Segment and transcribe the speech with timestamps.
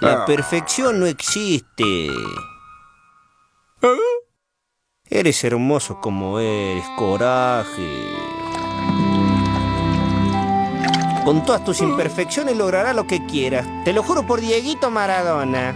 [0.00, 2.08] La perfección no existe.
[5.08, 7.88] Eres hermoso como eres, coraje.
[11.24, 13.66] Con todas tus imperfecciones lograrás lo que quieras.
[13.84, 15.74] Te lo juro por Dieguito Maradona.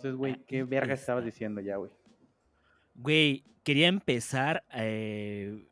[0.00, 1.90] Entonces, güey, ¿qué verga estabas diciendo ya, güey?
[2.94, 5.68] Güey, quería empezar eh,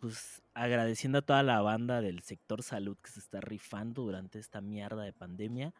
[0.00, 4.62] pues agradeciendo a toda la banda del sector salud que se está rifando durante esta
[4.62, 5.74] mierda de pandemia.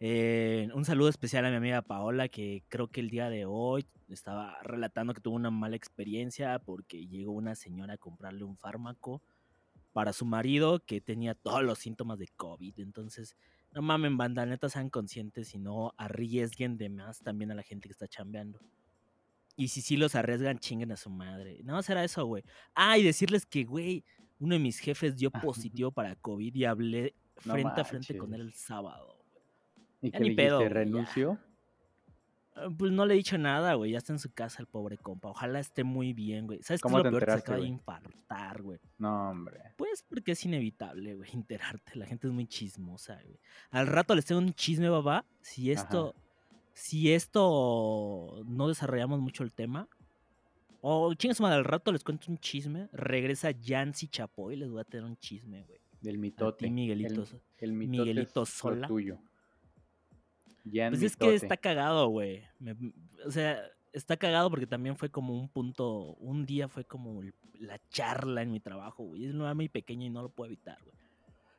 [0.00, 3.86] Eh, un saludo especial a mi amiga Paola, que creo que el día de hoy
[4.10, 9.22] estaba relatando que tuvo una mala experiencia porque llegó una señora a comprarle un fármaco
[9.94, 12.80] para su marido que tenía todos los síntomas de COVID.
[12.80, 13.34] Entonces,
[13.74, 17.88] no mamen, banda, neta sean conscientes y no arriesguen de más también a la gente
[17.88, 18.60] que está chambeando.
[19.56, 21.60] Y si sí los arriesgan, chinguen a su madre.
[21.64, 22.44] No, será eso, güey.
[22.74, 24.04] Ah, y decirles que, güey,
[24.38, 28.42] uno de mis jefes dio positivo para COVID y hablé frente a frente con él
[28.42, 29.18] el sábado.
[30.00, 31.38] ¿Y qué le pedo, renunció?
[32.54, 33.92] Ah, pues no le he dicho nada, güey.
[33.92, 35.28] Ya está en su casa el pobre compa.
[35.28, 36.62] Ojalá esté muy bien, güey.
[36.62, 37.30] ¿Sabes cómo qué es lo peor?
[37.30, 38.78] Se acaba de infartar, güey.
[38.98, 39.60] No, hombre.
[39.76, 41.96] Pues porque es inevitable, güey, enterarte.
[41.96, 43.38] La gente es muy chismosa, güey.
[43.70, 45.24] Al rato les tengo un chisme, babá.
[45.40, 46.14] Si esto
[46.74, 49.88] si esto no desarrollamos mucho el tema,
[50.80, 54.84] o chingas madre, al rato les cuento un chisme, regresa Yancy Chapoy, les voy a
[54.84, 55.80] tener un chisme, güey.
[56.00, 56.68] Del mitote.
[56.68, 57.24] Miguelito,
[57.56, 58.86] el, Miguelito Sola.
[58.86, 59.18] tuyo.
[60.64, 62.42] Pues es que está cagado, güey.
[63.26, 63.62] O sea,
[63.92, 67.22] está cagado porque también fue como un punto, un día fue como
[67.58, 69.26] la charla en mi trabajo, güey.
[69.26, 70.94] Es un muy pequeño y no lo puedo evitar, güey.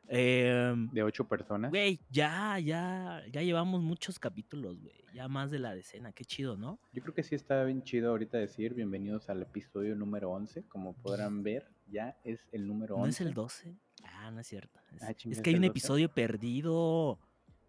[0.08, 1.72] Em, de ocho personas.
[1.72, 4.96] Güey, ya, ya, ya llevamos muchos capítulos, güey.
[5.14, 6.80] Ya más de la decena, qué chido, ¿no?
[6.94, 10.64] Yo creo que sí está bien chido ahorita decir bienvenidos al episodio número 11.
[10.68, 13.06] Como podrán ver, ya es el número 11.
[13.06, 13.76] ¿No es el 12?
[14.04, 14.80] Ah, no es cierto.
[14.96, 17.20] Es, ah, que hay un episodio perdido.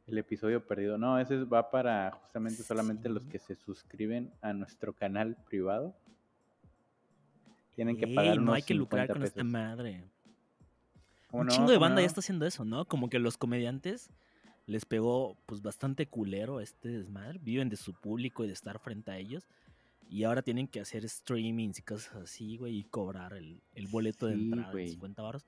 [0.07, 0.99] El episodio perdido.
[0.99, 5.97] No, ese va para justamente solamente los que se suscriben a nuestro canal privado.
[7.75, 10.05] Tienen que pagar No hay que lucrar con esta madre.
[11.33, 12.87] Un chingo de banda ya está haciendo eso, ¿no?
[12.87, 14.11] Como que los comediantes
[14.67, 17.39] les pegó pues bastante culero este desmadre.
[17.43, 19.47] Viven de su público y de estar frente a ellos.
[20.09, 24.35] Y ahora tienen que hacer streamings y cosas así, güey, y cobrar el, boleto de
[24.35, 25.47] entrada de 50 baros.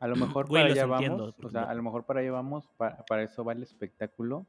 [0.00, 3.22] A lo mejor para allá vamos, o sea, a lo mejor para allá vamos, para,
[3.22, 4.46] eso va el espectáculo.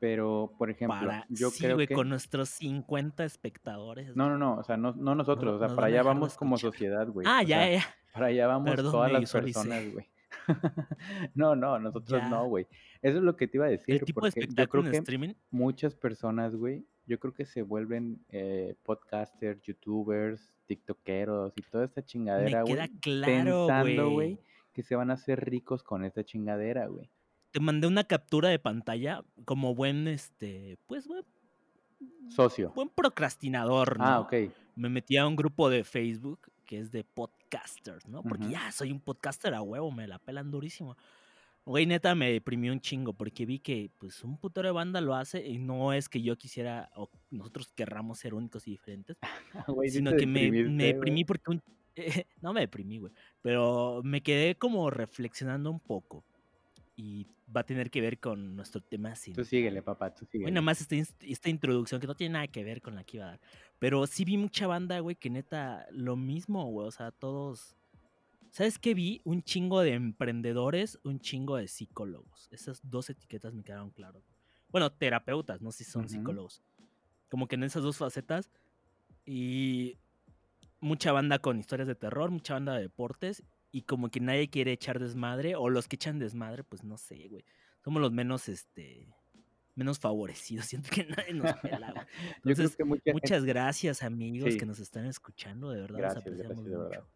[0.00, 1.88] Pero, por ejemplo, yo creo que...
[1.88, 4.14] con nuestros 50 espectadores.
[4.14, 7.26] No, no, no, o sea, no, nosotros, o sea, para allá vamos como sociedad, güey.
[7.28, 7.84] Ah, ya, ya.
[8.12, 10.06] Para allá vamos todas las personas, güey.
[11.34, 12.66] no, no, nosotros no, güey.
[13.02, 14.04] Eso es lo que te iba a decir.
[14.14, 15.34] porque yo creo que streaming?
[15.50, 22.04] muchas personas, güey, yo creo que se vuelven eh, podcasters, youtubers, tiktokeros y toda esta
[22.04, 22.88] chingadera, güey.
[23.00, 24.38] claro, pensando, güey,
[24.78, 27.10] que se van a hacer ricos con esta chingadera, güey.
[27.50, 31.08] Te mandé una captura de pantalla como buen, este, pues.
[32.28, 32.70] Socio.
[32.76, 34.04] Buen procrastinador, ah, ¿no?
[34.04, 34.34] Ah, ok.
[34.76, 38.22] Me metí a un grupo de Facebook que es de podcasters, ¿no?
[38.22, 40.96] Porque ya soy un podcaster a huevo, me la pelan durísimo.
[41.64, 45.16] Güey, neta, me deprimió un chingo porque vi que, pues, un putero de banda lo
[45.16, 49.16] hace y no es que yo quisiera o nosotros querramos ser únicos y diferentes,
[49.88, 51.62] sino que me, me, deprimí porque un...
[52.42, 56.24] no me deprimí, güey, pero me quedé como reflexionando un poco
[56.98, 59.14] y va a tener que ver con nuestro tema.
[59.34, 60.46] Tú síguele, papá, tú síguele.
[60.46, 63.26] Bueno, más esta, esta introducción que no tiene nada que ver con la que iba
[63.26, 63.40] a dar.
[63.78, 66.88] Pero sí vi mucha banda, güey, que neta, lo mismo, güey.
[66.88, 67.76] O sea, todos.
[68.50, 69.20] ¿Sabes qué vi?
[69.24, 72.48] Un chingo de emprendedores, un chingo de psicólogos.
[72.50, 74.24] Esas dos etiquetas me quedaron claras.
[74.70, 76.62] Bueno, terapeutas, no sé si son psicólogos.
[77.30, 78.50] Como que en esas dos facetas.
[79.24, 79.98] Y
[80.80, 83.42] mucha banda con historias de terror, mucha banda de deportes.
[83.70, 85.54] Y como que nadie quiere echar desmadre.
[85.56, 87.44] O los que echan desmadre, pues no sé, güey.
[87.84, 89.08] Somos los menos, este
[89.78, 90.66] menos favorecidos.
[90.66, 92.06] Siento que nadie nos pela.
[92.44, 92.76] Entonces,
[93.12, 95.70] muchas gracias, amigos, que nos están escuchando.
[95.70, 97.08] De verdad, gracias, apreciamos mucho.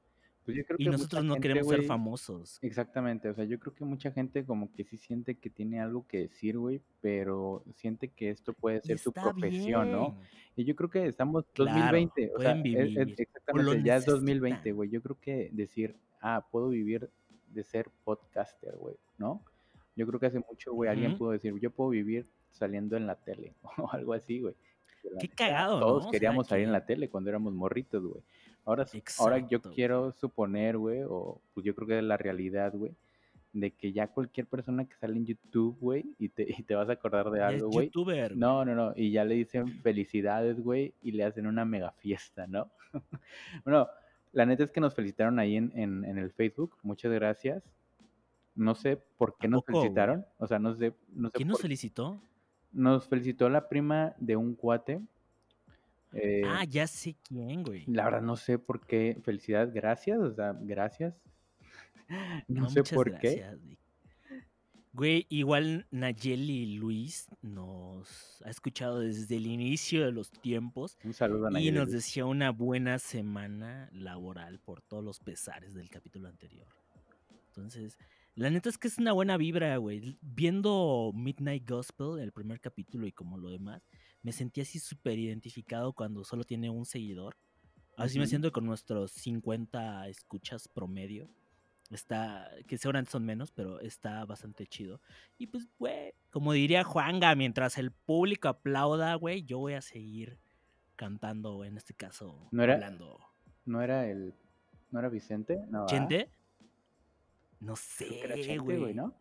[0.44, 2.58] Pues y nosotros no queremos ser famosos.
[2.62, 6.04] Exactamente, o sea, yo creo que mucha gente como que sí siente que tiene algo
[6.08, 10.18] que decir, güey, pero siente que esto puede ser su profesión, ¿no?
[10.56, 14.90] Y yo creo que estamos 2020, o sea, exactamente, ya es 2020, güey.
[14.90, 17.08] Yo creo que decir, ah, puedo vivir
[17.48, 19.42] de ser podcaster, güey, ¿no?
[19.94, 23.14] Yo creo que hace mucho, güey, alguien pudo decir, yo puedo vivir saliendo en la
[23.14, 24.54] tele o algo así, güey.
[25.20, 28.22] Qué cagado, Todos queríamos salir en la tele cuando éramos morritos, güey.
[28.64, 28.86] Ahora,
[29.18, 32.94] ahora yo quiero suponer, güey, o pues yo creo que es la realidad, güey,
[33.52, 36.88] de que ya cualquier persona que sale en YouTube, güey, y te, y te vas
[36.88, 37.90] a acordar de algo, güey.
[38.34, 42.46] No, no, no, y ya le dicen felicidades, güey, y le hacen una mega fiesta,
[42.46, 42.70] ¿no?
[43.64, 43.88] bueno,
[44.32, 47.62] la neta es que nos felicitaron ahí en, en, el Facebook, muchas gracias.
[48.54, 50.94] No sé por qué nos felicitaron, o sea, no sé...
[51.08, 52.20] No sé ¿Quién nos felicitó?
[52.72, 55.00] Nos felicitó la prima de un cuate.
[56.14, 57.84] Eh, ah, ya sé quién, güey.
[57.86, 59.18] La verdad no sé por qué.
[59.22, 61.14] Felicidades, gracias, o sea, gracias.
[62.48, 63.56] No, sé por qué.
[64.92, 70.98] Güey, igual Nayeli Luis nos ha escuchado desde el inicio de los tiempos.
[71.02, 71.70] Un saludo a Nayeli.
[71.70, 76.66] Y nos decía una buena semana laboral por todos los pesares del capítulo anterior.
[77.46, 77.96] Entonces,
[78.34, 80.18] la neta es que es una buena vibra, güey.
[80.20, 83.88] Viendo Midnight Gospel, el primer capítulo y como lo demás,
[84.22, 87.36] me sentí así súper identificado cuando solo tiene un seguidor.
[87.96, 91.28] Así me siento con nuestros 50 escuchas promedio
[91.94, 95.00] está, que seguramente son menos, pero está bastante chido.
[95.38, 100.38] Y pues, güey, como diría Juanga, mientras el público aplauda, güey, yo voy a seguir
[100.96, 103.18] cantando, en este caso, ¿No era, hablando.
[103.64, 104.34] ¿No era el,
[104.90, 105.60] no era Vicente?
[105.68, 106.30] No, ¿Chente?
[107.60, 108.94] No sé, güey.
[108.94, 109.14] ¿no?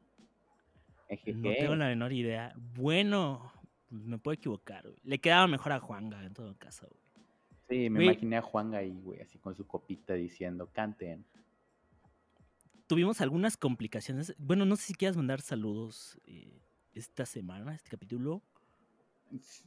[1.10, 2.54] No tengo la menor idea.
[2.76, 3.52] Bueno,
[3.92, 5.00] me puedo equivocar, güey.
[5.04, 7.02] Le quedaba mejor a Juanga, en todo caso, güey.
[7.70, 11.26] Sí, me imaginé a Juanga ahí, güey, así con su copita diciendo, canten
[12.92, 14.36] tuvimos algunas complicaciones.
[14.38, 16.60] Bueno, no sé si quieras mandar saludos eh,
[16.94, 18.42] esta semana, este capítulo.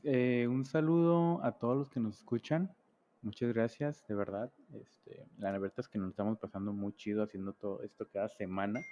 [0.03, 2.76] Eh, un saludo a todos los que nos escuchan.
[3.23, 4.53] Muchas gracias, de verdad.
[4.75, 8.82] Este, la verdad es que nos estamos pasando muy chido haciendo todo esto cada semana.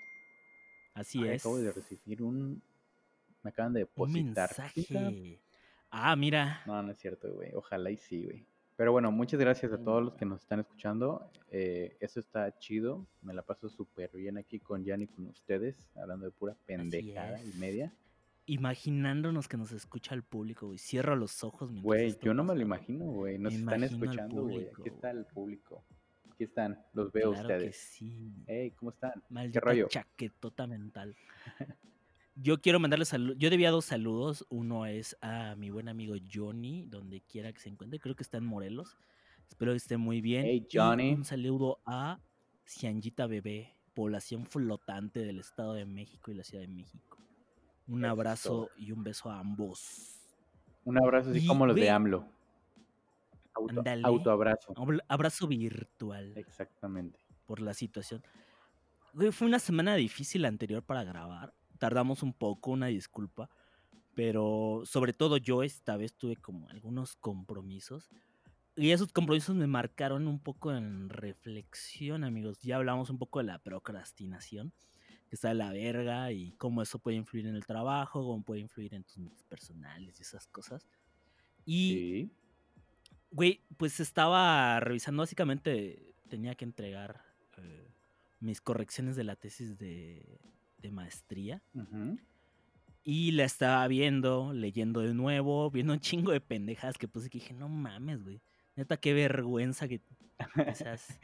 [0.95, 1.43] Así es.
[1.43, 2.63] Acabo de recibir un.
[3.43, 4.21] Me acaban de depositar.
[4.21, 5.41] Un mensaje.
[5.91, 6.63] Ah, mira.
[6.67, 7.53] No, no es cierto, güey.
[7.55, 8.47] Ojalá y sí, güey.
[8.77, 11.31] Pero bueno, muchas gracias a todos los que nos están escuchando.
[11.51, 13.07] Eh, eso está chido.
[13.21, 17.43] Me la paso súper bien aquí con Jan y con ustedes, hablando de pura pendejada
[17.43, 17.93] y media.
[18.47, 20.79] Imaginándonos que nos escucha el público, güey.
[20.79, 21.71] Cierra los ojos.
[21.81, 23.39] Güey, yo no me lo imagino, güey.
[23.39, 24.69] Nos están escuchando, güey.
[24.69, 25.85] Aquí está el público.
[26.33, 27.77] Aquí están, los veo claro ustedes.
[27.77, 28.33] Que sí.
[28.47, 29.23] Hey, ¿cómo están?
[29.29, 29.89] Maldita ¿Qué rollo?
[29.89, 31.15] chaquetota mental.
[32.35, 33.37] Yo quiero mandarle saludos.
[33.39, 34.47] Yo debía dos saludos.
[34.49, 38.01] Uno es a mi buen amigo Johnny, donde quiera que se encuentre.
[38.01, 38.97] Creo que está en Morelos.
[39.49, 40.47] Espero que esté muy bien.
[40.47, 41.13] Hey, Johnny.
[41.13, 42.21] un saludo a
[42.67, 47.19] Cianjita Bebé, población flotante del Estado de México y la Ciudad de México.
[47.87, 50.19] Un abrazo y un beso a ambos.
[50.85, 52.27] Un abrazo así como los de AMLO.
[53.55, 54.73] Auto, autoabrazo.
[55.09, 56.33] Abrazo virtual.
[56.37, 57.21] Exactamente.
[57.45, 58.23] Por la situación.
[59.33, 61.53] fue una semana difícil anterior para grabar
[61.83, 63.51] tardamos un poco, una disculpa,
[64.15, 68.09] pero sobre todo yo esta vez tuve como algunos compromisos
[68.77, 72.61] y esos compromisos me marcaron un poco en reflexión, amigos.
[72.61, 74.73] Ya hablamos un poco de la procrastinación,
[75.29, 78.61] que está de la verga y cómo eso puede influir en el trabajo, cómo puede
[78.61, 80.87] influir en tus metas personales y esas cosas.
[81.65, 82.31] Y,
[83.33, 87.25] güey, pues estaba revisando, básicamente tenía que entregar
[87.57, 87.91] eh,
[88.39, 90.39] mis correcciones de la tesis de,
[90.83, 91.63] de maestría.
[93.05, 97.39] Y la estaba viendo, leyendo de nuevo, viendo un chingo de pendejas que puse que
[97.39, 98.41] dije, no mames, güey.
[98.77, 100.01] Neta, qué vergüenza que
[100.75, 101.19] seas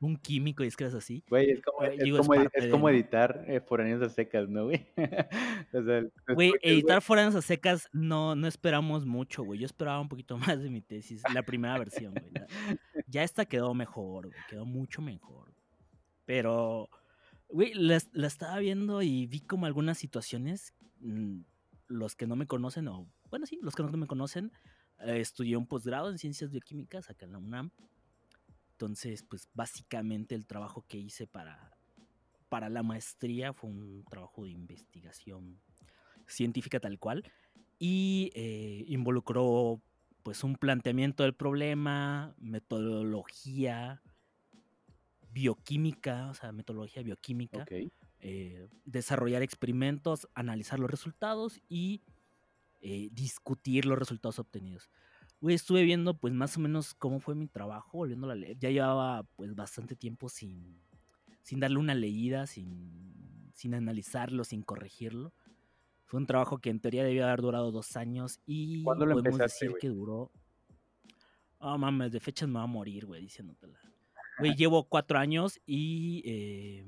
[0.00, 1.22] un químico y escribas así.
[1.28, 4.86] Güey, es como, es como, editar eh, foráneos a secas, ¿no, güey?
[6.34, 9.60] güey, editar foráneos a secas no, no esperamos mucho, güey.
[9.60, 12.32] Yo esperaba un poquito más de mi tesis, la primera versión, güey.
[13.06, 14.38] Ya esta quedó mejor, güey.
[14.48, 15.52] Quedó mucho mejor.
[16.24, 16.88] Pero
[17.52, 20.74] Güey, la, estaba viendo y vi como algunas situaciones.
[21.00, 21.40] Mm,
[21.88, 24.52] los que no me conocen, o bueno, sí, los que no me conocen,
[25.00, 27.70] eh, estudié un posgrado en ciencias bioquímicas acá en la UNAM.
[28.72, 31.76] Entonces, pues básicamente el trabajo que hice para,
[32.48, 35.60] para la maestría fue un trabajo de investigación
[36.26, 37.24] científica tal cual
[37.80, 39.82] y eh, involucró
[40.22, 44.02] pues un planteamiento del problema, metodología,
[45.32, 47.64] bioquímica, o sea, metodología bioquímica,
[48.20, 52.02] eh, desarrollar experimentos, analizar los resultados y
[52.80, 54.90] eh, discutir los resultados obtenidos.
[55.42, 58.58] estuve viendo pues más o menos cómo fue mi trabajo, volviendo a leer.
[58.58, 60.80] Ya llevaba pues bastante tiempo sin,
[61.42, 65.32] sin darle una leída, sin, sin analizarlo, sin corregirlo.
[66.04, 69.88] Fue un trabajo que en teoría debía haber durado dos años y podemos decir que
[69.88, 70.32] duró...
[71.58, 73.78] Oh mames, de fechas me va a morir, güey, diciéndotela.
[74.40, 76.84] Güey, llevo cuatro años y eh,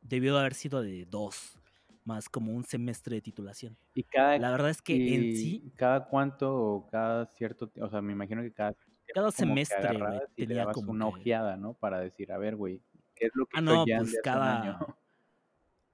[0.00, 1.58] debió de haber sido de dos.
[2.04, 3.76] más como un semestre de titulación.
[3.94, 5.72] Y cada, la verdad es que en sí...
[5.76, 8.74] ¿Cada cuánto o cada cierto, o sea, me imagino que cada...
[9.14, 11.74] Cada semestre, güey, tenía como una ojeada, ¿no?
[11.74, 12.80] Para decir, a ver, güey,
[13.14, 14.78] ¿qué es lo que ah, no, pues cada...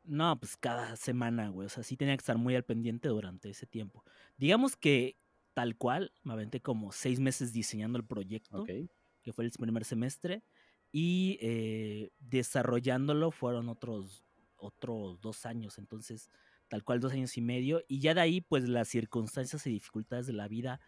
[0.06, 1.66] No, pues cada semana, güey.
[1.66, 4.04] O sea, sí tenía que estar muy al pendiente durante ese tiempo.
[4.36, 5.16] Digamos que
[5.54, 10.42] tal cual, me aventé como seis meses diseñando el proyecto, que fue el primer semestre,
[10.96, 14.22] y eh, desarrollándolo fueron otros,
[14.56, 16.30] otros dos años, entonces
[16.68, 20.28] tal cual dos años y medio, y ya de ahí pues las circunstancias y dificultades
[20.28, 20.78] de la vida,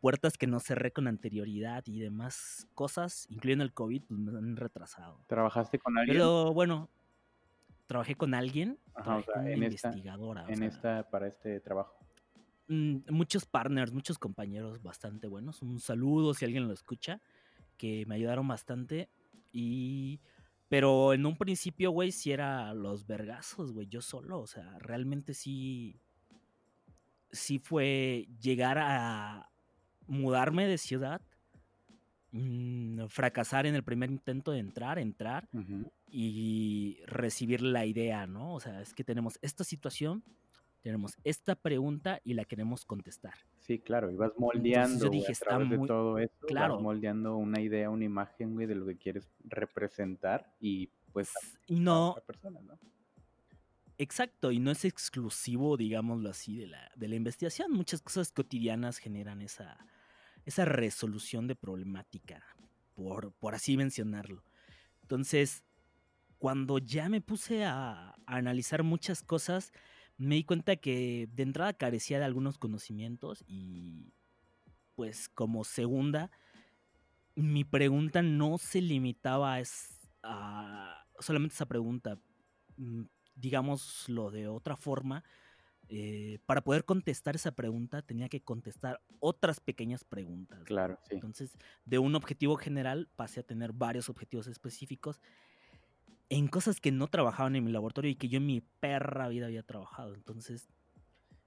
[0.00, 4.56] puertas que no cerré con anterioridad y demás cosas, incluyendo el COVID, pues me han
[4.56, 5.20] retrasado.
[5.26, 6.16] ¿Trabajaste con alguien?
[6.16, 6.88] Pero bueno,
[7.88, 8.78] trabajé con alguien,
[9.46, 10.44] en investigadora.
[10.46, 11.98] en esta, para este trabajo.
[12.68, 15.60] Mm, muchos partners, muchos compañeros bastante buenos.
[15.60, 17.20] Un saludo si alguien lo escucha,
[17.76, 19.08] que me ayudaron bastante.
[19.52, 20.20] Y.
[20.68, 24.40] Pero en un principio, güey, sí era los vergazos, güey, yo solo.
[24.40, 26.00] O sea, realmente sí.
[27.30, 29.50] Sí fue llegar a
[30.06, 31.20] mudarme de ciudad.
[32.32, 35.48] Mm, fracasar en el primer intento de entrar, entrar
[36.10, 38.54] y recibir la idea, ¿no?
[38.54, 40.22] O sea, es que tenemos esta situación,
[40.86, 43.34] tenemos esta pregunta y la queremos contestar.
[43.58, 46.74] Sí, claro, y vas moldeando yo dije, a través de todo esto, claro.
[46.74, 51.32] vas moldeando una idea, una imagen, güey, de lo que quieres representar y pues
[51.66, 52.78] y no, a persona, ¿no?
[53.98, 57.72] Exacto, y no es exclusivo, digámoslo así, de la, de la investigación.
[57.72, 59.84] Muchas cosas cotidianas generan esa,
[60.44, 62.44] esa resolución de problemática,
[62.94, 64.44] por, por así mencionarlo.
[65.02, 65.64] Entonces,
[66.38, 69.72] cuando ya me puse a, a analizar muchas cosas,
[70.18, 74.12] me di cuenta que de entrada carecía de algunos conocimientos y
[74.94, 76.30] pues como segunda,
[77.34, 79.58] mi pregunta no se limitaba
[80.22, 82.18] a, solamente esa pregunta,
[82.76, 83.02] mm,
[83.34, 85.22] digámoslo de otra forma,
[85.88, 90.64] eh, para poder contestar esa pregunta tenía que contestar otras pequeñas preguntas.
[90.64, 91.14] Claro, sí.
[91.14, 95.20] Entonces, de un objetivo general pasé a tener varios objetivos específicos
[96.28, 99.46] en cosas que no trabajaban en mi laboratorio y que yo en mi perra vida
[99.46, 100.14] había trabajado.
[100.14, 100.68] Entonces,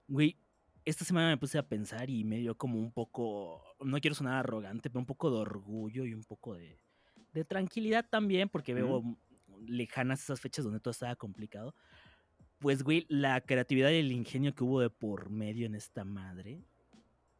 [0.07, 0.37] güey,
[0.85, 4.35] esta semana me puse a pensar y me dio como un poco, no quiero sonar
[4.35, 6.79] arrogante, pero un poco de orgullo y un poco de,
[7.33, 9.03] de tranquilidad también, porque veo
[9.67, 11.75] lejanas esas fechas donde todo estaba complicado.
[12.59, 16.63] Pues, güey, la creatividad y el ingenio que hubo de por medio en esta madre.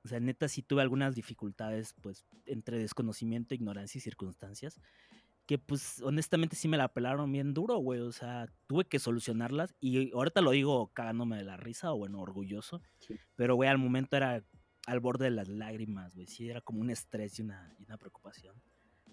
[0.03, 4.79] O sea, neta, sí tuve algunas dificultades, pues, entre desconocimiento, ignorancia y circunstancias
[5.49, 8.01] que pues honestamente sí me la pelaron bien duro, güey.
[8.01, 12.21] O sea, tuve que solucionarlas y ahorita lo digo cagándome de la risa o bueno,
[12.21, 12.83] orgulloso.
[13.35, 14.43] Pero, güey, al momento era
[14.85, 16.27] al borde de las lágrimas, güey.
[16.27, 18.61] Sí, era como un estrés y una, y una preocupación.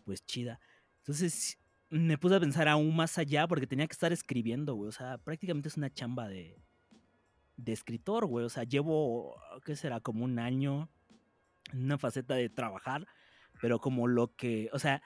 [0.04, 0.60] Pues chida.
[0.98, 4.90] Entonces me puse a pensar aún más allá porque tenía que estar escribiendo, güey.
[4.90, 6.62] O sea, prácticamente es una chamba de,
[7.56, 8.44] de escritor, güey.
[8.44, 10.00] O sea, llevo, ¿qué será?
[10.00, 10.90] Como un año
[11.72, 13.06] en una faceta de trabajar,
[13.58, 15.02] pero como lo que, o sea,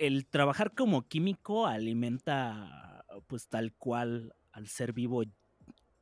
[0.00, 5.22] el trabajar como químico alimenta pues tal cual al ser vivo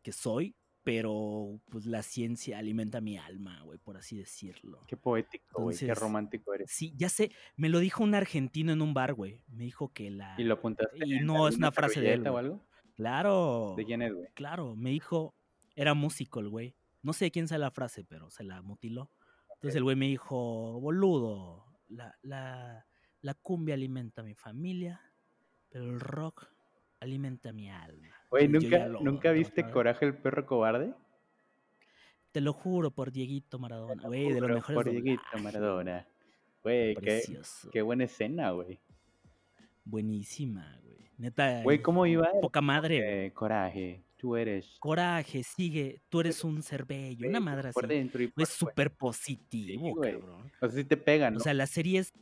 [0.03, 4.85] que soy, pero pues la ciencia alimenta mi alma, güey, por así decirlo.
[4.87, 6.71] Qué poético, güey, qué romántico eres.
[6.71, 9.43] Sí, ya sé, me lo dijo un argentino en un bar, güey.
[9.49, 10.37] Me dijo que la...
[10.39, 10.97] ¿Y lo apuntaste?
[11.05, 12.27] Y no es una frase de él.
[12.29, 12.65] o algo?
[12.95, 13.75] Claro.
[13.77, 14.29] ¿De quién es, güey?
[14.35, 15.35] Claro, me dijo,
[15.75, 16.77] era músico el güey.
[17.03, 19.11] No sé quién sea la frase, pero se la mutiló.
[19.55, 22.88] Entonces el güey me dijo, boludo, la, la,
[23.23, 25.01] la cumbia alimenta a mi familia,
[25.69, 26.49] pero el rock
[27.01, 28.15] alimenta mi alma.
[28.31, 30.95] Oye, ¿nunca, ¿nunca viste Coraje el perro cobarde?
[32.33, 36.07] Te lo juro por Dieguito Maradona, güey, de lo mejor Por Dieguito Maradona.
[36.63, 37.23] Güey, qué,
[37.73, 38.79] qué, buena escena, güey.
[39.85, 41.11] Buenísima, güey.
[41.17, 41.63] Neta.
[41.63, 42.29] Güey, ¿cómo iba?
[42.43, 43.27] Poca madre.
[43.27, 44.77] Eh, coraje, tú eres.
[44.79, 46.03] Coraje, sigue.
[46.09, 47.27] Tú eres un ser bello.
[47.29, 47.81] Una madre así.
[48.37, 50.53] es súper positivo, cabrón.
[50.61, 51.39] O sea, sí te pegan, ¿no?
[51.39, 52.13] O sea, la serie es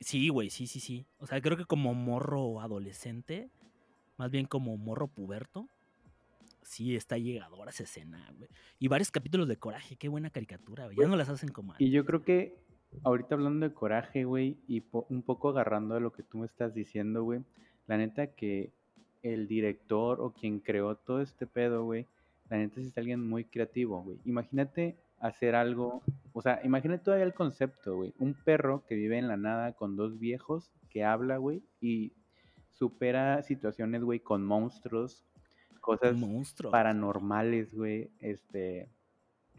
[0.00, 1.06] Sí, güey, sí, sí, sí.
[1.18, 3.50] O sea, creo que como morro adolescente,
[4.16, 5.68] más bien como morro puberto,
[6.62, 8.50] sí está llegadora esa escena, güey.
[8.78, 10.96] Y varios capítulos de Coraje, qué buena caricatura, güey.
[10.98, 12.56] Ya no las hacen como Y yo creo que
[13.04, 16.74] ahorita hablando de Coraje, güey, y un poco agarrando a lo que tú me estás
[16.74, 17.40] diciendo, güey,
[17.86, 18.70] la neta que
[19.22, 22.06] el director o quien creó todo este pedo, güey,
[22.48, 24.18] la neta es alguien muy creativo, güey.
[24.24, 28.14] Imagínate hacer algo, o sea, imagínate todavía el concepto, güey.
[28.18, 32.12] Un perro que vive en la nada con dos viejos que habla, güey, y
[32.72, 35.24] supera situaciones, güey, con monstruos,
[35.80, 36.16] cosas
[36.70, 38.90] paranormales, güey, este,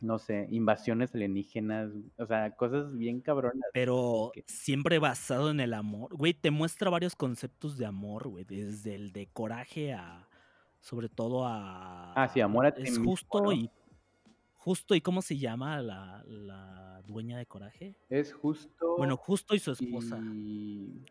[0.02, 3.70] no sé, invasiones alienígenas, o sea, cosas bien cabronas.
[3.74, 8.96] Pero siempre basado en el amor, güey, te muestra varios conceptos de amor, güey, desde
[8.96, 10.28] el de coraje a
[10.80, 12.14] sobre todo a...
[12.14, 13.70] Ah, sí, amor a ti Es justo y...
[14.68, 17.96] Justo y cómo se llama la, la, dueña de Coraje.
[18.10, 18.98] Es justo.
[18.98, 20.20] Bueno, justo y su esposa.
[20.22, 21.06] Y...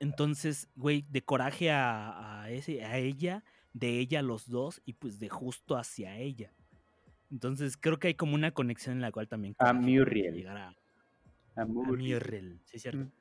[0.00, 4.94] Entonces, güey, de Coraje a, a, ese, a ella, de ella a los dos y
[4.94, 6.54] pues de justo hacia ella.
[7.30, 9.54] Entonces creo que hay como una conexión en la cual también...
[9.58, 10.34] A Muriel.
[10.34, 10.76] Llegar a,
[11.54, 12.62] a Muriel.
[12.64, 13.04] sí, cierto.
[13.04, 13.12] Mm.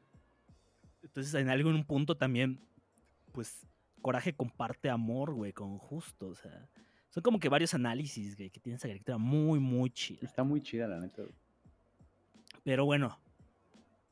[1.04, 2.62] Entonces en algún punto también,
[3.34, 3.68] pues
[4.02, 6.70] Coraje comparte amor, güey, con Justo, o sea...
[7.10, 10.20] Son como que varios análisis, güey, que tiene esa caricatura muy, muy chida.
[10.22, 11.24] Está muy chida, la neta.
[12.64, 13.18] Pero bueno,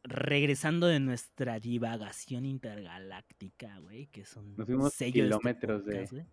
[0.04, 6.26] regresando de nuestra divagación intergaláctica, güey, que son Nos fuimos este kilómetros de...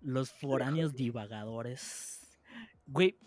[0.00, 2.20] Los foráneos divagadores.
[2.86, 3.18] Güey,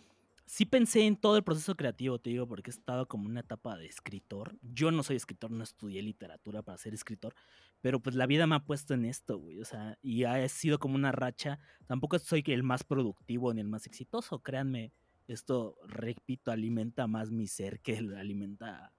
[0.51, 3.77] sí pensé en todo el proceso creativo, te digo, porque he estado como una etapa
[3.77, 4.57] de escritor.
[4.61, 7.33] Yo no soy escritor, no estudié literatura para ser escritor,
[7.79, 9.61] pero pues la vida me ha puesto en esto, güey.
[9.61, 11.57] O sea, y ha sido como una racha.
[11.87, 14.91] Tampoco soy el más productivo ni el más exitoso, créanme.
[15.29, 18.91] Esto, repito, alimenta más mi ser que alimenta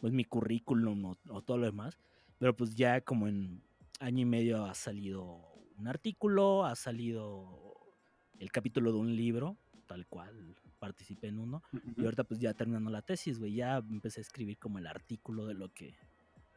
[0.00, 1.98] pues mi currículum o, o todo lo demás.
[2.36, 3.62] Pero pues ya como en
[4.00, 7.96] año y medio ha salido un artículo, ha salido
[8.38, 11.62] el capítulo de un libro, tal cual participé en uno.
[11.96, 15.46] Y ahorita pues ya terminando la tesis, güey, ya empecé a escribir como el artículo
[15.46, 15.94] de lo que,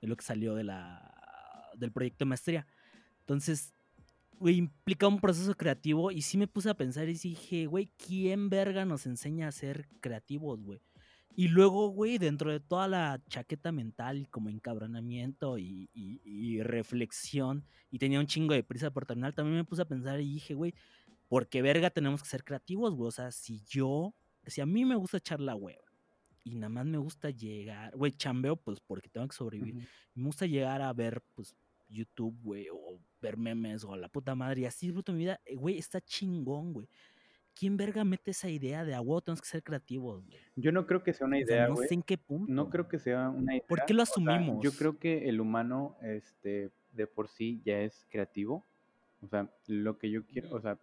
[0.02, 2.66] de lo que salió de la, del proyecto de maestría.
[3.20, 3.74] Entonces,
[4.40, 8.50] güey, implica un proceso creativo y sí me puse a pensar y dije, güey, ¿quién
[8.50, 10.82] verga nos enseña a ser creativos, güey?
[11.36, 17.66] Y luego, güey, dentro de toda la chaqueta mental y como encabronamiento y, y, reflexión,
[17.90, 20.54] y tenía un chingo de prisa por terminar, también me puse a pensar y dije,
[20.54, 20.76] güey,
[21.28, 23.08] porque verga tenemos que ser creativos, güey.
[23.08, 24.14] O sea, si yo,
[24.46, 25.84] si a mí me gusta echar la hueva
[26.44, 29.88] y nada más me gusta llegar, güey, chambeo, pues porque tengo que sobrevivir.
[30.14, 31.56] Me gusta llegar a ver, pues,
[31.90, 35.40] YouTube, güey, o ver memes o la puta madre y así disfruto mi vida.
[35.46, 36.90] Eh, güey, está chingón, güey.
[37.56, 39.22] ¿Quién verga mete esa idea de, agua?
[39.22, 40.40] tenemos que ser creativos, güey?
[40.56, 41.84] Yo no creo que sea una idea, güey.
[41.84, 42.52] no sé en qué punto.
[42.52, 43.68] No creo que sea una idea.
[43.68, 44.64] ¿Por qué lo asumimos?
[44.64, 48.66] yo creo que el humano, este, de por sí ya es creativo.
[49.22, 50.80] O sea, lo que yo quiero, o sea,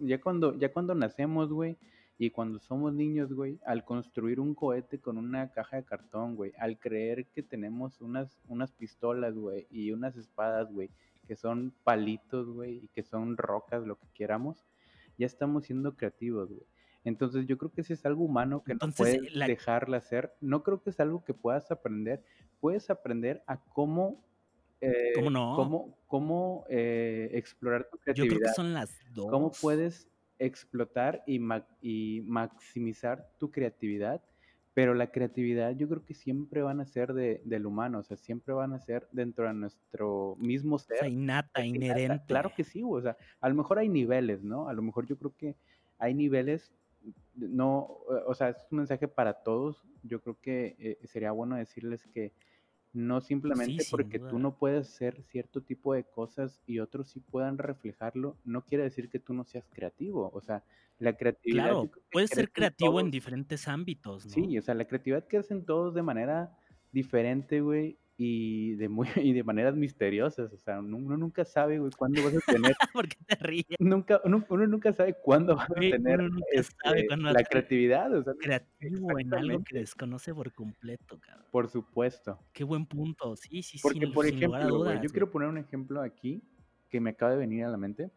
[0.00, 1.76] ya cuando, ya cuando nacemos, güey,
[2.16, 6.52] y cuando somos niños, güey, al construir un cohete con una caja de cartón, güey,
[6.58, 10.90] al creer que tenemos unas, unas pistolas, güey, y unas espadas, güey,
[11.26, 14.64] que son palitos, güey, y que son rocas, lo que queramos,
[15.18, 16.66] ya estamos siendo creativos, güey.
[17.04, 20.32] Entonces yo creo que ese es algo humano que no puedes dejarla hacer.
[20.40, 22.24] No creo que es algo que puedas aprender.
[22.60, 24.24] Puedes aprender a cómo
[25.14, 25.56] ¿Cómo eh, no?
[25.56, 28.32] Cómo, cómo eh, explorar tu creatividad.
[28.32, 29.30] Yo creo que son las dos.
[29.30, 30.08] ¿Cómo puedes
[30.38, 31.40] explotar y,
[31.80, 34.22] y maximizar tu creatividad?
[34.74, 38.16] Pero la creatividad yo creo que siempre van a ser de, del humano, o sea,
[38.16, 40.96] siempre van a ser dentro de nuestro mismo ser.
[40.96, 42.24] O sea, innata, inherente.
[42.26, 44.68] Claro que sí, o sea, a lo mejor hay niveles, ¿no?
[44.68, 45.54] A lo mejor yo creo que
[45.98, 46.72] hay niveles,
[47.36, 49.86] no, o sea, es un mensaje para todos.
[50.02, 52.32] Yo creo que eh, sería bueno decirles que
[52.94, 57.58] no simplemente porque tú no puedes hacer cierto tipo de cosas y otros sí puedan
[57.58, 60.30] reflejarlo, no quiere decir que tú no seas creativo.
[60.32, 60.62] O sea,
[61.00, 61.64] la creatividad.
[61.64, 64.26] Claro, puedes ser creativo en diferentes ámbitos.
[64.26, 64.32] ¿no?
[64.32, 66.56] Sí, o sea, la creatividad que hacen todos de manera
[66.92, 71.90] diferente, güey, y de muy y de maneras misteriosas, o sea, uno, nunca sabe, güey,
[71.96, 72.38] cuándo vas a
[72.72, 73.66] tener ¿Por qué te ríes?
[73.78, 76.20] Nunca uno, nunca sabe cuándo vas a tener
[76.52, 81.46] este, la creatividad, o sea, creativo en algo que desconoce por completo, cabrón.
[81.50, 82.38] Por supuesto.
[82.52, 83.36] Qué buen punto.
[83.36, 84.12] Sí, sí, Porque, sí.
[84.12, 86.42] por ejemplo, yo quiero poner un ejemplo aquí
[86.88, 88.10] que me acaba de venir a la mente.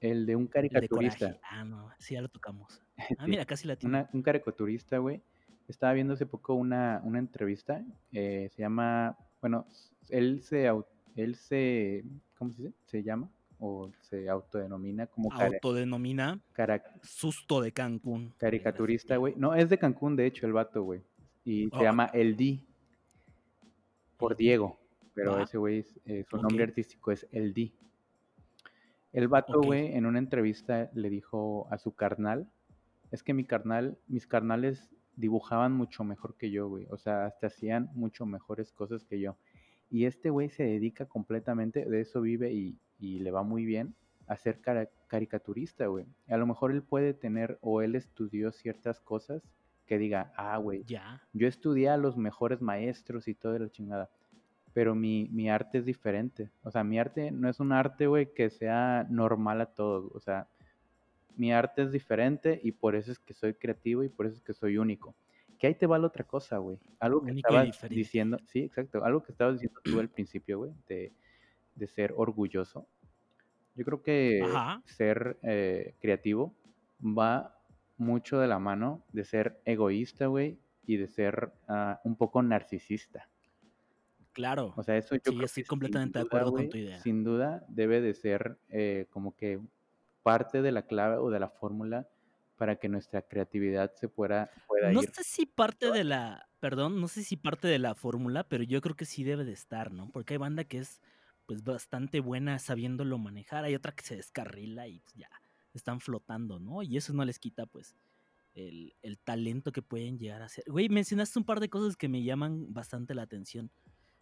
[0.00, 1.38] El de un caricaturista.
[1.44, 2.82] ah, no, sí, ya lo tocamos.
[3.18, 4.06] Ah, mira, casi la tiene.
[4.12, 5.22] un caricaturista, güey,
[5.68, 9.66] estaba viendo hace poco una, una entrevista, eh, se llama, bueno,
[10.08, 10.70] él se,
[11.16, 12.04] él se,
[12.38, 12.74] ¿cómo se dice?
[12.84, 13.30] Se llama
[13.64, 15.32] o se autodenomina como...
[15.32, 16.40] Autodenomina
[17.02, 18.34] Susto de Cancún.
[18.36, 19.34] Caricaturista, güey.
[19.36, 21.00] No, es de Cancún, de hecho, el vato, güey.
[21.44, 21.82] Y se oh.
[21.82, 22.60] llama El D.
[24.16, 24.80] Por Diego.
[25.14, 27.72] Pero ese güey, eh, su nombre artístico es El D.
[29.12, 32.50] El vato, güey, en una entrevista le dijo a su carnal,
[33.12, 36.86] es que mi carnal, mis carnales dibujaban mucho mejor que yo, güey.
[36.90, 39.36] O sea, hasta hacían mucho mejores cosas que yo.
[39.90, 43.94] Y este güey se dedica completamente, de eso vive y, le va muy bien,
[44.26, 44.60] a ser
[45.08, 46.06] caricaturista, güey.
[46.28, 49.42] A lo mejor él puede tener o él estudió ciertas cosas
[49.86, 54.08] que diga, ah, güey, yo estudié a los mejores maestros y toda la chingada.
[54.72, 56.50] Pero mi, mi arte es diferente.
[56.62, 60.10] O sea, mi arte no es un arte, güey, que sea normal a todos.
[60.14, 60.48] O sea,
[61.36, 64.42] mi arte es diferente y por eso es que soy creativo y por eso es
[64.42, 65.14] que soy único.
[65.58, 66.78] Que ahí te va la otra cosa, güey.
[66.98, 71.12] Algo que estabas diciendo, sí, exacto, algo que estabas diciendo tú al principio, güey, de,
[71.74, 72.88] de ser orgulloso.
[73.74, 74.44] Yo creo que
[74.84, 76.54] ser eh, creativo
[77.00, 77.58] va
[77.96, 83.28] mucho de la mano de ser egoísta, güey, y de ser ah, un poco narcisista.
[84.32, 84.72] Claro.
[84.76, 86.98] O sea, eso yo sí, estoy completamente de acuerdo con tu idea.
[87.00, 89.60] Sin duda debe de ser eh, como que
[90.22, 92.08] parte de la clave o de la fórmula
[92.56, 97.08] para que nuestra creatividad se pueda, pueda no sé si parte de la, perdón, no
[97.08, 100.10] sé si parte de la fórmula, pero yo creo que sí debe de estar, ¿no?
[100.10, 101.00] Porque hay banda que es
[101.46, 105.28] pues bastante buena sabiéndolo manejar, hay otra que se descarrila y pues, ya
[105.74, 106.82] están flotando, ¿no?
[106.82, 107.96] Y eso no les quita pues
[108.54, 110.64] el, el talento que pueden llegar a ser.
[110.68, 113.70] Güey, mencionaste un par de cosas que me llaman bastante la atención.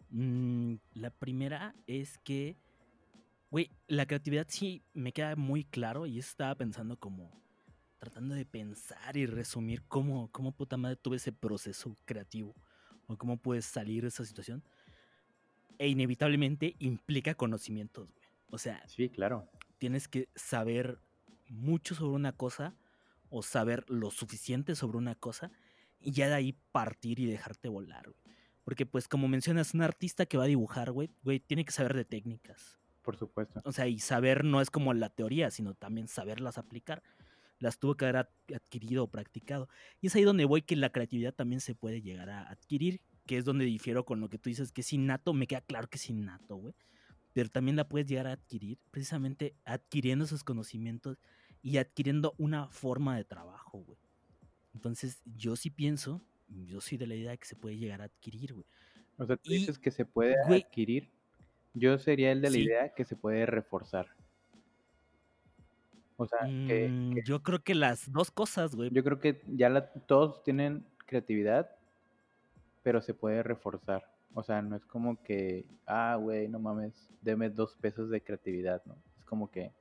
[0.09, 2.57] Mm, la primera es que,
[3.51, 7.39] güey, la creatividad sí me queda muy claro y estaba pensando como
[7.99, 12.55] tratando de pensar y resumir cómo, cómo puta madre tuve ese proceso creativo
[13.05, 14.63] o cómo puedes salir de esa situación.
[15.77, 18.25] E inevitablemente implica conocimientos, güey.
[18.49, 19.47] O sea, sí, claro.
[19.77, 20.99] Tienes que saber
[21.47, 22.75] mucho sobre una cosa
[23.29, 25.51] o saber lo suficiente sobre una cosa
[25.99, 28.35] y ya de ahí partir y dejarte volar, güey.
[28.63, 31.95] Porque pues como mencionas, un artista que va a dibujar, güey, güey, tiene que saber
[31.95, 32.80] de técnicas.
[33.01, 33.61] Por supuesto.
[33.65, 37.01] O sea, y saber no es como la teoría, sino también saberlas aplicar.
[37.59, 39.69] Las tuvo que haber adquirido o practicado.
[40.01, 43.37] Y es ahí donde voy que la creatividad también se puede llegar a adquirir, que
[43.37, 45.97] es donde difiero con lo que tú dices, que es innato, me queda claro que
[45.97, 46.73] es innato, güey.
[47.33, 51.17] Pero también la puedes llegar a adquirir precisamente adquiriendo esos conocimientos
[51.61, 53.99] y adquiriendo una forma de trabajo, güey.
[54.73, 58.05] Entonces, yo sí pienso, yo soy de la idea de que se puede llegar a
[58.05, 58.65] adquirir, güey.
[59.17, 61.11] O sea, tú dices que se puede adquirir.
[61.73, 64.07] Yo sería el de la idea que se puede reforzar.
[66.17, 68.91] O sea, que, mm, yo creo que las dos cosas, güey.
[68.91, 71.71] Yo creo que ya la, todos tienen creatividad,
[72.83, 74.05] pero se puede reforzar.
[74.33, 78.81] O sea, no es como que, ah, güey, no mames, deme dos pesos de creatividad,
[78.85, 78.95] ¿no?
[79.17, 79.71] Es como que,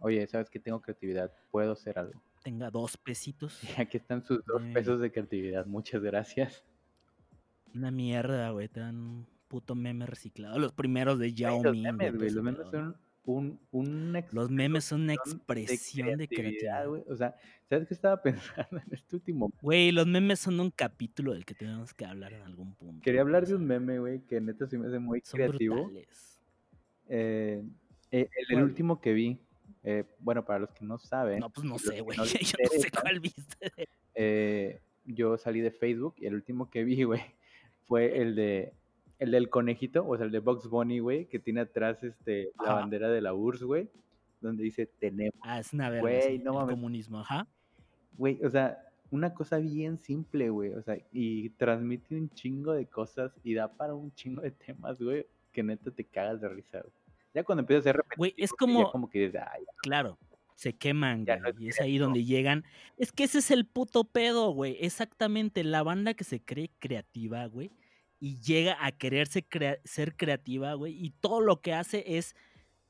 [0.00, 1.32] oye, ¿sabes que tengo creatividad?
[1.50, 2.20] Puedo hacer algo.
[2.42, 3.60] Tenga dos pesitos.
[3.78, 5.64] Y aquí están sus dos pesos de creatividad.
[5.66, 6.64] Muchas gracias.
[7.74, 8.68] Una mierda, güey.
[8.68, 10.58] Te dan puto meme reciclado.
[10.58, 12.30] Los primeros de Yao Los memes, güey.
[12.30, 17.02] Los memes son un, un Los memes son una expresión de creatividad, güey.
[17.06, 17.36] O sea,
[17.68, 19.52] ¿sabes qué estaba pensando en este último?
[19.60, 23.02] Güey, los memes son un capítulo del que tenemos que hablar en algún punto.
[23.02, 25.92] Quería hablar de un meme, güey, que neta sí me hace muy son creativo.
[27.08, 27.62] Eh,
[28.10, 29.38] eh, el, último que vi,
[29.84, 31.40] eh, bueno, para los que no saben.
[31.40, 32.16] No, pues no sé, güey.
[32.16, 34.70] yo no sé cuál viste.
[35.04, 37.20] Yo salí de Facebook y el último que vi, güey,
[37.84, 38.72] fue el de
[39.22, 42.74] el del conejito, o sea, el de Box Bunny, güey, que tiene atrás este la
[42.74, 43.88] bandera de la URSS, güey,
[44.40, 45.34] donde dice tenemos.
[45.42, 46.74] Ah, es una verga, güey, no mames.
[46.74, 47.46] comunismo, ajá.
[48.18, 52.86] Güey, o sea, una cosa bien simple, güey, o sea, y transmite un chingo de
[52.86, 56.80] cosas y da para un chingo de temas, güey, que neta te cagas de risa,
[56.80, 56.92] güey.
[57.32, 59.32] Ya cuando empieza a ser repetitivo, güey, es como, como que
[59.82, 60.18] claro,
[60.56, 62.64] se queman, güey, y es ahí donde llegan.
[62.98, 64.76] Es que ese es el puto pedo, güey.
[64.80, 67.70] Exactamente, la banda que se cree creativa, güey,
[68.22, 69.44] y llega a quererse
[69.82, 72.36] ser creativa, güey, y todo lo que hace es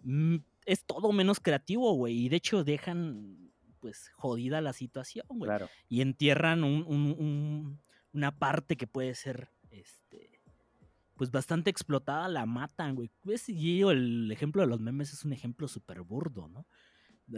[0.00, 5.48] mm, es todo menos creativo, güey, y de hecho dejan pues jodida la situación, güey.
[5.48, 5.70] Claro.
[5.88, 7.80] Y entierran un, un,
[8.12, 10.42] una parte que puede ser este
[11.16, 13.10] pues bastante explotada, la matan, güey.
[13.48, 16.66] Y el ejemplo de los memes es un ejemplo súper burdo, ¿no?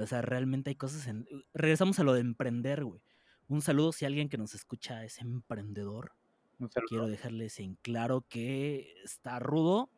[0.02, 1.28] O sea, realmente hay cosas en...
[1.52, 3.02] Regresamos a lo de emprender, güey.
[3.46, 6.12] Un saludo si alguien que nos escucha es emprendedor.
[6.88, 9.90] Quiero dejarles en claro que está rudo.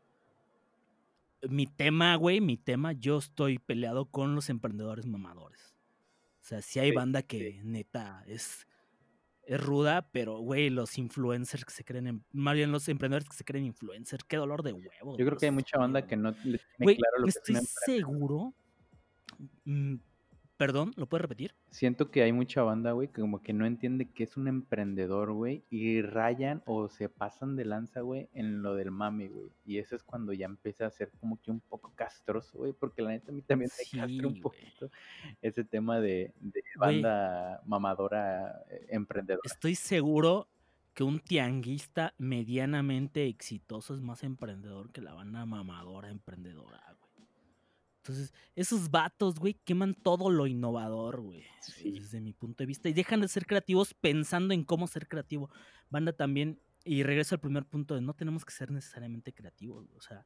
[1.48, 5.74] Mi tema, güey, mi tema, yo estoy peleado con los emprendedores mamadores.
[6.40, 8.66] O sea, si hay banda que neta es
[9.46, 13.36] es ruda, pero, güey, los influencers que se creen, en, más bien los emprendedores que
[13.36, 15.16] se creen influencers, qué dolor de huevo.
[15.16, 18.54] Yo creo que hay mucha banda que no le tiene claro lo estoy seguro.
[20.56, 21.54] Perdón, ¿lo puedes repetir?
[21.70, 25.32] Siento que hay mucha banda, güey, que como que no entiende que es un emprendedor,
[25.32, 29.50] güey, y rayan o se pasan de lanza, güey, en lo del mami, güey.
[29.66, 33.02] Y eso es cuando ya empieza a ser como que un poco castroso, güey, porque
[33.02, 34.90] la neta a mí también me castra un poquito
[35.42, 36.32] ese tema de,
[36.76, 39.42] banda mamadora eh, emprendedora.
[39.44, 40.48] Estoy seguro
[40.94, 47.05] que un tianguista medianamente exitoso es más emprendedor que la banda mamadora emprendedora, güey.
[48.08, 51.42] Entonces, esos vatos, güey, queman todo lo innovador, güey.
[51.82, 52.88] Desde mi punto de vista.
[52.88, 55.50] Y dejan de ser creativos pensando en cómo ser creativo.
[55.90, 60.00] Banda también, y regreso al primer punto de no tenemos que ser necesariamente creativos, o
[60.00, 60.24] sea,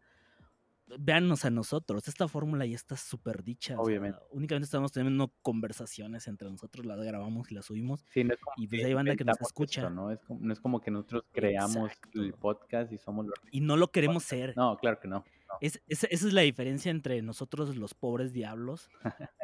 [0.98, 2.06] véannos a nosotros.
[2.08, 3.78] Esta fórmula ya está súper dicha.
[3.78, 4.18] Obviamente.
[4.30, 8.04] únicamente estamos teniendo conversaciones entre nosotros, las grabamos y las subimos.
[8.10, 9.88] Sí, no es como y pues hay banda que nos escucha.
[9.88, 10.10] ¿no?
[10.10, 13.34] Es como, no es como que nosotros creamos el podcast y somos los...
[13.50, 14.54] Y no lo queremos ser.
[14.56, 15.24] No, claro que no.
[15.60, 18.88] Es, esa es la diferencia entre nosotros, los pobres diablos,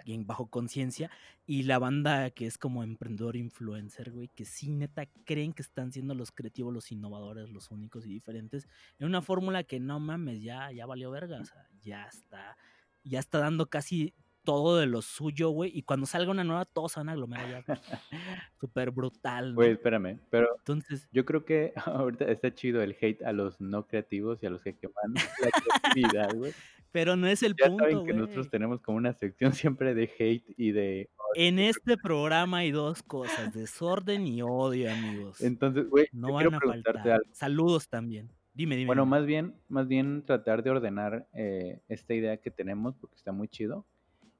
[0.06, 1.10] en bajo conciencia,
[1.46, 5.92] y la banda que es como emprendedor influencer, güey, que sí, neta, creen que están
[5.92, 10.42] siendo los creativos, los innovadores, los únicos y diferentes, en una fórmula que no mames,
[10.42, 12.56] ya, ya valió verga, o sea, ya está,
[13.04, 14.14] ya está dando casi
[14.46, 15.70] todo de lo suyo, güey.
[15.74, 17.80] Y cuando salga una nueva, todos se van a aglomerar ya.
[18.60, 20.20] Súper brutal, Güey, espérame.
[20.30, 24.46] Pero Entonces, yo creo que ahorita está chido el hate a los no creativos y
[24.46, 26.52] a los que queman la creatividad, güey.
[26.92, 30.54] Pero no es el punto, saben que nosotros tenemos como una sección siempre de hate
[30.56, 31.10] y de...
[31.34, 35.42] En este programa hay dos cosas, desorden y odio, amigos.
[35.42, 37.20] Entonces, güey, no van a faltar.
[37.32, 38.30] Saludos también.
[38.54, 38.86] Dime, dime.
[38.86, 43.32] Bueno, más bien, más bien tratar de ordenar eh, esta idea que tenemos porque está
[43.32, 43.84] muy chido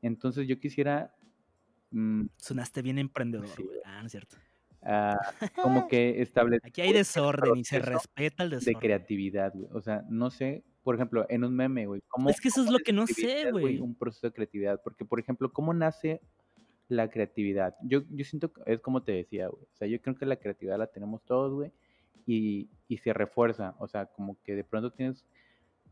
[0.02, 1.14] entonces yo quisiera...
[1.90, 3.48] Mm, Sonaste bien emprendedor,
[3.84, 4.36] Ah, no es cierto.
[4.82, 5.18] Ah,
[5.62, 6.66] como que establecer...
[6.66, 8.74] Aquí hay desorden y se respeta el desorden.
[8.74, 9.68] De creatividad, güey.
[9.72, 12.02] O sea, no sé, por ejemplo, en un meme, güey.
[12.08, 13.78] ¿cómo, es que eso es lo que no sé, güey.
[13.78, 14.80] Un proceso de creatividad.
[14.82, 16.20] Porque, por ejemplo, ¿cómo nace
[16.88, 17.74] la creatividad?
[17.82, 19.64] Yo, yo siento que es como te decía, güey.
[19.64, 21.72] O sea, yo creo que la creatividad la tenemos todos, güey.
[22.24, 23.74] Y, y se refuerza.
[23.78, 25.24] O sea, como que de pronto tienes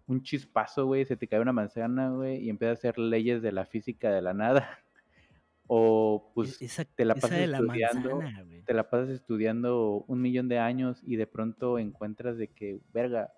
[0.06, 3.52] un chispazo, güey, se te cae una manzana, güey, y empiezas a hacer leyes de
[3.52, 4.68] la física de la nada.
[5.66, 6.58] O pues
[6.94, 8.20] te la pasas estudiando,
[8.66, 13.32] te la pasas estudiando un millón de años y de pronto encuentras de que, verga,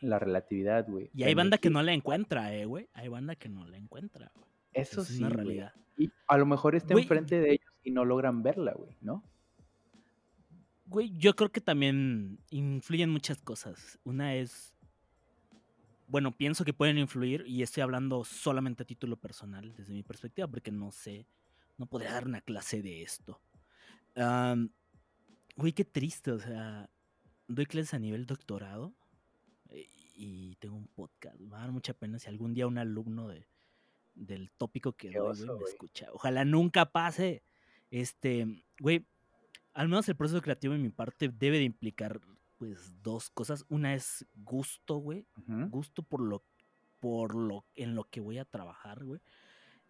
[0.00, 1.10] la relatividad, güey.
[1.14, 2.88] Y hay banda que no la encuentra, eh, güey.
[2.94, 4.46] Hay banda que no la encuentra, güey.
[4.72, 5.74] Eso, sí, es una realidad.
[5.98, 9.22] Y a lo mejor está enfrente de ellos y no logran verla, güey, ¿no?
[10.86, 13.98] Güey, yo creo que también influyen muchas cosas.
[14.04, 14.73] Una es
[16.06, 20.48] bueno, pienso que pueden influir y estoy hablando solamente a título personal desde mi perspectiva
[20.48, 21.26] porque no sé,
[21.76, 23.40] no podría dar una clase de esto.
[25.56, 26.90] Uy, qué triste, o sea,
[27.46, 28.92] doy clases a nivel doctorado
[29.70, 31.38] eh, y tengo un podcast.
[31.38, 33.46] Me va a dar mucha pena si algún día un alumno de,
[34.14, 36.08] del tópico que doy, me escucha.
[36.12, 37.44] Ojalá nunca pase.
[37.90, 39.06] Este, güey,
[39.74, 42.20] al menos el proceso creativo en mi parte debe de implicar
[42.64, 43.64] pues dos cosas.
[43.68, 45.26] Una es gusto, güey.
[45.46, 46.42] Gusto por lo,
[46.98, 49.20] por lo en lo que voy a trabajar, güey.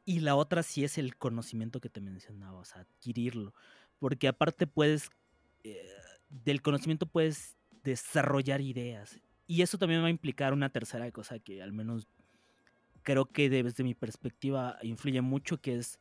[0.04, 3.54] Y la otra sí es el conocimiento que te mencionaba, o sea, adquirirlo.
[3.98, 5.10] Porque aparte puedes,
[5.62, 5.88] eh,
[6.28, 9.20] del conocimiento puedes desarrollar ideas.
[9.46, 12.08] Y eso también va a implicar una tercera cosa que al menos
[13.02, 16.00] creo que desde mi perspectiva influye mucho, que es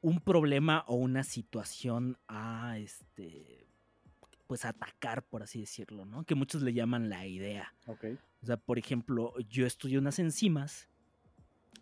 [0.00, 3.61] un problema o una situación a este
[4.52, 6.24] pues atacar, por así decirlo, ¿no?
[6.24, 7.74] Que muchos le llaman la idea.
[7.86, 8.18] Okay.
[8.42, 10.90] O sea, por ejemplo, yo estudio unas enzimas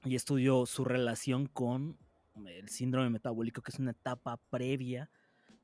[0.04, 1.98] y estudio su relación con
[2.46, 5.10] el síndrome metabólico, que es una etapa previa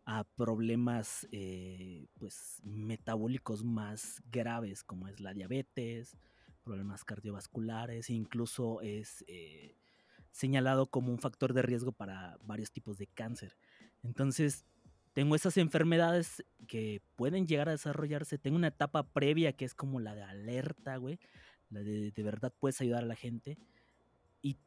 [0.05, 6.17] a problemas eh, pues metabólicos más graves como es la diabetes,
[6.65, 9.77] problemas cardiovasculares, incluso es eh,
[10.33, 13.57] señalado como un factor de riesgo para varios tipos de cáncer.
[14.03, 14.67] Entonces,
[15.17, 18.37] tengo esas enfermedades que pueden llegar a desarrollarse.
[18.37, 21.19] Tengo una etapa previa que es como la de alerta, güey.
[21.71, 23.57] La de de verdad puedes ayudar a la gente.
[24.43, 24.59] Y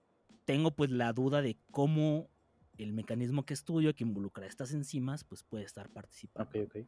[0.45, 2.31] tengo pues la duda de cómo
[2.79, 6.49] el mecanismo que estudio que involucra estas enzimas pues puede estar participando.
[6.49, 6.87] Ok, ok.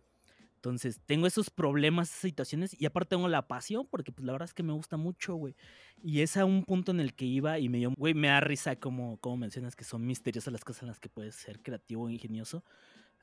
[0.55, 4.47] Entonces, tengo esos problemas, esas situaciones, y aparte tengo la pasión, porque pues la verdad
[4.47, 5.55] es que me gusta mucho, güey.
[6.03, 8.41] Y es a un punto en el que iba y me dio, güey, me da
[8.41, 12.09] risa como, como mencionas que son misteriosas las cosas en las que puedes ser creativo
[12.09, 12.63] e ingenioso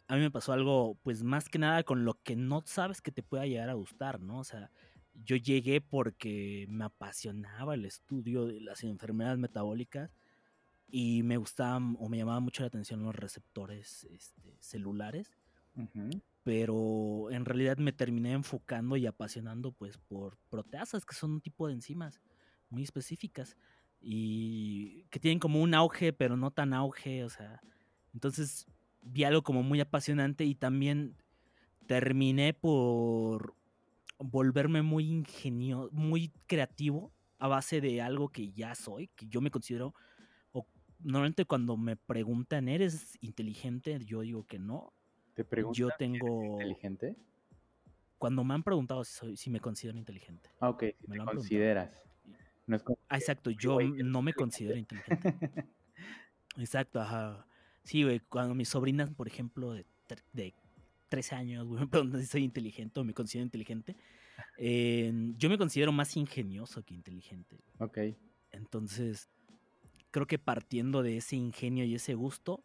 [0.09, 3.13] a mí me pasó algo, pues más que nada con lo que no sabes que
[3.13, 4.39] te pueda llegar a gustar, ¿no?
[4.39, 4.71] O sea,
[5.13, 10.17] yo llegué porque me apasionaba el estudio de las enfermedades metabólicas
[10.89, 15.37] y me gustaban o me llamaban mucho la atención los receptores este, celulares.
[16.43, 21.69] Pero en realidad me terminé enfocando y apasionando pues por proteasas, que son un tipo
[21.69, 22.21] de enzimas
[22.71, 23.57] muy específicas
[24.01, 27.61] y que tienen como un auge, pero no tan auge, o sea,
[28.13, 28.67] entonces
[29.13, 31.17] vi algo como muy apasionante y también
[31.87, 33.55] terminé por
[34.19, 39.51] volverme muy ingenioso, muy creativo a base de algo que ya soy, que yo me
[39.51, 39.95] considero,
[40.53, 40.67] o
[40.99, 43.99] normalmente cuando me preguntan, ¿eres inteligente?
[44.05, 44.93] Yo digo que no.
[45.35, 46.43] ¿Te preguntan yo tengo...
[46.59, 47.17] inteligente?
[48.19, 50.51] Cuando me han preguntado si, soy, si me considero inteligente.
[50.59, 52.03] Ah, ok, si me consideras.
[53.09, 55.29] ah, exacto, yo no me considero inteligente.
[56.57, 57.47] exacto, ajá.
[57.89, 59.87] Sí, güey, cuando mis sobrinas, por ejemplo, de,
[60.35, 60.53] de
[61.09, 63.97] 13 años, güey, me preguntan si soy inteligente o me considero inteligente,
[64.59, 67.59] yo me considero más ingenioso que inteligente.
[67.79, 67.99] Ok.
[68.53, 69.31] Entonces,
[70.11, 72.63] creo que partiendo de ese ingenio y ese gusto,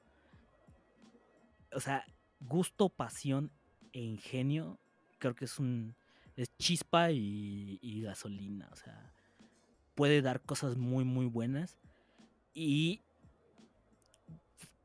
[1.71, 2.03] o sea,
[2.41, 3.49] gusto, pasión
[3.93, 4.77] e ingenio,
[5.19, 5.95] creo que es un
[6.35, 9.13] es chispa y, y gasolina, o sea,
[9.95, 11.79] puede dar cosas muy, muy buenas.
[12.53, 13.02] Y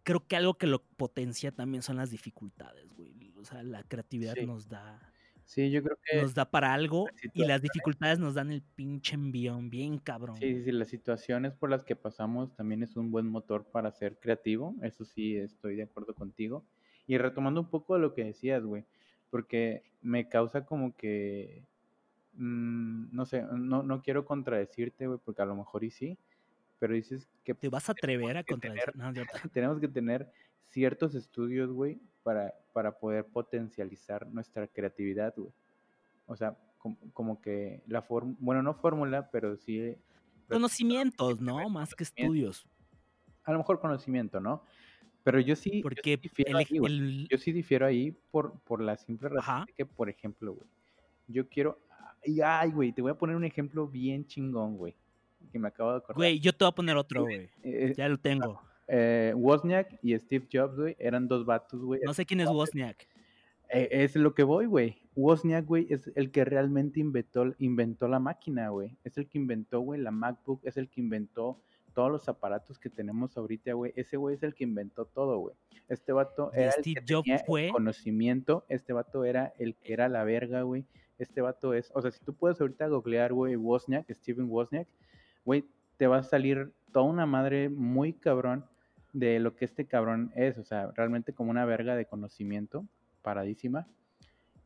[0.08, 3.30] creo que algo que lo potencia también son las dificultades, güey.
[3.38, 5.12] O sea, la creatividad nos da.
[5.44, 6.22] Sí, yo creo que.
[6.22, 10.38] Nos da para algo y las dificultades nos dan el pinche envión, bien cabrón.
[10.38, 14.18] Sí, sí, las situaciones por las que pasamos también es un buen motor para ser
[14.18, 14.74] creativo.
[14.80, 16.64] Eso sí, estoy de acuerdo contigo.
[17.06, 18.86] Y retomando un poco de lo que decías, güey,
[19.28, 21.66] porque me causa como que
[22.38, 26.18] Mm, no sé, no, no quiero contradecirte, güey, porque a lo mejor y sí,
[26.78, 27.54] pero dices que...
[27.54, 28.92] ¿Te vas a atrever a contradecir?
[29.52, 30.30] tenemos que tener
[30.68, 35.52] ciertos estudios, güey, para, para poder potencializar nuestra creatividad, güey.
[36.26, 36.56] O sea,
[37.12, 39.96] como, que la forma, bueno, no fórmula, pero sí...
[40.48, 41.68] Conocimientos, ¿no?
[41.68, 42.66] Más que estudios.
[43.44, 44.62] A lo mejor conocimiento, ¿no?
[45.24, 48.96] Pero yo sí, Porque yo sí difiero, ahí, Yo sí difiero ahí por, por la
[48.96, 50.68] simple razón de que, por ejemplo, güey,
[51.26, 51.78] yo quiero
[52.44, 54.94] ay, güey, te voy a poner un ejemplo bien chingón, güey.
[55.52, 56.16] Que me acabo de acordar.
[56.16, 57.48] Güey, yo te voy a poner otro, güey.
[57.62, 58.62] Eh, ya lo tengo.
[58.86, 62.00] Eh, Wozniak y Steve Jobs, güey, eran dos vatos, güey.
[62.04, 63.06] No sé quién es Wozniak.
[63.70, 65.02] Eh, es lo que voy, güey.
[65.14, 68.96] Wozniak, güey, es el que realmente inventó, inventó la máquina, güey.
[69.04, 70.60] Es el que inventó, güey, la MacBook.
[70.64, 71.60] Es el que inventó
[71.94, 73.92] todos los aparatos que tenemos ahorita, güey.
[73.96, 75.54] Ese güey es el que inventó todo, güey.
[75.88, 78.64] Este vato era el que tenía el conocimiento.
[78.68, 80.86] Este vato era el que era la verga, güey
[81.18, 84.86] este vato es, o sea, si tú puedes ahorita googlear, güey, Wozniak, Steven Wozniak,
[85.48, 85.64] güey,
[85.96, 88.66] te va a salir toda una madre muy cabrón
[89.14, 92.86] de lo que este cabrón es, o sea, realmente como una verga de conocimiento,
[93.22, 93.86] paradísima.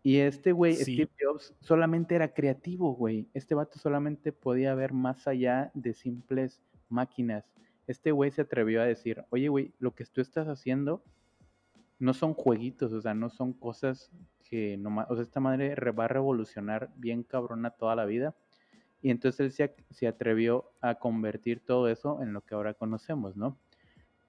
[0.02, 3.28] Y este güey, Steve Jobs, solamente era creativo, güey.
[3.32, 7.44] Este vato solamente podía ver más allá de simples máquinas.
[7.86, 11.04] Este güey se atrevió a decir, oye, güey, lo que tú estás haciendo
[12.00, 14.10] no son jueguitos, o sea, no son cosas
[14.42, 18.34] que nomás, o sea, esta madre va a revolucionar bien cabrona toda la vida.
[19.02, 23.36] Y entonces él se, se, atrevió a convertir todo eso en lo que ahora conocemos,
[23.36, 23.58] ¿no?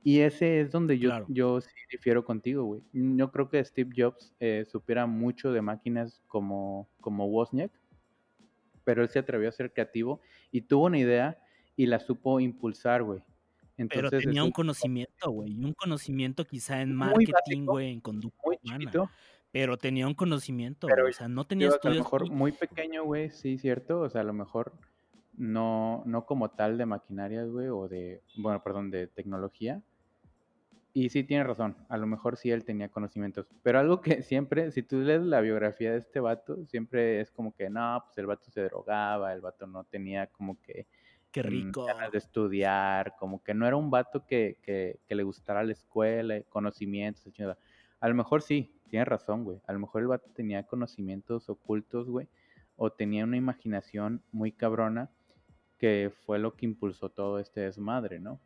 [0.03, 2.81] Y ese es donde yo, yo sí difiero contigo, güey.
[2.91, 7.71] Yo creo que Steve Jobs eh, supiera mucho de máquinas como, como Wozniak,
[8.83, 10.19] pero él se atrevió a ser creativo
[10.51, 11.39] y tuvo una idea
[11.77, 13.21] y la supo impulsar, güey.
[13.77, 19.09] Entonces, pero tenía un conocimiento, güey, un conocimiento quizá en marketing, güey, en conducta humana.
[19.53, 21.97] Pero tenía un conocimiento, o sea, no tenía estudios.
[21.97, 23.99] A lo mejor muy pequeño, güey, sí, cierto.
[23.99, 24.73] O sea, a lo mejor
[25.37, 29.83] no, no como tal de maquinarias, güey, o de, bueno, perdón, de tecnología.
[30.91, 33.45] Y sí, tiene razón, a lo mejor sí él tenía conocimientos.
[33.61, 37.53] Pero algo que siempre, si tú lees la biografía de este vato, siempre es como
[37.53, 40.87] que, no, pues el vato se drogaba, el vato no tenía como que...
[41.31, 41.85] Qué mm, rico.
[41.85, 45.73] Ganas de estudiar, como que no era un vato que, que, que le gustara la
[45.73, 47.55] escuela, conocimientos, etc.
[47.99, 49.59] A lo mejor sí, tienes razón, güey.
[49.65, 52.27] A lo mejor el vato tenía conocimientos ocultos, güey.
[52.75, 55.09] O tenía una imaginación muy cabrona
[55.79, 58.39] que fue lo que impulsó todo este desmadre, ¿no?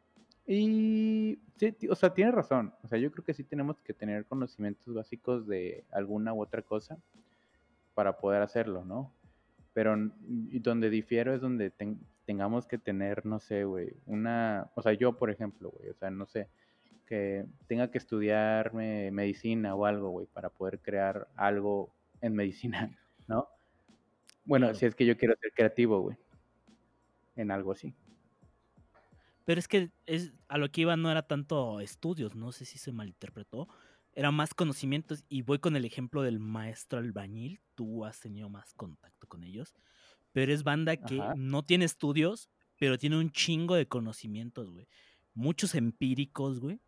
[0.46, 2.74] Y sí, o sea, tienes razón.
[2.82, 6.62] O sea, yo creo que sí tenemos que tener conocimientos básicos de alguna u otra
[6.62, 6.98] cosa
[7.94, 9.12] para poder hacerlo, ¿no?
[9.74, 9.98] Pero
[10.62, 11.74] donde difiero es donde
[12.26, 16.10] tengamos que tener, no sé, güey, una, o sea, yo, por ejemplo, güey, o sea,
[16.10, 16.48] no sé,
[17.08, 21.92] que tenga que estudiar medicina o algo, güey, para poder crear algo
[22.22, 22.96] en medicina,
[23.28, 23.48] ¿no?
[24.46, 26.18] Bueno, si es que yo quiero ser creativo, güey,
[27.36, 27.96] en algo así.
[29.46, 32.78] Pero es que es, a lo que iba no era tanto estudios, no sé si
[32.78, 33.68] se malinterpretó,
[34.14, 38.74] era más conocimientos y voy con el ejemplo del maestro albañil, tú has tenido más
[38.74, 39.74] contacto con ellos,
[40.34, 44.88] pero es banda que no tiene estudios, pero tiene un chingo de conocimientos, güey.
[45.34, 46.82] Muchos empíricos, güey.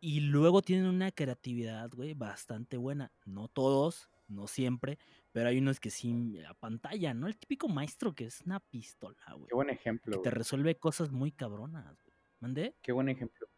[0.00, 3.12] Y luego tienen una creatividad, güey, bastante buena.
[3.24, 4.98] No todos, no siempre,
[5.32, 7.26] pero hay unos que sí a pantalla, ¿no?
[7.26, 9.48] El típico maestro que es una pistola, güey.
[9.48, 10.16] Qué buen ejemplo.
[10.16, 12.16] Que te resuelve cosas muy cabronas, güey.
[12.40, 12.76] ¿Mandé?
[12.82, 13.48] Qué buen ejemplo.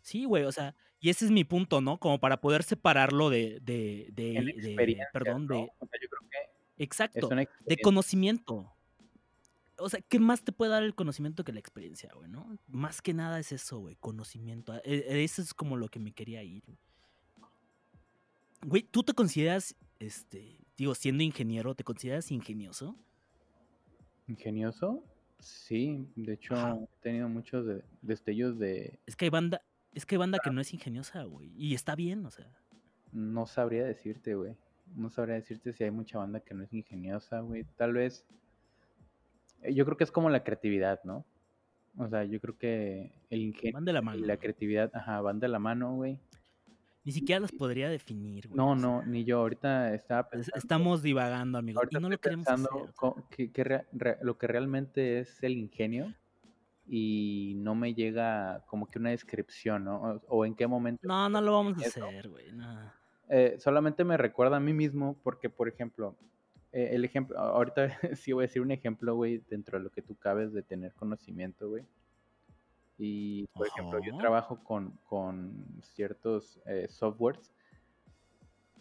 [0.00, 1.98] Sí, güey, o sea, y ese es mi punto, ¿no?
[1.98, 5.56] Como para poder separarlo de, de, de, perdón, de...
[5.56, 8.72] O sea, yo creo que exacto, de conocimiento
[9.80, 12.58] o sea, ¿qué más te puede dar el conocimiento que la experiencia, güey, no?
[12.68, 14.74] Más que nada es eso, güey, conocimiento.
[14.84, 16.62] E, e, eso es como lo que me quería ir.
[18.62, 22.96] Güey, ¿tú te consideras, este, digo, siendo ingeniero, ¿te consideras ingenioso?
[24.28, 25.02] ¿Ingenioso?
[25.38, 27.66] Sí, de hecho he tenido muchos
[28.02, 28.98] destellos de...
[29.06, 29.62] Es que hay banda,
[29.94, 32.46] es que hay banda que no es ingeniosa, güey, y está bien, o sea.
[33.12, 34.54] No sabría decirte, güey.
[34.94, 37.64] No sabría decirte si hay mucha banda que no es ingeniosa, güey.
[37.76, 38.39] Tal vez eh,
[39.68, 41.24] yo creo que es como la creatividad, ¿no?
[41.98, 44.18] O sea, yo creo que el ingenio van de la mano.
[44.18, 46.18] y la creatividad, ajá, van de la mano, güey.
[47.04, 48.56] Ni siquiera los podría definir, güey.
[48.56, 49.38] No, no, ni yo.
[49.38, 50.58] Ahorita estaba pensando.
[50.58, 51.80] Estamos divagando, amigo.
[51.90, 52.68] Y no lo queremos hacer.
[53.30, 53.84] Que,
[54.20, 56.14] lo que realmente es el ingenio
[56.86, 60.20] y no me llega como que una descripción, ¿no?
[60.28, 61.06] O, en qué momento.
[61.06, 62.46] No, no lo vamos a hacer, güey.
[63.28, 66.16] Eh, solamente me recuerda a mí mismo porque, por ejemplo,
[66.72, 70.02] eh, el ejemplo, ahorita sí voy a decir un ejemplo, güey, dentro de lo que
[70.02, 71.84] tú cabes de tener conocimiento, güey.
[72.98, 77.50] Y, por ejemplo, yo trabajo con, con ciertos eh, softwares.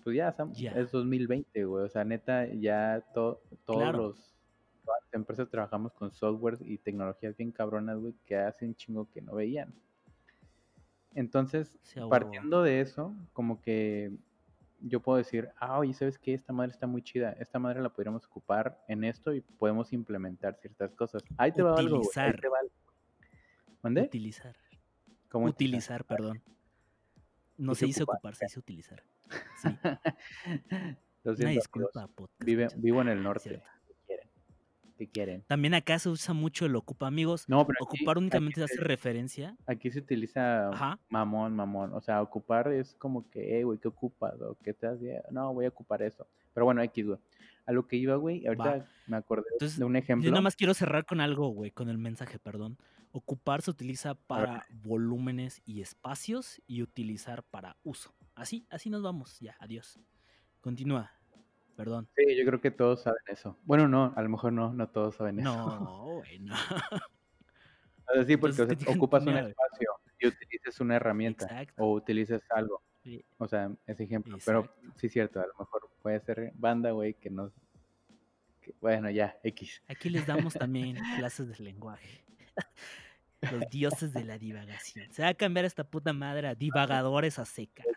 [0.04, 0.36] Pues ya,
[0.76, 1.86] es 2020, güey.
[1.86, 4.36] O sea, neta, ya todos los
[5.14, 9.74] empresas trabajamos con software y tecnologías bien cabronas, güey, que hacen chingo que no veían.
[11.16, 11.78] Entonces,
[12.10, 14.12] partiendo de eso, como que
[14.82, 16.34] yo puedo decir, ah, oye, ¿sabes qué?
[16.34, 17.32] Esta madre está muy chida.
[17.40, 21.24] Esta madre la podríamos ocupar en esto y podemos implementar ciertas cosas.
[21.38, 22.60] Ahí te va algo, Ahí te va
[24.04, 24.56] Utilizar.
[25.30, 26.42] ¿Cómo utilizar, perdón.
[27.58, 29.04] No se dice ocupar, se dice utilizar.
[29.62, 29.70] Sí.
[31.24, 32.76] Una disculpa, podcast.
[32.78, 33.62] vivo en el norte
[35.08, 35.44] quieren.
[35.48, 37.48] También acá se usa mucho el ocupa, amigos.
[37.48, 39.56] No, pero ocupar únicamente hace referencia.
[39.66, 40.72] Aquí se utiliza
[41.10, 41.94] mamón, mamón.
[41.94, 44.40] O sea, ocupar es como que, eh, güey, ¿qué ocupas?
[44.42, 45.22] O ¿qué te hace?
[45.32, 46.28] No, voy a ocupar eso.
[46.54, 47.20] Pero bueno, X, güey.
[47.66, 50.26] A lo que iba, güey, ahorita me acordé de un ejemplo.
[50.26, 52.78] Yo nada más quiero cerrar con algo, güey, con el mensaje, perdón.
[53.12, 58.14] Ocupar se utiliza para volúmenes y espacios y utilizar para uso.
[58.34, 59.40] Así, así nos vamos.
[59.40, 60.00] Ya, adiós.
[60.62, 61.19] Continúa
[61.80, 62.10] perdón.
[62.14, 63.58] Sí, yo creo que todos saben eso.
[63.64, 65.50] Bueno, no, a lo mejor no, no todos saben eso.
[65.50, 66.54] No, güey, no.
[68.28, 72.82] sí, porque ocupas un espacio y utilizas una herramienta o utilizas algo.
[73.38, 74.38] O sea, ese ejemplo.
[74.46, 77.50] Pero sí es cierto, a lo mejor puede ser banda, güey, que no...
[78.82, 79.82] bueno, ya, X.
[79.88, 82.26] Aquí les damos también clases de lenguaje.
[83.54, 85.14] Los dioses de la divagación.
[85.14, 87.88] Se va a cambiar esta puta madre a divagadores a secas.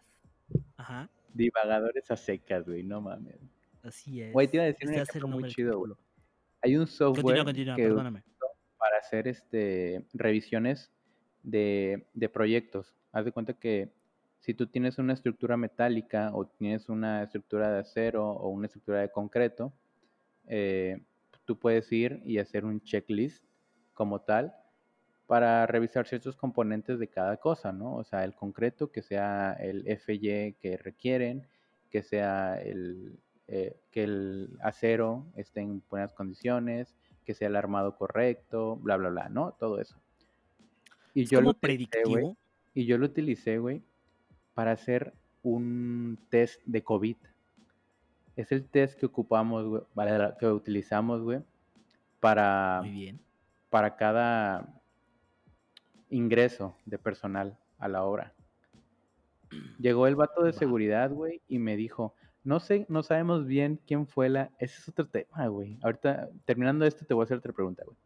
[0.76, 1.10] Ajá.
[1.34, 3.40] Divagadores a secas, güey, no mames.
[3.82, 4.32] Así es.
[4.32, 5.92] Güey, te iba a decir un este muy chido, güey.
[6.62, 7.44] Hay un software
[7.76, 7.94] que
[8.78, 10.92] para hacer este revisiones
[11.42, 12.94] de, de proyectos.
[13.12, 13.92] Haz de cuenta que
[14.42, 19.00] si tú tienes una estructura metálica o tienes una estructura de acero o una estructura
[19.00, 19.72] de concreto,
[20.46, 21.00] eh,
[21.44, 23.44] tú puedes ir y hacer un checklist
[23.94, 24.54] como tal
[25.26, 27.94] para revisar ciertos componentes de cada cosa, ¿no?
[27.94, 31.46] O sea, el concreto, que sea el FY que requieren,
[31.88, 37.96] que sea el, eh, que el acero esté en buenas condiciones, que sea el armado
[37.96, 39.52] correcto, bla, bla, bla, ¿no?
[39.52, 39.96] Todo eso.
[41.14, 42.36] Y yo lo predictivo.
[42.74, 43.82] y yo lo utilicé, güey,
[44.54, 45.12] para hacer
[45.42, 47.16] un test de COVID.
[48.36, 49.82] Es el test que ocupamos, güey,
[50.38, 51.40] que utilizamos, güey,
[52.20, 53.20] para, bien.
[53.68, 54.80] para cada
[56.08, 58.32] ingreso de personal a la obra.
[59.78, 62.14] Llegó el vato de seguridad, güey, y me dijo,
[62.44, 64.50] no sé, no sabemos bien quién fue la.
[64.58, 65.78] Ese es otro tema, güey.
[65.82, 67.96] Ahorita, terminando esto, te voy a hacer otra pregunta, güey.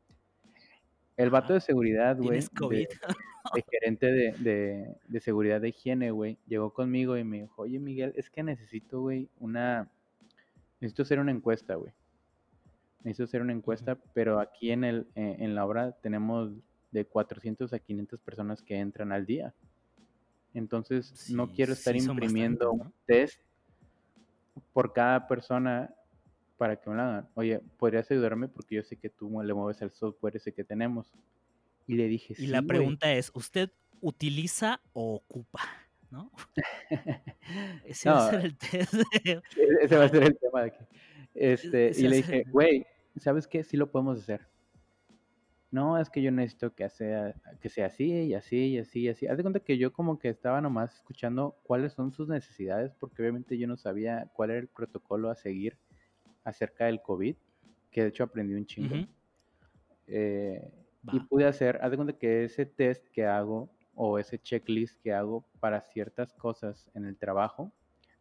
[1.16, 2.40] El vato de seguridad, güey.
[2.40, 2.44] De,
[3.70, 6.36] gerente de, de, seguridad de higiene, güey.
[6.46, 9.90] Llegó conmigo y me dijo, oye, Miguel, es que necesito, güey, una.
[10.80, 11.92] Necesito hacer una encuesta, güey.
[13.02, 16.52] Necesito hacer una encuesta, pero aquí en, el, eh, en la obra tenemos
[16.90, 19.54] de 400 a 500 personas que entran al día.
[20.52, 23.40] Entonces, no quiero estar imprimiendo un test
[24.76, 25.90] por cada persona
[26.58, 27.28] para que me lo hagan.
[27.32, 28.46] Oye, ¿podrías ayudarme?
[28.46, 31.14] Porque yo sé que tú le mueves el software ese que tenemos.
[31.86, 33.70] Y le dije, y la pregunta es, ¿usted
[34.02, 35.62] utiliza o ocupa?
[36.10, 36.30] ¿No?
[37.86, 38.92] ese va a ser el test.
[39.80, 40.84] Ese va a ser el tema de aquí.
[41.34, 43.64] Este, y le dije, güey, ¿sabes qué?
[43.64, 44.46] Sí lo podemos hacer.
[45.76, 49.08] No, es que yo necesito que sea, que sea así y así y así y
[49.10, 49.26] así.
[49.26, 53.20] Haz de cuenta que yo como que estaba nomás escuchando cuáles son sus necesidades, porque
[53.20, 55.76] obviamente yo no sabía cuál era el protocolo a seguir
[56.44, 57.36] acerca del COVID,
[57.90, 59.06] que de hecho aprendí un chingo.
[60.06, 60.66] Eh,
[61.12, 65.12] y pude hacer, haz de cuenta que ese test que hago o ese checklist que
[65.12, 67.70] hago para ciertas cosas en el trabajo,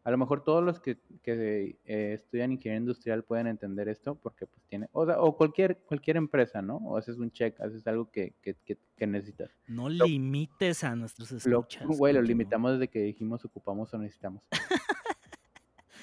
[0.06, 4.46] a lo mejor todos los que, que eh, estudian ingeniería industrial pueden entender esto porque
[4.46, 6.78] pues tiene, o, sea, o cualquier, cualquier empresa, ¿no?
[6.78, 9.50] O haces un check, haces algo que, que, que, necesitas.
[9.68, 11.88] No limites a nuestros escuchas.
[11.88, 14.44] Güey, lo limitamos desde que dijimos ocupamos o necesitamos.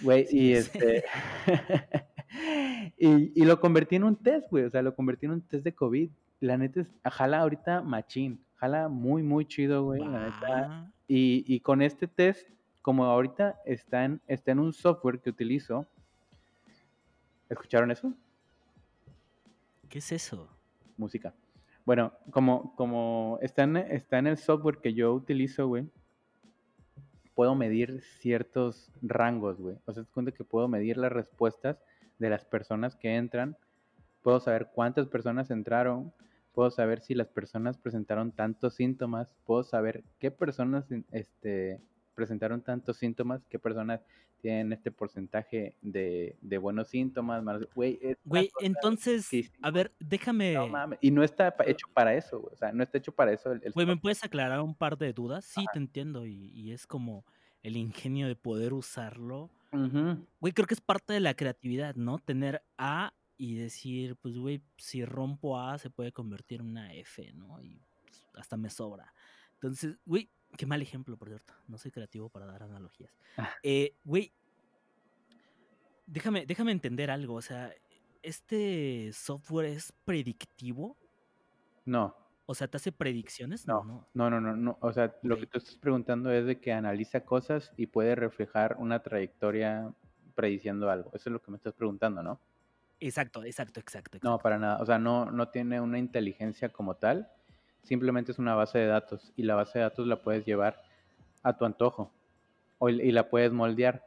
[0.02, 1.04] Güey, y este...
[2.98, 5.62] y, y, lo convertí en un test, güey, o sea, lo convertí en un test
[5.62, 6.10] de COVID.
[6.40, 10.92] La neta es, jala ahorita machín, jala muy, muy chido, güey, la neta.
[11.06, 12.48] Y, y con este test
[12.82, 15.86] como ahorita está en, está en un software que utilizo.
[17.48, 18.12] ¿Escucharon eso?
[19.88, 20.48] ¿Qué es eso?
[20.96, 21.32] Música.
[21.84, 25.88] Bueno, como, como está, en, está en el software que yo utilizo, güey,
[27.34, 29.76] puedo medir ciertos rangos, güey.
[29.86, 31.78] O sea, te cuenta que puedo medir las respuestas
[32.18, 33.56] de las personas que entran,
[34.22, 36.12] puedo saber cuántas personas entraron,
[36.52, 41.80] puedo saber si las personas presentaron tantos síntomas, puedo saber qué personas este,
[42.14, 44.00] presentaron tantos síntomas, qué personas
[44.42, 47.42] tienen este porcentaje de, buenos síntomas,
[47.74, 47.98] güey.
[48.24, 49.30] Güey, entonces,
[49.62, 50.56] a ver, déjame...
[51.00, 52.52] Y no está hecho para eso, güey.
[52.52, 53.50] O sea, no está hecho para eso.
[53.72, 55.44] Güey, ¿me puedes aclarar un par de dudas?
[55.44, 56.26] Sí, te entiendo.
[56.26, 57.24] Y, es como
[57.62, 59.48] el ingenio de poder usarlo.
[59.70, 62.18] Güey, creo que es parte de la creatividad, ¿no?
[62.18, 67.32] Tener A y decir, pues, güey, si rompo A se puede convertir en una F,
[67.32, 67.62] ¿no?
[67.62, 69.14] Y pues, hasta me sobra.
[69.54, 71.54] Entonces, güey, Qué mal ejemplo, por cierto.
[71.66, 73.12] No soy creativo para dar analogías.
[73.36, 73.50] Ah.
[73.62, 74.32] Eh, güey,
[76.06, 77.34] déjame, déjame entender algo.
[77.34, 77.72] O sea,
[78.22, 80.96] ¿este software es predictivo?
[81.84, 82.14] No.
[82.46, 83.66] O sea, ¿te hace predicciones?
[83.66, 84.56] No, no, no, no.
[84.56, 88.14] no, O sea, lo que tú estás preguntando es de que analiza cosas y puede
[88.14, 89.92] reflejar una trayectoria
[90.34, 91.10] prediciendo algo.
[91.14, 92.40] Eso es lo que me estás preguntando, ¿no?
[93.00, 94.18] Exacto, exacto, exacto.
[94.22, 94.80] No, para nada.
[94.80, 97.30] O sea, no, no tiene una inteligencia como tal
[97.82, 100.82] simplemente es una base de datos y la base de datos la puedes llevar
[101.42, 102.10] a tu antojo
[102.78, 104.06] o, y la puedes moldear.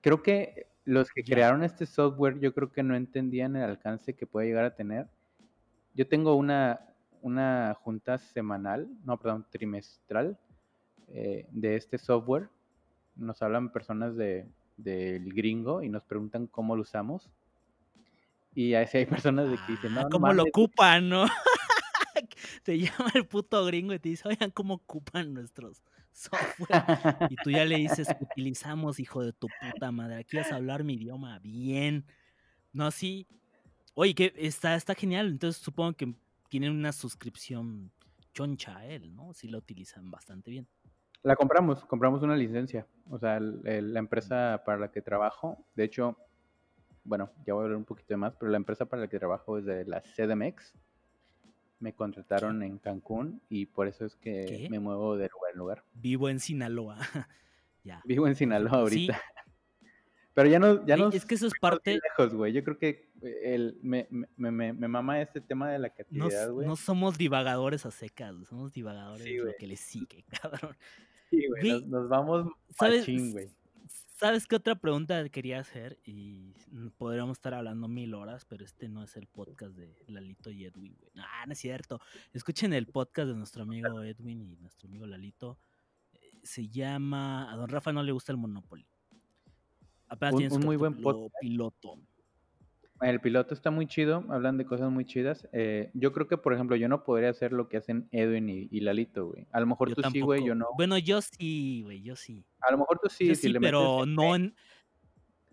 [0.00, 4.26] Creo que los que crearon este software yo creo que no entendían el alcance que
[4.26, 5.06] puede llegar a tener.
[5.94, 6.80] Yo tengo una,
[7.20, 10.38] una junta semanal, no, perdón, trimestral
[11.08, 12.48] eh, de este software.
[13.14, 17.30] Nos hablan personas de, del gringo y nos preguntan cómo lo usamos.
[18.54, 21.26] Y así hay personas de que dicen, no, ah, ¿Cómo lo ocupan, no?
[22.62, 25.82] te llama el puto gringo y te dice, oigan, ¿cómo ocupan nuestros
[26.12, 26.84] software?
[27.30, 30.84] Y tú ya le dices, utilizamos, hijo de tu puta madre, aquí vas a hablar
[30.84, 32.04] mi idioma bien.
[32.72, 33.26] No, sí.
[33.94, 35.28] Oye, que está, está genial.
[35.28, 36.14] Entonces supongo que
[36.48, 37.90] tienen una suscripción
[38.32, 39.32] choncha a él, ¿no?
[39.34, 40.66] Sí lo utilizan bastante bien.
[41.22, 42.86] La compramos, compramos una licencia.
[43.10, 46.16] O sea, la empresa para la que trabajo, de hecho,
[47.04, 49.58] bueno, ya voy a hablar un poquito más, pero la empresa para la que trabajo
[49.58, 50.74] es de la CDMX,
[51.82, 55.84] me contrataron en Cancún y por eso es que me muevo de lugar en lugar.
[55.94, 56.96] Vivo en Sinaloa.
[57.84, 58.00] ya.
[58.04, 59.20] Vivo en Sinaloa ahorita.
[60.34, 61.10] Pero ya no, ya no.
[61.10, 61.98] Es que eso es parte.
[62.00, 62.52] Lejos, güey.
[62.52, 63.10] Yo creo que
[63.42, 66.66] el, me, me, me, me, mama este tema de la creatividad, güey.
[66.66, 70.74] No, somos divagadores a secas, somos divagadores de lo que le sigue, cabrón.
[71.30, 71.84] Sí, güey.
[71.84, 72.46] Nos, vamos
[72.78, 73.06] ¿sabes?
[73.06, 73.50] güey.
[74.22, 75.98] ¿Sabes qué otra pregunta quería hacer?
[76.04, 76.54] Y
[76.96, 80.96] podríamos estar hablando mil horas, pero este no es el podcast de Lalito y Edwin,
[81.00, 81.10] güey.
[81.16, 81.98] Ah, no es cierto.
[82.32, 85.58] Escuchen el podcast de nuestro amigo Edwin y nuestro amigo Lalito.
[86.12, 87.52] Eh, se llama.
[87.52, 88.86] A don Rafa no le gusta el Monopoly.
[90.06, 90.94] Apenas un, muy buen
[91.40, 91.98] piloto.
[93.02, 95.48] El piloto está muy chido, hablan de cosas muy chidas.
[95.52, 98.80] Eh, yo creo que, por ejemplo, yo no podría hacer lo que hacen Edwin y,
[98.80, 99.46] Lalito, güey.
[99.50, 100.68] A lo mejor tú sí, güey, yo no.
[100.76, 102.44] Bueno, yo sí, güey, yo sí.
[102.60, 104.54] A lo mejor tú sí, sí, pero no en,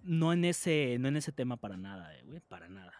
[0.04, 2.94] no en ese, no en ese tema para nada, eh, güey, para nada.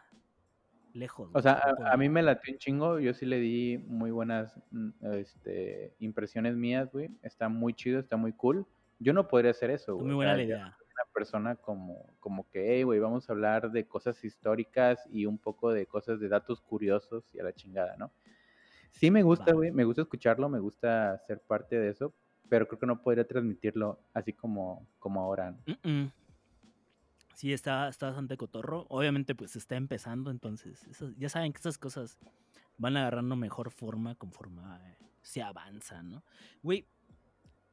[0.94, 1.30] Lejos.
[1.34, 4.90] O sea, a, mí me latió un chingo, yo sí le di muy buenas mm,
[5.14, 7.12] este, impresiones mías, güey.
[7.22, 8.66] Está muy chido, está muy cool.
[8.98, 10.08] Yo no podría hacer eso, güey.
[10.08, 10.78] Muy buena la idea
[11.20, 15.74] persona como, como que, hey, güey, vamos a hablar de cosas históricas y un poco
[15.74, 18.10] de cosas de datos curiosos y a la chingada, ¿no?
[18.92, 22.14] Sí me gusta, güey, me gusta escucharlo, me gusta ser parte de eso,
[22.48, 25.58] pero creo que no podría transmitirlo así como, como ahora.
[27.36, 28.86] Sí, está, está bastante cotorro.
[28.88, 30.86] Obviamente, pues está empezando, entonces
[31.18, 32.18] ya saben que esas cosas
[32.78, 36.24] van agarrando mejor forma conforme eh, se avanza, ¿no?
[36.64, 36.86] Güey,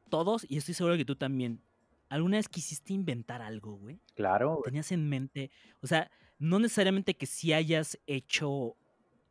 [0.09, 1.61] todos, y estoy seguro que tú también,
[2.09, 4.01] ¿Alguna vez quisiste inventar algo, güey?
[4.15, 4.61] Claro.
[4.65, 5.51] Tenías en mente,
[5.81, 8.77] o sea, no necesariamente que sí hayas hecho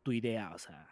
[0.02, 0.88] tu idea, o sea,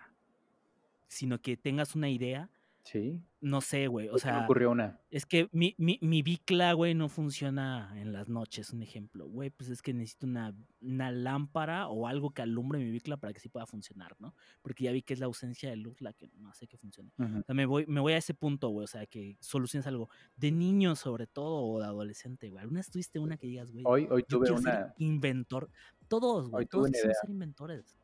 [1.08, 2.50] sino que tengas una idea
[2.84, 3.18] Sí.
[3.40, 4.08] No sé, güey.
[4.10, 4.38] O sea.
[4.38, 5.00] Me ocurrió una.
[5.10, 9.26] Es que mi, mi, mi bicla, güey, no funciona en las noches, un ejemplo.
[9.26, 13.32] Güey, pues es que necesito una, una lámpara o algo que alumbre mi bicla para
[13.32, 14.34] que sí pueda funcionar, ¿no?
[14.60, 17.10] Porque ya vi que es la ausencia de luz la que no hace que funcione.
[17.18, 18.84] O sea, me voy, me voy a ese punto, güey.
[18.84, 22.60] O sea, que soluciones algo de niño, sobre todo, o de adolescente, güey.
[22.60, 23.84] ¿Alguna vez tuviste una que digas, güey?
[23.86, 24.94] Hoy, hoy tuve una.
[24.98, 25.70] inventor.
[26.06, 26.66] Todos, güey.
[26.66, 27.96] Todos ser inventores.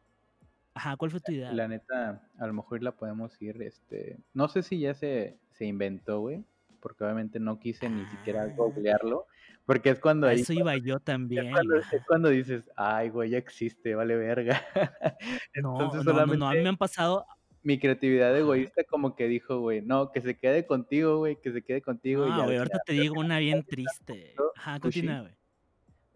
[0.80, 1.52] Ajá, ¿cuál fue tu idea?
[1.52, 5.66] La neta, a lo mejor la podemos ir, este, no sé si ya se, se
[5.66, 6.42] inventó, güey,
[6.80, 8.54] porque obviamente no quise ni siquiera ah.
[8.56, 9.26] googlearlo,
[9.66, 10.26] porque es cuando...
[10.26, 11.52] ahí, eso iba yo también.
[11.92, 14.64] Es cuando, dices, ay, güey, ya existe, vale verga.
[15.52, 17.26] Entonces, no, no, no, a mí me han pasado...
[17.62, 21.60] Mi creatividad egoísta como que dijo, güey, no, que se quede contigo, güey, que se
[21.60, 22.24] quede contigo.
[22.24, 24.34] Ah, güey, ahorita te digo una bien triste.
[24.56, 25.34] Ajá, continúa, güey.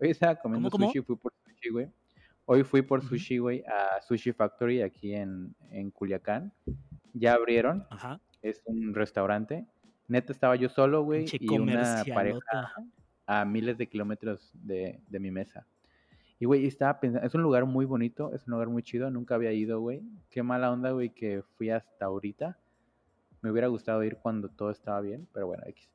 [0.01, 1.91] Hoy estaba comiendo sushi, fui por sushi, güey.
[2.47, 6.53] Hoy fui por sushi, güey, a Sushi Factory aquí en, en Culiacán.
[7.15, 7.87] Ya abrieron.
[7.91, 8.21] Ajá.
[8.43, 9.67] Es un restaurante.
[10.09, 12.75] Neta estaba yo solo, güey, y una pareja
[13.27, 15.67] a miles de kilómetros de, de mi mesa.
[16.39, 19.37] Y, güey, estaba pensando, es un lugar muy bonito, es un lugar muy chido, nunca
[19.37, 20.03] había ido, güey.
[20.29, 22.59] Qué mala onda, güey, que fui hasta ahorita.
[23.41, 25.89] Me hubiera gustado ir cuando todo estaba bien, pero bueno, X.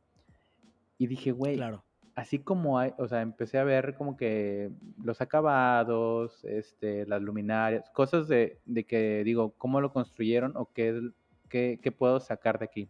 [0.98, 1.84] Y dije, güey, claro.
[2.20, 7.90] Así como hay, o sea, empecé a ver como que los acabados, este, las luminarias,
[7.92, 11.12] cosas de, de que digo, cómo lo construyeron o qué,
[11.48, 12.90] qué, puedo sacar de aquí.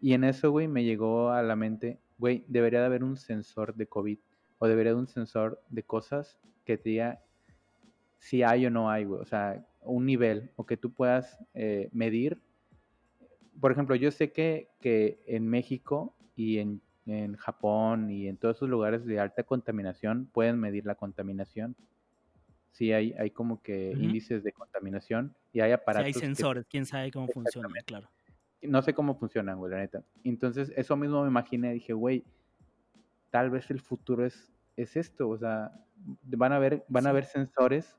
[0.00, 3.74] Y en eso, güey, me llegó a la mente, güey, debería de haber un sensor
[3.74, 4.18] de COVID
[4.60, 7.20] o debería de un sensor de cosas que diga
[8.20, 9.20] si hay o no hay, güey.
[9.20, 12.40] O sea, un nivel o que tú puedas eh, medir.
[13.60, 18.56] Por ejemplo, yo sé que, que en México y en, en, Japón y en todos
[18.56, 21.76] esos lugares de alta contaminación pueden medir la contaminación.
[22.72, 26.12] Sí, hay, hay como que índices de contaminación y hay aparatos.
[26.12, 28.08] Sí, hay sensores, quién sabe cómo funcionan, claro.
[28.62, 30.02] No sé cómo funcionan, güey, la neta.
[30.24, 32.24] Entonces, eso mismo me imaginé, dije, güey,
[33.30, 35.72] tal vez el futuro es, es esto, o sea,
[36.22, 37.96] van a haber, van a haber sensores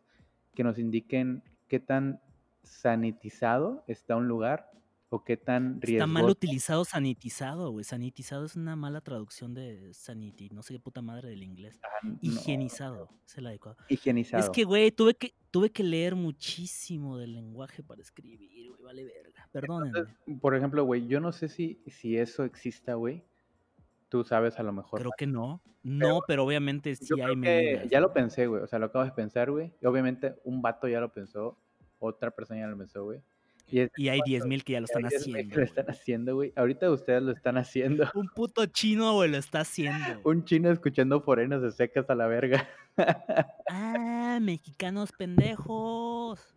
[0.54, 2.20] que nos indiquen qué tan
[2.64, 4.72] sanitizado está un lugar
[5.10, 6.06] o qué tan riesgoso.
[6.06, 7.84] Está mal utilizado sanitizado, güey.
[7.84, 11.80] Sanitizado es una mala traducción de sanity, no sé qué puta madre del inglés.
[11.84, 13.78] Ah, Higienizado, es el adecuado.
[13.90, 14.44] Higienizado.
[14.44, 19.06] Es que, güey, tuve que, tuve que leer muchísimo del lenguaje para escribir, güey, vale
[19.06, 19.48] verga.
[19.52, 20.08] Perdónenme.
[20.42, 23.24] por ejemplo, güey, yo no sé si, si eso exista, güey.
[24.10, 25.00] Tú sabes a lo mejor.
[25.00, 25.62] Creo que no.
[25.84, 27.90] No, pero, obviamente sí hay medidas.
[27.90, 28.62] Ya lo pensé, güey.
[28.62, 29.74] O sea, lo acabo de pensar, güey.
[29.82, 31.58] Y obviamente un vato ya lo pensó.
[32.00, 33.22] Otra persona ya lo pensó, güey.
[33.70, 35.56] Y, y hay 10.000 que ya lo están haciendo.
[35.58, 36.54] lo están haciendo, güey.
[36.56, 38.10] Ahorita ustedes lo están haciendo.
[38.16, 40.22] Un puto chino, güey, lo está haciendo.
[40.24, 42.68] un chino escuchando forenos de secas a la verga.
[43.70, 46.56] ah, mexicanos pendejos.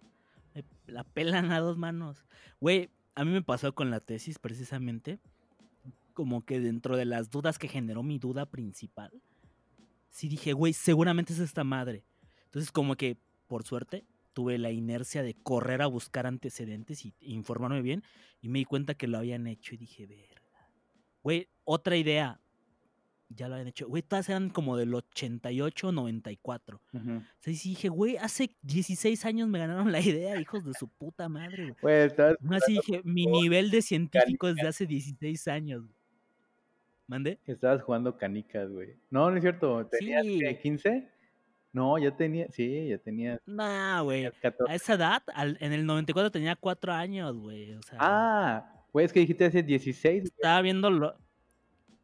[0.86, 2.24] la pelan a dos manos.
[2.60, 5.18] Güey, a mí me pasó con la tesis precisamente
[6.20, 9.10] como que dentro de las dudas que generó mi duda principal,
[10.10, 12.04] sí dije, güey, seguramente es esta madre.
[12.44, 14.04] Entonces como que, por suerte,
[14.40, 18.02] tuve la inercia de correr a buscar antecedentes y informarme bien
[18.40, 20.40] y me di cuenta que lo habían hecho y dije, verga.
[21.22, 22.40] Güey, otra idea.
[23.28, 23.86] Ya lo habían hecho.
[23.86, 26.80] Güey, todas eran como del 88, 94.
[26.94, 27.18] Uh -huh.
[27.20, 31.28] O sea, dije, güey, hace 16 años me ganaron la idea, hijos de su puta
[31.28, 31.76] madre.
[31.82, 32.10] Güey,
[32.50, 35.84] así dije, mi nivel de científico es de hace 16 años.
[37.06, 37.38] ¿Mande?
[37.44, 38.96] Estabas jugando canicas, güey.
[39.10, 39.86] No, no es cierto.
[39.86, 40.40] ¿Tenías sí.
[40.62, 41.19] 15?
[41.72, 43.40] No, ya tenía, sí, ya tenía.
[43.46, 44.26] Nah, güey.
[44.26, 47.74] A esa edad, al, en el 94 tenía 4 años, güey.
[47.74, 50.24] O sea, ah, güey, es que dijiste hace 16.
[50.24, 51.16] Estaba viendo lo...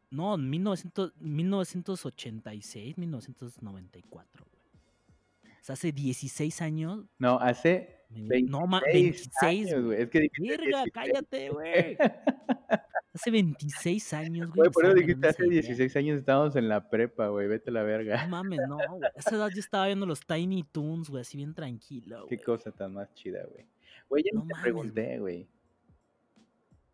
[0.09, 5.53] No, 1900, 1986, 1994, güey.
[5.59, 7.05] O sea, hace 16 años.
[7.19, 10.01] No, hace 26 no, 26, güey.
[10.01, 11.97] Es que dijiste Verga, cállate, güey.
[13.17, 14.69] Hace 26 años, güey.
[14.69, 17.47] por eso dijiste, hace 16 años estábamos en la prepa, güey.
[17.47, 18.23] Vete a la verga.
[18.23, 19.03] No mames, no, güey.
[19.03, 22.71] A esa edad yo estaba viendo los Tiny Toons, güey, así bien tranquilo, Qué cosa
[22.71, 23.65] tan más chida, güey.
[24.07, 25.47] Güey, ya no te pregunté, güey.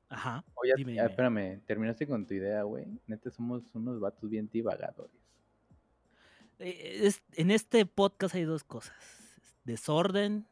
[0.08, 0.46] Ajá.
[0.54, 2.86] Oye, dime, espérame, terminaste con tu idea, güey.
[3.06, 5.12] Neta, somos unos vatos bien divagadores.
[6.60, 8.96] Eh, es, en este podcast hay dos cosas:
[9.66, 10.48] desorden,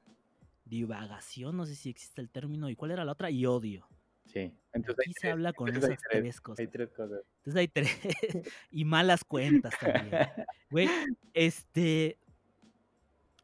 [0.65, 3.87] divagación, no sé si existe el término, y cuál era la otra, y odio.
[4.31, 4.53] Sí.
[4.73, 6.59] Entonces Aquí se habla con esas tres, cosas.
[6.59, 7.21] Hay tres cosas.
[7.37, 7.89] Entonces hay tres.
[8.71, 10.27] y malas cuentas también.
[10.69, 10.89] Güey,
[11.33, 12.17] este.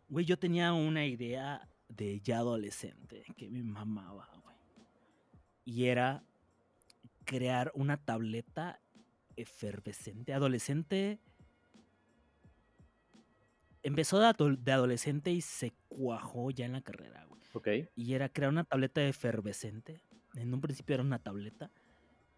[0.08, 4.56] Güey, yo tenía una idea de ya adolescente que me mamaba, güey.
[5.66, 6.24] Y era
[7.26, 8.80] crear una tableta
[9.36, 10.34] efervescente.
[10.34, 11.20] Adolescente.
[13.84, 17.42] Empezó de, de adolescente y se cuajó ya en la carrera, güey.
[17.54, 17.90] Ok.
[17.96, 20.02] Y era crear una tableta efervescente
[20.42, 21.72] en un principio era una tableta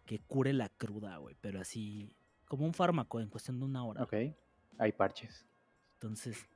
[0.06, 4.02] que cure la cruda, güey, pero así como un fármaco en cuestión de una hora.
[4.02, 4.14] Ok,
[4.78, 5.46] hay parches.
[5.94, 6.48] Entonces,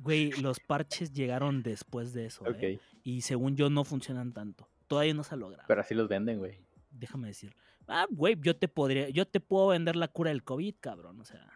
[0.00, 2.80] güey, los parches llegaron después de eso, ¿eh?
[3.02, 4.68] Y según yo no funcionan tanto.
[4.86, 5.64] Todavía no se logra.
[5.66, 6.58] Pero así los venden, güey.
[6.90, 7.54] Déjame decir.
[7.88, 11.24] Ah, güey, yo te podría, yo te puedo vender la cura del COVID, cabrón, o
[11.24, 11.46] sea.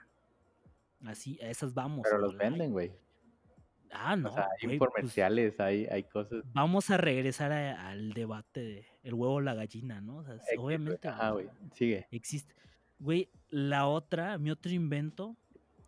[1.04, 2.02] Así, a esas vamos.
[2.04, 2.92] Pero los venden, güey.
[3.92, 4.30] Ah, no.
[4.30, 6.42] O sea, hay pues comerciales, hay, hay cosas.
[6.52, 10.18] Vamos a regresar al debate de el huevo o la gallina, ¿no?
[10.18, 11.08] O sea, obviamente.
[11.08, 12.06] Ah, güey, sigue.
[12.10, 12.54] Existe.
[12.98, 15.36] Güey, la otra, mi otro invento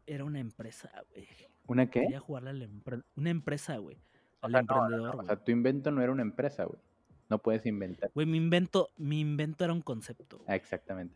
[0.07, 1.26] era una empresa, güey.
[1.66, 2.01] ¿Una qué?
[2.01, 3.05] Quería jugarle a la empresa.
[3.16, 3.99] Una empresa, güey.
[4.40, 5.16] Al emprendedor.
[5.16, 6.80] o sea, tu invento no era una empresa, güey.
[7.28, 8.11] No puedes inventar.
[8.14, 10.42] Güey, mi invento, mi invento era un concepto.
[10.46, 11.14] Ah, exactamente.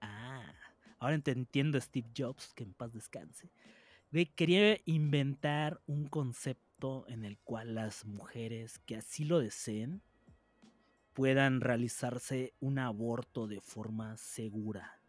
[0.00, 0.52] Ah,
[0.98, 3.48] ahora te entiendo, Steve Jobs, que en paz descanse.
[4.10, 10.00] Güey, quería inventar un concepto en el cual las mujeres que así lo deseen
[11.12, 15.02] puedan realizarse un aborto de forma segura.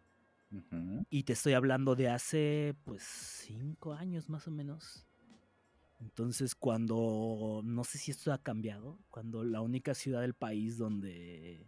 [1.09, 5.05] Y te estoy hablando de hace, pues, cinco años más o menos.
[6.01, 11.67] Entonces, cuando, no sé si esto ha cambiado, cuando la única ciudad del país donde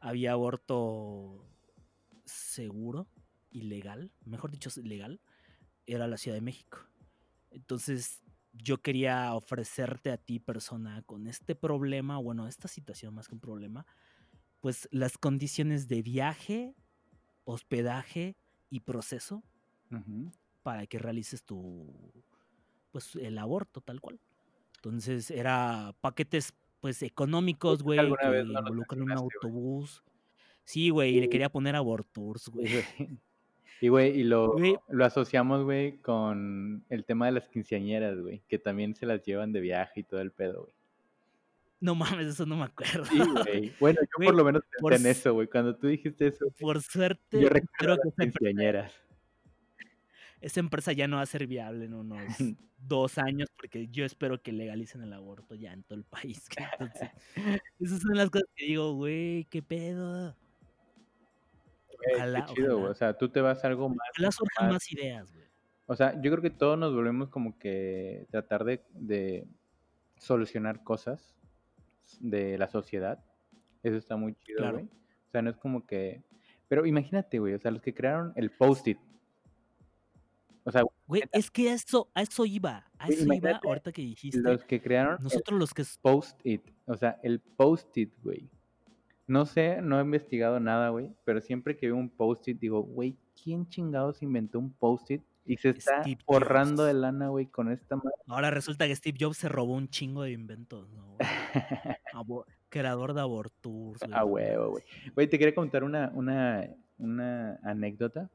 [0.00, 1.46] había aborto
[2.24, 3.06] seguro
[3.52, 5.20] y legal, mejor dicho, legal,
[5.86, 6.78] era la Ciudad de México.
[7.50, 8.22] Entonces,
[8.52, 13.40] yo quería ofrecerte a ti, persona, con este problema, bueno, esta situación más que un
[13.40, 13.86] problema,
[14.60, 16.74] pues las condiciones de viaje,
[17.44, 18.36] hospedaje
[18.70, 19.42] y proceso
[20.62, 22.12] para que realices tu,
[22.90, 24.18] pues el aborto tal cual.
[24.76, 30.02] Entonces era paquetes pues económicos, güey, que involucran un autobús.
[30.64, 32.66] Sí, güey, y le quería poner abortours, güey.
[33.80, 34.56] Y, güey, y lo,
[34.88, 39.52] lo asociamos, güey, con el tema de las quinceañeras, güey, que también se las llevan
[39.52, 40.74] de viaje y todo el pedo, güey.
[41.80, 43.04] No mames, eso no me acuerdo.
[43.04, 43.74] Sí, güey.
[43.78, 45.48] Bueno, yo por lo menos pensé en eso, güey.
[45.48, 46.46] Cuando tú dijiste eso.
[46.58, 48.92] Por suerte, yo creo que las quinceañeras.
[50.40, 52.20] Esa empresa ya no va a ser viable en unos
[52.78, 56.46] dos años porque yo espero que legalicen el aborto ya en todo el país.
[56.56, 57.10] Entonces,
[57.80, 60.34] esas son las cosas que digo, güey, qué pedo.
[62.14, 64.08] Ojalá, chido, O sea, tú te vas a algo más.
[64.12, 65.44] Ojalá surjan más, ideas, güey.
[65.86, 69.46] O sea, yo creo que todos nos volvemos como que tratar de, de
[70.16, 71.34] solucionar cosas
[72.20, 73.22] de la sociedad.
[73.82, 74.84] Eso está muy chido, güey.
[74.84, 76.22] O sea, no es como que.
[76.68, 78.98] Pero imagínate, güey, o sea, los que crearon el post-it.
[80.64, 82.90] O sea, güey, es que a eso, a eso iba.
[82.98, 84.40] A eso iba ahorita que dijiste.
[84.40, 85.22] Los que crearon.
[85.22, 85.84] Nosotros los que.
[86.00, 86.62] Post-it.
[86.86, 88.48] O sea, el post-it, güey.
[89.26, 93.16] No sé, no he investigado nada, güey, pero siempre que veo un post-it digo, güey,
[93.42, 98.12] ¿quién chingados inventó un post-it y se está borrando de lana, güey, con esta madre?
[98.26, 101.16] Ahora resulta que Steve Jobs se robó un chingo de inventos, ¿no?
[102.68, 103.98] creador de abortos.
[104.10, 104.84] Ah, huevo, güey.
[105.14, 106.68] Güey, te quería contar una, una,
[106.98, 108.28] una anécdota.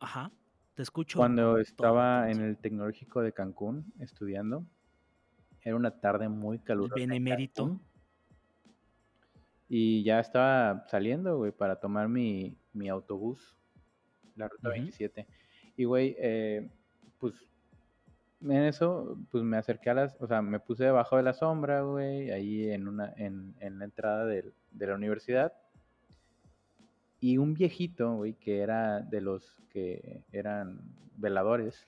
[0.00, 0.32] Ajá,
[0.74, 1.18] te escucho.
[1.18, 4.66] Cuando estaba en el Tecnológico de Cancún estudiando,
[5.62, 6.96] era una tarde muy calurosa.
[6.96, 7.80] Benemérito.
[9.74, 12.58] Y ya estaba saliendo, güey, para tomar mi,
[12.90, 13.56] autobús,
[14.36, 15.26] la ruta 27.
[15.78, 16.68] Y, güey, eh,
[17.18, 17.32] pues
[18.42, 21.80] en eso, pues me acerqué a las, o sea, me puse debajo de la sombra,
[21.80, 25.54] güey, ahí en una, en, la entrada de, la universidad.
[27.18, 30.82] Y un viejito, güey, que era de los que eran
[31.16, 31.86] veladores,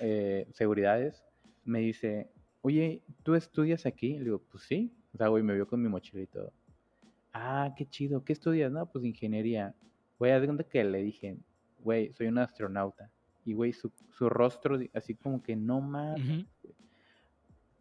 [0.00, 1.26] eh, seguridades,
[1.66, 2.30] me dice,
[2.62, 4.16] oye, ¿tú estudias aquí?
[4.16, 4.96] Le digo, pues sí.
[5.12, 6.52] O sea, güey, me vio con mi mochila y todo.
[7.32, 8.24] Ah, qué chido.
[8.24, 8.70] ¿Qué estudias?
[8.70, 9.74] No, pues ingeniería.
[10.18, 11.36] Güey, haz de cuenta que le dije,
[11.82, 13.10] güey, soy un astronauta.
[13.44, 13.90] Y, güey, su,
[14.28, 16.46] rostro, así como que no manches,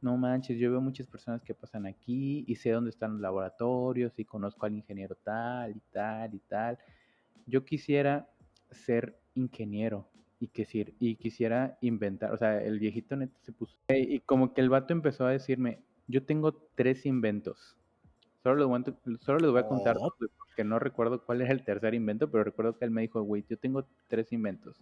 [0.02, 4.18] No manches, yo veo muchas personas que pasan aquí y sé dónde están los laboratorios
[4.18, 6.80] y conozco al ingeniero tal y tal y tal.
[7.46, 8.30] Yo quisiera
[8.72, 10.08] ser ingeniero
[10.40, 13.76] y, que, y quisiera inventar, o sea, el viejito neto se puso.
[13.90, 17.78] Y como que el vato empezó a decirme, yo tengo tres inventos.
[18.42, 20.14] Solo les voy a, solo voy a contar oh.
[20.18, 23.46] porque no recuerdo cuál es el tercer invento, pero recuerdo que él me dijo, güey,
[23.48, 24.82] yo tengo tres inventos.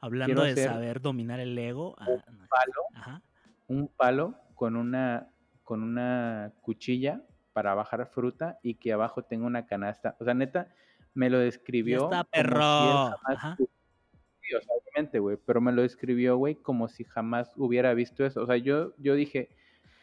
[0.00, 1.94] Hablando de saber dominar el ego.
[1.98, 3.20] Ah, un palo,
[3.68, 5.30] un palo con una,
[5.62, 7.22] con una cuchilla
[7.52, 10.16] para bajar fruta y que abajo tenga una canasta.
[10.18, 10.68] O sea, neta,
[11.14, 12.04] me lo describió.
[12.04, 13.14] está perro.
[14.40, 18.24] Sí, o sea, obviamente, güey, pero me lo describió, güey, como si jamás hubiera visto
[18.24, 18.42] eso.
[18.42, 19.48] O sea, yo, yo dije,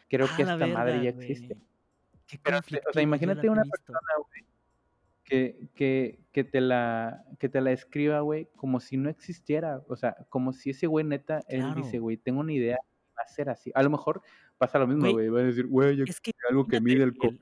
[0.08, 1.56] creo que esta madre ya existe.
[2.42, 4.44] Pero, o sea, imagínate una persona, güey,
[5.24, 9.82] que, que, que, te la, que te la escriba, güey, como si no existiera.
[9.88, 12.78] O sea, como si ese güey neta, él dice, güey, tengo una idea,
[13.18, 13.70] va a ser así.
[13.74, 14.22] A lo mejor
[14.58, 15.28] pasa lo mismo, güey.
[15.28, 17.40] Va a decir, güey, yo es que algo que mide el COVID.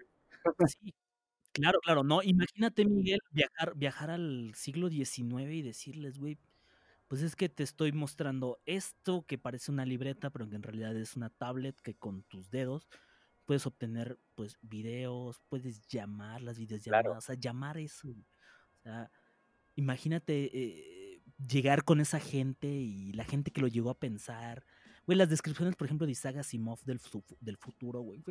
[0.66, 0.94] Sí,
[1.52, 2.22] claro, claro, no.
[2.22, 6.38] Imagínate, Miguel, viajar, viajar al siglo XIX y decirles, güey,
[7.12, 10.96] pues es que te estoy mostrando esto que parece una libreta, pero que en realidad
[10.96, 12.88] es una tablet que con tus dedos
[13.44, 18.08] puedes obtener pues videos, puedes llamar las videollamadas, o sea, llamar eso.
[18.08, 19.10] O sea,
[19.74, 24.64] imagínate eh, llegar con esa gente y la gente que lo llegó a pensar.
[25.04, 26.98] Güey, las descripciones, por ejemplo, de Isaac Asimov del,
[27.40, 28.24] del futuro, güey,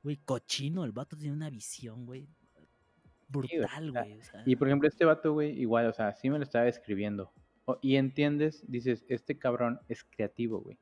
[0.00, 2.28] güey, cochino, el vato tiene una visión, güey,
[3.32, 4.18] brutal, güey.
[4.46, 7.32] Y por ejemplo, este vato, güey, igual, o sea, sí me lo estaba escribiendo.
[7.80, 10.78] y entiendes, dices, este cabrón es creativo, güey.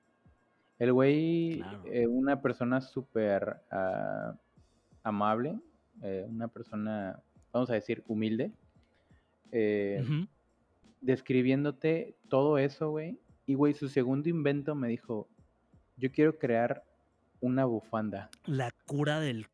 [0.78, 4.34] El güey, eh, una persona súper ah,
[5.02, 5.60] amable,
[6.02, 7.22] eh, una persona,
[7.52, 8.50] vamos a decir, humilde,
[9.52, 10.02] eh,
[11.02, 13.18] describiéndote todo eso, güey.
[13.46, 15.28] Y, güey, su segundo invento me dijo,
[15.96, 16.82] yo quiero crear
[17.40, 18.30] una bufanda.
[18.46, 19.48] La cura del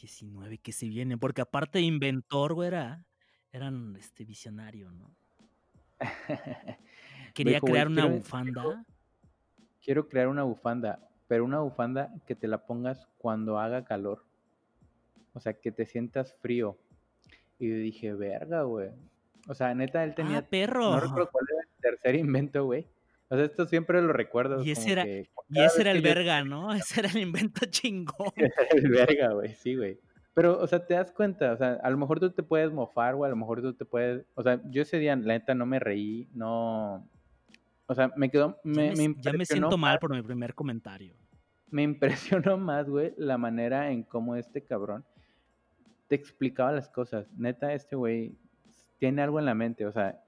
[0.00, 3.04] COVID-19 que se viene, porque aparte de inventor, güey, era,
[3.52, 5.14] eran este visionario, ¿no?
[7.34, 8.84] Quería crear una bufanda.
[9.82, 14.24] Quiero, crear una bufanda, pero una bufanda que te la pongas cuando haga calor.
[15.32, 16.76] O sea, que te sientas frío.
[17.58, 18.90] Y dije, verga, güey.
[19.48, 20.38] O sea, neta, él tenía.
[20.38, 20.90] Ah, perro.
[20.90, 22.86] No recuerdo cuál era el tercer invento, güey.
[23.30, 24.62] O sea, esto siempre lo recuerdo.
[24.64, 25.26] Y ese era, y
[25.60, 26.72] ese era el verga, ¿no?
[26.74, 28.32] Ese era el invento chingón.
[28.72, 29.98] El verga, güey, sí, güey.
[30.34, 33.14] Pero, o sea, te das cuenta, o sea, a lo mejor tú te puedes mofar,
[33.14, 34.26] o a lo mejor tú te puedes.
[34.34, 37.08] O sea, yo ese día, la neta, no me reí, no.
[37.86, 38.58] O sea, me quedó.
[38.64, 41.14] Me, ya, me, ya me siento mal por mi primer comentario.
[41.68, 45.04] Me impresionó más, güey, la manera en cómo este cabrón
[46.08, 47.30] te explicaba las cosas.
[47.36, 48.34] Neta, este güey
[48.98, 50.20] tiene algo en la mente, o sea,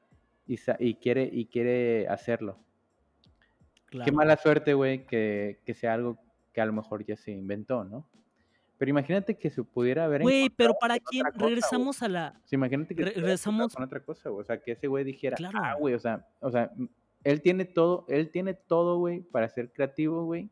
[0.46, 2.58] y, y quiere, y quiere hacerlo.
[4.04, 6.18] Qué mala suerte, güey, que, sea algo
[6.52, 8.06] que a lo mejor ya se inventó, ¿no?
[8.78, 10.22] Pero imagínate que se pudiera haber.
[10.22, 11.24] Güey, pero ¿para quién?
[11.34, 12.40] regresamos a la.
[12.50, 14.42] imagínate que regresamos con otra cosa, güey.
[14.42, 16.72] O sea, que ese güey dijera, ah, güey, o sea, o sea,
[17.22, 20.50] él tiene todo, él tiene todo, güey, para ser creativo, güey,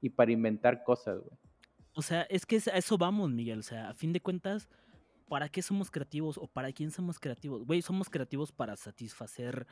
[0.00, 1.36] y para inventar cosas, güey.
[1.94, 3.58] O sea, es que a eso vamos, Miguel.
[3.58, 4.68] O sea, a fin de cuentas,
[5.28, 7.66] ¿para qué somos creativos o para quién somos creativos?
[7.66, 9.66] Güey, somos creativos para satisfacer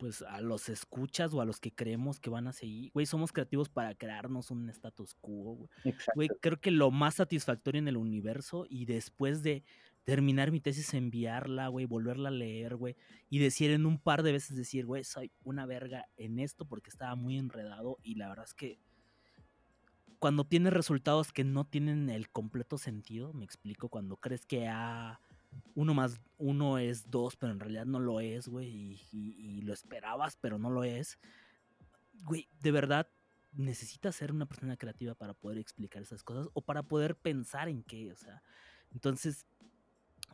[0.00, 2.90] pues a los escuchas o a los que creemos que van a seguir.
[2.94, 5.94] Güey, somos creativos para crearnos un status quo, güey.
[6.14, 9.62] Güey, creo que lo más satisfactorio en el universo y después de
[10.04, 12.96] terminar mi tesis, enviarla, güey, volverla a leer, güey,
[13.28, 16.88] y decir en un par de veces, decir, güey, soy una verga en esto porque
[16.88, 18.80] estaba muy enredado y la verdad es que
[20.18, 25.20] cuando tienes resultados que no tienen el completo sentido, me explico, cuando crees que ha
[25.74, 30.36] uno más uno es dos, pero en realidad no lo es, güey, y, lo esperabas,
[30.36, 31.18] pero no lo es.
[32.24, 33.08] Güey, de verdad,
[33.52, 37.82] necesitas ser una persona creativa para poder explicar esas cosas o para poder pensar en
[37.82, 38.42] qué, o sea.
[38.90, 39.46] Entonces,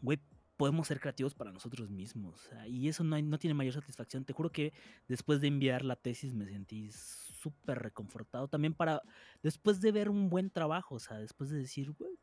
[0.01, 0.21] güey,
[0.57, 2.49] podemos ser creativos para nosotros mismos.
[2.69, 4.25] y eso no, no tiene mayor satisfacción.
[4.25, 4.73] Te juro que
[5.09, 8.49] después de enviar la tesis me sentí súper reconfortado.
[8.49, 9.03] También para,
[9.43, 12.19] después de ver un buen trabajo, o sea, después de decir, güey,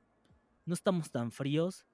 [0.65, 1.85] no estamos tan fríos,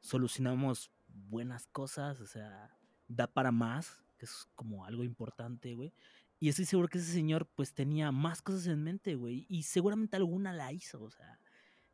[0.00, 0.90] solucionamos
[1.28, 2.76] buenas cosas, o sea,
[3.08, 5.92] da para más, que es como algo importante, güey.
[6.40, 9.46] Y estoy seguro que ese señor pues tenía más cosas en mente, güey.
[9.48, 11.40] Y seguramente alguna la hizo, o sea.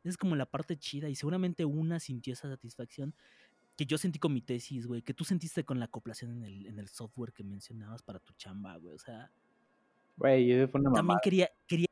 [0.03, 1.09] Es como la parte chida.
[1.09, 3.15] Y seguramente una sintió esa satisfacción
[3.75, 5.01] que yo sentí con mi tesis, güey.
[5.01, 8.35] Que tú sentiste con la acoplación en el, en el software que mencionabas para tu
[8.35, 8.95] chamba, güey.
[8.95, 9.33] O sea.
[10.17, 11.87] Güey, fue una También quería, quería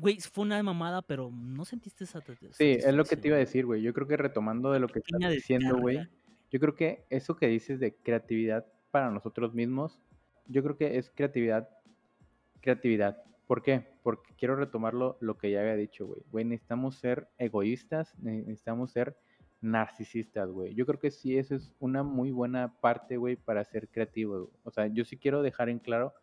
[0.00, 2.22] Güey, fue una mamada, pero ¿no sentiste esa
[2.52, 3.82] Sí, es lo que te iba a decir, güey.
[3.82, 6.08] Yo creo que retomando de lo que estás diciendo, güey,
[6.50, 10.00] yo creo que eso que dices de creatividad para nosotros mismos,
[10.46, 11.68] yo creo que es creatividad,
[12.60, 13.22] creatividad.
[13.48, 13.86] ¿Por qué?
[14.02, 16.22] Porque quiero retomarlo lo que ya había dicho, güey.
[16.30, 19.16] Güey, necesitamos ser egoístas, necesitamos ser
[19.60, 20.74] narcisistas, güey.
[20.74, 24.50] Yo creo que sí, eso es una muy buena parte, güey, para ser creativo.
[24.62, 26.14] O sea, yo sí quiero dejar en claro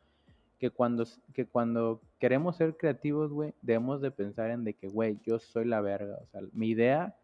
[0.65, 5.19] que cuando, que cuando queremos ser creativos, güey, debemos de pensar en de que, güey,
[5.23, 6.17] yo soy la verga.
[6.23, 7.15] O sea, mi idea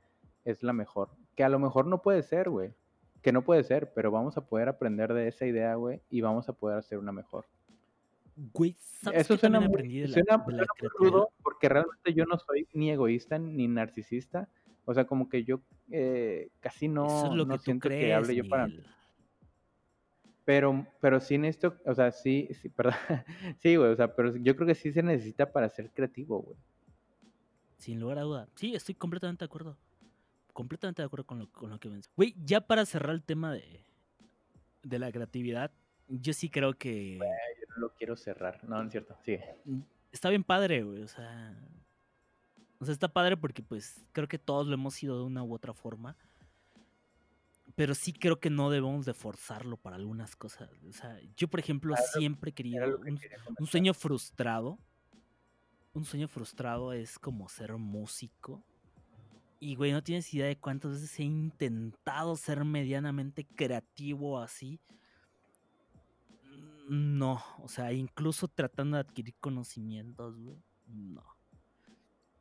[0.46, 1.10] es la mejor.
[1.36, 2.72] Que a lo mejor no puede ser, güey.
[3.24, 6.50] Que no puede ser, pero vamos a poder aprender de esa idea, güey, y vamos
[6.50, 7.46] a poder hacer una mejor.
[8.54, 10.44] Güey, ¿sabes Eso suena, muy, suena,
[10.96, 14.50] crudo porque realmente yo no soy ni egoísta ni narcisista.
[14.86, 18.68] O sea, como que yo eh, casi no, no siento que hable yo para...
[20.52, 22.94] Pero, pero sí necesito, o sea, sí, sí, perdón,
[23.60, 26.58] sí, güey, o sea, pero yo creo que sí se necesita para ser creativo, güey.
[27.78, 28.50] Sin lugar a duda.
[28.56, 29.78] Sí, estoy completamente de acuerdo.
[30.52, 32.10] Completamente de acuerdo con lo, con lo que ves.
[32.18, 33.86] Güey, ya para cerrar el tema de,
[34.84, 35.72] de la creatividad,
[36.10, 37.16] yo sí creo que...
[37.16, 37.30] Güey,
[37.62, 38.62] yo no lo quiero cerrar.
[38.66, 39.38] No, no es cierto, sí.
[39.64, 39.80] Mm,
[40.12, 41.58] está bien padre, güey, o sea...
[42.78, 45.54] O sea, está padre porque pues creo que todos lo hemos sido de una u
[45.54, 46.18] otra forma
[47.82, 50.70] pero sí creo que no debemos de forzarlo para algunas cosas.
[50.88, 53.00] O sea, yo, por ejemplo, siempre he querido
[53.58, 54.78] un, sueño frustrado.
[55.92, 58.64] Un sueño frustrado es como ser músico.
[59.60, 64.80] Y, güey, no tienes idea de cuántas veces he intentado ser medianamente creativo así.
[66.88, 70.62] No, o sea, incluso tratando de adquirir conocimientos, güey.
[70.86, 71.26] No.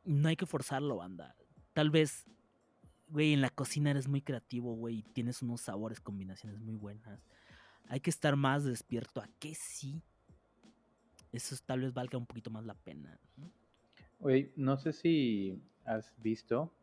[0.03, 1.35] No hay que forzarlo, banda.
[1.73, 2.27] Tal vez
[3.11, 7.19] güey, en la cocina eres muy creativo, güey, y tienes unos sabores, combinaciones muy buenas.
[7.87, 10.01] Hay que estar más despierto a que sí.
[11.31, 13.19] Eso tal vez valga un poquito más la pena.
[14.19, 16.73] Güey, no sé si has visto,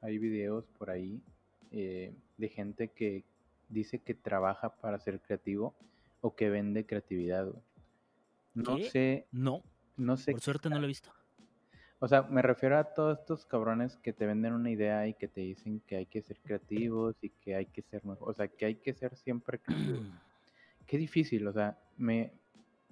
[0.00, 1.22] hay videos por ahí
[1.70, 3.24] eh, de gente que
[3.68, 5.74] dice que trabaja para ser creativo
[6.20, 7.52] o que vende creatividad.
[8.54, 9.26] No sé.
[9.30, 9.62] No.
[9.96, 10.32] No sé.
[10.32, 11.12] Por suerte no lo he visto.
[12.04, 15.28] O sea, me refiero a todos estos cabrones que te venden una idea y que
[15.28, 18.28] te dicen que hay que ser creativos y que hay que ser mejor.
[18.28, 20.00] O sea, que hay que ser siempre creativos.
[20.88, 22.32] Qué difícil, o sea, me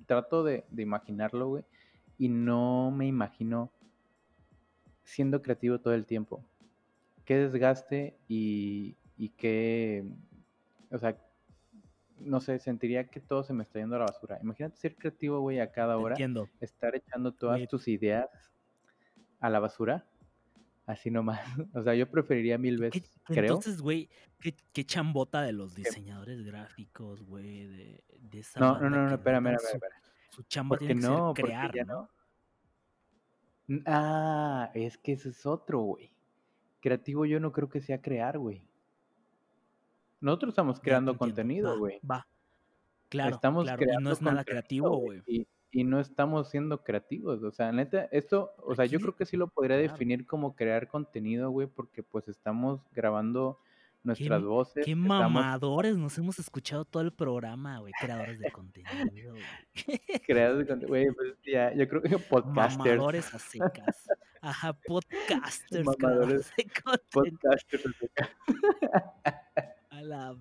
[0.06, 1.64] trato de, de imaginarlo, güey,
[2.18, 3.72] y no me imagino
[5.02, 6.44] siendo creativo todo el tiempo.
[7.24, 10.04] Qué desgaste y, y qué,
[10.88, 11.18] o sea,
[12.20, 14.38] no sé, sentiría que todo se me está yendo a la basura.
[14.40, 16.12] Imagínate ser creativo, güey, a cada hora.
[16.12, 16.48] Entiendo.
[16.60, 18.30] Estar echando todas tus ideas
[19.40, 20.06] a la basura.
[20.86, 21.40] Así nomás.
[21.74, 23.44] O sea, yo preferiría mil veces, creo.
[23.44, 24.08] Entonces, güey,
[24.72, 29.54] ¿qué, chambota de los diseñadores gráficos, güey, de, de esa No, no, no, no, espérame,
[29.54, 30.02] espérame, espérame.
[30.30, 32.08] Su chamba tiene que no, ser crear, ¿no?
[33.86, 36.12] Ah, es que ese es otro, güey.
[36.80, 38.64] Creativo yo no creo que sea crear, güey.
[40.20, 42.00] Nosotros estamos creando contenido, güey.
[42.08, 42.26] Va,
[43.10, 43.82] Claro, estamos claro.
[43.82, 45.46] y no es nada creativo, güey.
[45.72, 47.42] Y, no estamos siendo creativos.
[47.42, 50.88] O sea, neta, esto, o sea, yo creo que sí lo podría definir como crear
[50.88, 53.58] contenido, güey, porque pues estamos grabando
[54.02, 54.84] nuestras voces.
[54.84, 59.34] Qué mamadores, nos hemos escuchado todo el programa, güey, creadores de contenido.
[60.26, 62.78] Creadores de contenido, güey, pues ya, yo creo que podcasters.
[62.78, 64.08] Mamadores a secas.
[64.40, 66.66] Ajá, podcasters, mamadores, de
[67.12, 68.30] Podcasters a secas.
[69.90, 70.36] A la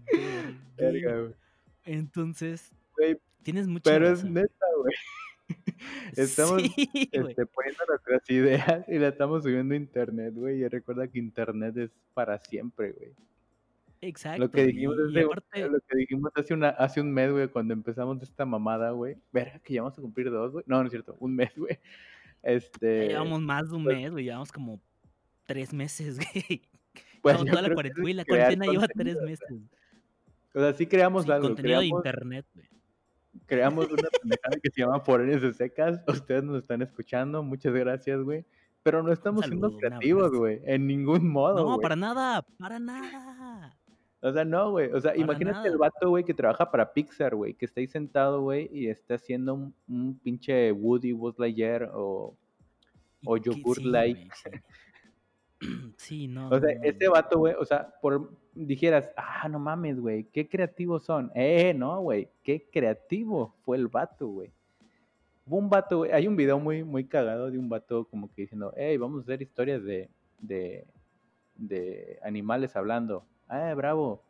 [0.78, 1.34] verga.
[1.84, 2.72] Entonces,
[3.44, 4.96] tienes mucho Pero es neta, güey.
[6.16, 10.62] Estamos este, poniendo nuestras ideas y la estamos subiendo a internet, güey.
[10.62, 13.12] Y recuerda que internet es para siempre, güey.
[14.02, 14.44] Exacto.
[14.44, 18.46] Lo que dijimos, lo que dijimos hace, una, hace un mes, güey, cuando empezamos esta
[18.46, 19.18] mamada, güey.
[19.32, 20.64] Verga, que ya vamos a cumplir dos, güey.
[20.68, 21.78] No, no es cierto, un mes, güey.
[22.42, 23.10] Este.
[23.10, 24.24] llevamos más de un pues mes, güey.
[24.26, 24.80] Llevamos como
[25.46, 26.62] tres meses, güey.
[27.22, 29.50] Pues toda la cuarentena, la cuarentena lleva tres meses.
[30.54, 31.48] O sea, sí creamos sí, algo.
[31.48, 32.68] Contenido de internet, güey.
[33.50, 36.02] Creamos una pendejada que se llama Forenes de Secas.
[36.08, 37.42] Ustedes nos están escuchando.
[37.42, 38.46] Muchas gracias, güey.
[38.84, 40.62] Pero no estamos siendo creativos, güey.
[40.66, 41.68] En ningún modo.
[41.68, 42.46] No, para nada.
[42.60, 43.76] Para nada.
[44.22, 44.92] O sea, no, güey.
[44.92, 48.42] O sea, imagínate el vato, güey, que trabaja para Pixar, güey, que está ahí sentado,
[48.42, 52.38] güey, y está haciendo un, pinche Woody Buzz Lightyear o,
[53.26, 54.30] o Yogurt Light.
[54.34, 54.50] Sí,
[56.30, 56.50] no.
[56.50, 61.04] O sea, este vato, güey, o sea, por dijeras, ah, no mames, güey, qué creativos
[61.04, 61.32] son.
[61.36, 64.52] Eh, no, güey, qué creativo fue el vato, güey.
[65.46, 68.44] Hubo un vato, güey, hay un video muy, muy cagado de un vato como que
[68.44, 70.86] diciendo, hey, vamos a hacer historias de, de,
[71.56, 74.24] de animales hablando ah, bravo,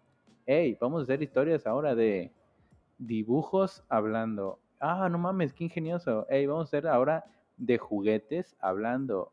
[0.45, 2.31] hey, vamos a hacer historias ahora de
[2.97, 4.59] dibujos hablando.
[4.79, 6.25] Ah, no mames, qué ingenioso.
[6.29, 7.25] Hey, vamos a hacer ahora
[7.57, 9.31] de juguetes hablando.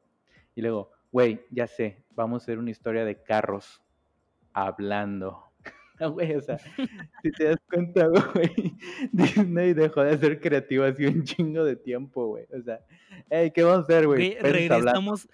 [0.54, 3.82] Y luego, güey, ya sé, vamos a hacer una historia de carros
[4.52, 5.42] hablando.
[6.14, 6.58] güey, o sea,
[7.22, 8.76] si te das cuenta, güey,
[9.12, 12.46] Disney dejó de ser creativo así un chingo de tiempo, güey.
[12.52, 12.80] O sea,
[13.30, 14.36] hey, ¿qué vamos a hacer, güey?
[14.40, 15.28] Regresamos,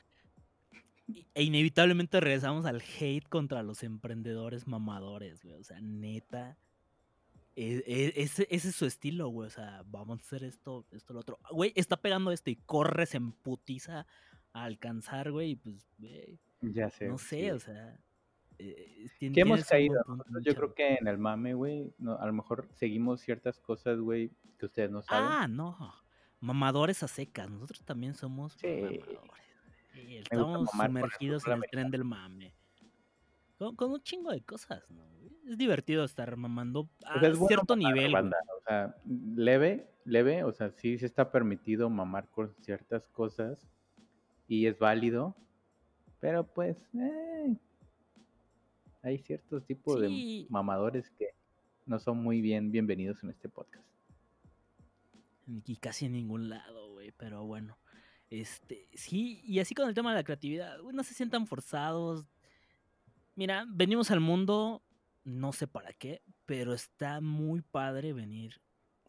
[1.35, 5.57] e inevitablemente regresamos al hate contra los emprendedores mamadores, güey.
[5.59, 6.57] O sea, neta.
[7.55, 9.47] E, e, ese, es su estilo, güey.
[9.47, 11.39] O sea, vamos a hacer esto, esto, lo otro.
[11.51, 14.07] Güey, está pegando esto y corre, se emputiza
[14.53, 15.51] a alcanzar, güey.
[15.51, 16.39] Y pues, güey.
[16.61, 17.09] Ya sé.
[17.09, 17.99] No sé, o sea.
[18.59, 20.05] Eh, ¿Qué hemos caído?
[20.43, 24.67] Yo creo que en el mame, güey, a lo mejor seguimos ciertas cosas, güey, que
[24.67, 25.29] ustedes no saben.
[25.29, 25.95] Ah, no.
[26.41, 27.51] Mamadores a secas.
[27.51, 28.67] Nosotros también somos sí.
[28.69, 29.23] mamadores
[29.95, 32.55] estamos sumergidos en el tren del mame.
[33.59, 35.05] Con, un chingo de cosas, ¿no?
[35.49, 38.15] Es divertido estar mamando a cierto nivel.
[38.15, 43.69] o sea, leve, leve, o sea, sí se está permitido mamar con ciertas cosas
[44.53, 45.35] y es válido,
[46.21, 47.57] pero pues eh,
[49.03, 51.29] hay ciertos tipos de mamadores que
[51.87, 53.89] no son muy bien bienvenidos en este podcast.
[55.47, 57.79] Y casi en ningún lado, güey, pero bueno.
[58.29, 62.27] Este, sí, y así con el tema de la creatividad, no se sientan forzados.
[63.35, 64.83] Mira, venimos al mundo,
[65.25, 68.61] no sé para qué, pero está muy padre venir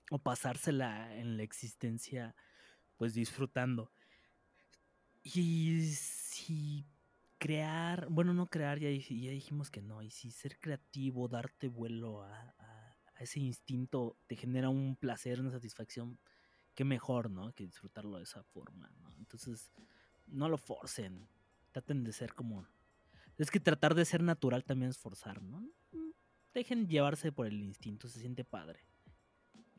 [0.09, 2.33] o pasársela en la existencia,
[2.95, 3.91] pues disfrutando.
[5.23, 6.85] Y si
[7.37, 12.23] crear, bueno, no crear, ya, ya dijimos que no, y si ser creativo, darte vuelo
[12.23, 12.55] a,
[13.15, 16.19] a ese instinto, te genera un placer, una satisfacción
[16.75, 17.53] qué mejor, ¿no?
[17.53, 19.13] Que disfrutarlo de esa forma, ¿no?
[19.17, 19.71] Entonces,
[20.27, 21.27] no lo forcen.
[21.71, 22.67] Traten de ser como.
[23.37, 25.67] Es que tratar de ser natural también es forzar, ¿no?
[26.53, 28.85] Dejen llevarse por el instinto, se siente padre.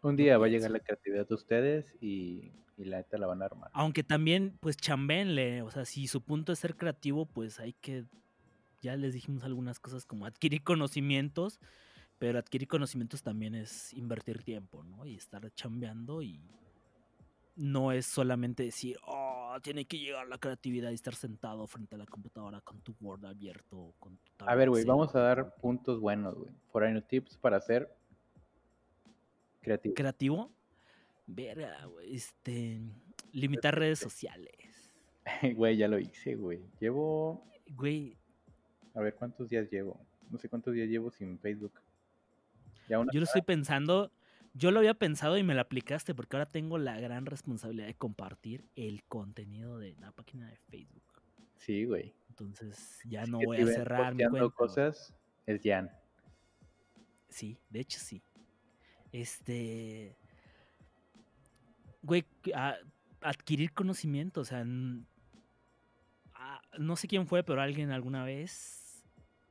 [0.05, 3.47] Un día va a llegar la creatividad de ustedes y, la neta la van a
[3.47, 3.71] armar.
[3.73, 8.05] Aunque también, pues chambenle, o sea, si su punto es ser creativo, pues hay que,
[8.83, 11.59] ya les dijimos algunas cosas como adquirir conocimientos,
[12.19, 15.07] pero adquirir conocimientos también es invertir tiempo, ¿no?
[15.07, 16.43] Y estar chambeando y
[17.57, 21.99] no es solamente decir, oh, tiene que llegar la creatividad y estar sentado frente a
[21.99, 23.95] la computadora con tu Word abierto.
[23.99, 26.51] Con tu a ver, güey, vamos a dar puntos buenos, güey.
[26.71, 27.89] For tips para hacer
[29.65, 29.95] creativo.
[29.95, 30.53] ¿Creativo?
[31.27, 32.15] Verga, güey.
[32.15, 32.81] Este.
[33.33, 34.53] Limitar redes sociales.
[35.57, 36.61] Güey, ya lo hice, güey.
[36.79, 37.51] Llevo.
[37.71, 38.19] Güey.
[38.93, 39.99] A ver, ¿cuántos días llevo?
[40.31, 41.73] No sé cuántos días llevo sin Facebook.
[42.89, 44.13] Yo lo estoy pensando.
[44.53, 47.95] Yo lo había pensado y me lo aplicaste porque ahora tengo la gran responsabilidad de
[47.95, 51.03] compartir el contenido de la página de Facebook.
[51.57, 52.15] Sí, güey.
[52.29, 54.55] Entonces ya no voy a cerrar mi cuenta.
[54.55, 55.15] cosas
[55.47, 55.91] es Jan.
[57.29, 58.23] Sí, de hecho sí.
[59.15, 60.17] Este.
[62.03, 62.25] Güey,
[63.21, 64.65] adquirir conocimiento, o sea,
[66.79, 69.05] no sé quién fue, pero alguien alguna vez,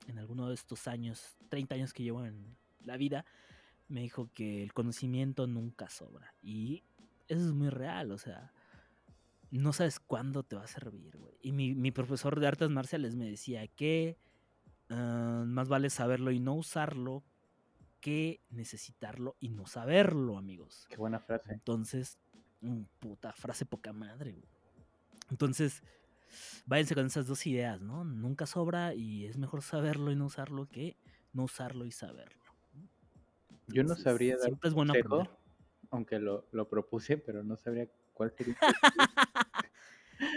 [0.07, 3.25] en alguno de estos años, 30 años que llevo en la vida,
[3.87, 6.35] me dijo que el conocimiento nunca sobra.
[6.41, 6.83] Y
[7.29, 8.51] eso es muy real, o sea,
[9.49, 11.37] no sabes cuándo te va a servir, güey.
[11.41, 14.17] Y mi, profesor de artes marciales me decía que
[14.89, 17.23] ah, más vale saberlo y no usarlo
[18.03, 20.85] que necesitarlo y no saberlo, amigos.
[20.89, 21.53] Qué buena frase.
[21.53, 22.19] Entonces,
[22.59, 24.49] mm, puta frase poca madre, güey.
[25.31, 25.81] Entonces,
[26.65, 28.03] váyanse con esas dos ideas, ¿no?
[28.03, 30.97] Nunca sobra y es mejor saberlo y no usarlo que
[31.31, 32.43] no usarlo y saberlo.
[33.67, 34.93] Yo no sabría dar siempre es bueno
[35.89, 38.57] aunque lo, lo, propuse, pero no sabría cuál sería.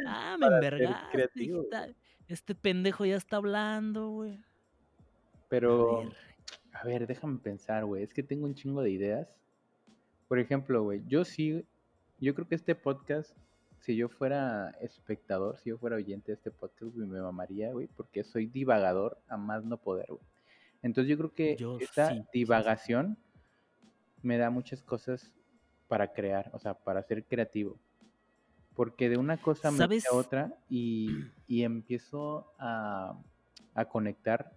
[0.06, 1.50] ah, me envergaste.
[2.28, 4.38] Este pendejo ya está hablando, güey.
[5.48, 6.12] Pero,
[6.80, 7.06] a ver.
[7.06, 8.02] déjame pensar, güey.
[8.02, 9.28] Es que tengo un chingo de ideas.
[10.28, 11.64] Por ejemplo, güey, yo sí,
[12.20, 13.36] yo creo que este podcast,
[13.80, 18.24] si yo fuera espectador, si yo fuera oyente de este podcast, me mamaría, güey, porque
[18.24, 20.22] soy divagador a más no poder, güey.
[20.82, 23.16] Entonces yo creo que esta divagación
[24.22, 25.32] me da muchas cosas
[25.88, 27.78] para crear, o sea, para ser creativo.
[28.74, 33.18] Porque de una cosa me voy a otra y, empiezo a,
[33.90, 34.55] conectar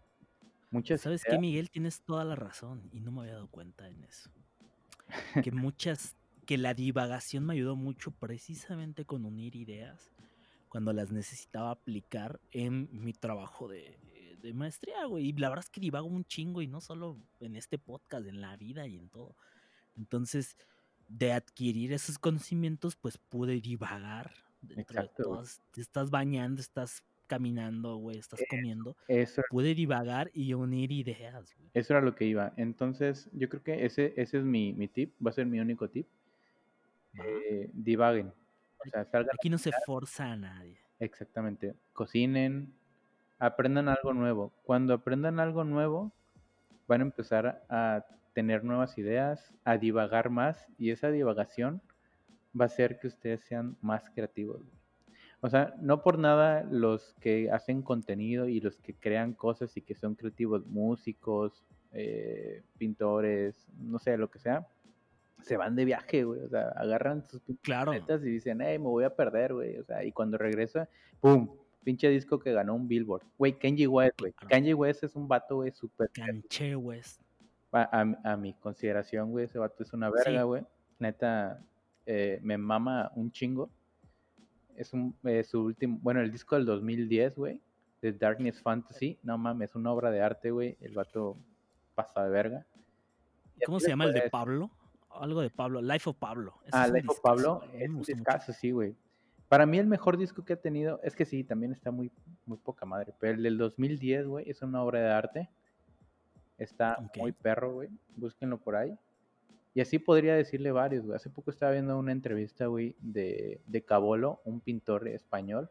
[0.72, 1.70] muchas ¿Sabes qué, Miguel?
[1.70, 4.30] Tienes toda la razón y no me había dado cuenta en eso.
[5.44, 6.16] Que muchas,
[6.46, 10.12] que la divagación me ayudó mucho precisamente con unir ideas
[10.68, 13.98] cuando las necesitaba aplicar en mi trabajo de,
[14.42, 15.30] de maestría, güey.
[15.30, 18.42] Y la verdad es que divago un chingo y no solo en este podcast, en
[18.42, 19.36] la vida y en todo.
[19.98, 20.58] Entonces,
[21.08, 24.32] de adquirir esos conocimientos, pues pude divagar.
[24.76, 25.44] Exacto.
[25.76, 28.98] estás bañando, estás caminando, güey, estás comiendo.
[29.08, 29.44] Eso.
[29.50, 31.70] Pude divagar y unir ideas, güey.
[31.74, 32.52] Eso era lo que iba.
[32.58, 35.88] Entonces, yo creo que ese, ese es mi, mi tip, va a ser mi único
[35.88, 36.08] tip.
[37.24, 38.34] Eh, divaguen.
[38.86, 40.78] O sea, Aquí no se forza a nadie.
[41.00, 41.76] Exactamente.
[41.94, 42.74] Cocinen,
[43.38, 44.52] aprendan algo nuevo.
[44.64, 46.12] Cuando aprendan algo nuevo,
[46.88, 51.82] van a empezar a tener nuevas ideas, a divagar más y esa divagación
[52.60, 54.62] va a hacer que ustedes sean más creativos.
[55.42, 59.82] O sea, no por nada los que hacen contenido y los que crean cosas y
[59.82, 61.64] que son creativos, músicos,
[61.94, 64.68] eh, pintores, no sé, lo que sea,
[65.42, 66.42] se van de viaje, güey.
[66.42, 67.94] O sea, agarran sus claro.
[67.94, 69.78] y dicen, hey, me voy a perder, güey.
[69.78, 70.90] O sea, y cuando regresa,
[71.22, 71.50] ¡pum!
[71.84, 73.24] pinche disco que ganó un Billboard.
[73.38, 74.34] Güey, Kanye West, güey.
[74.34, 76.10] Kanye West es un vato, güey, súper.
[76.12, 77.22] Kanye West.
[77.72, 80.64] A, a, mi consideración, güey, ese vato es una verga, güey.
[80.98, 81.62] Neta,
[82.06, 83.70] eh, me mama un chingo.
[84.80, 87.60] Es un, eh, su último, bueno, el disco del 2010, güey,
[88.02, 89.20] de Darkness Fantasy.
[89.24, 90.78] No mames, es una obra de arte, güey.
[90.80, 91.38] El vato
[91.96, 92.66] pasa de verga.
[93.66, 94.72] ¿Cómo se llama el de Pablo?
[95.10, 96.54] Algo de Pablo, Life of Pablo.
[96.72, 98.96] ah, Life of Pablo, es un discazo, sí, güey.
[99.50, 102.10] Para mí el mejor disco que ha tenido, es que sí, también está muy,
[102.46, 105.50] muy poca madre, pero el del 2010, güey, es una obra de arte.
[106.58, 107.90] Está muy perro, güey.
[108.16, 108.98] Búsquenlo por ahí.
[109.74, 111.16] Y así podría decirle varios, güey.
[111.16, 115.70] Hace poco estaba viendo una entrevista, güey, de, de Cabolo, un pintor español,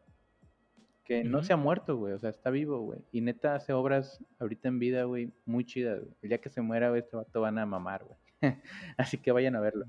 [1.03, 2.13] que no se ha muerto, güey.
[2.13, 2.99] O sea, está vivo, güey.
[3.11, 6.13] Y neta hace obras ahorita en vida, güey, muy chidas, güey.
[6.21, 8.19] El día que se muera, güey, este vato van a mamar, güey.
[8.97, 9.85] así que vayan a verlo.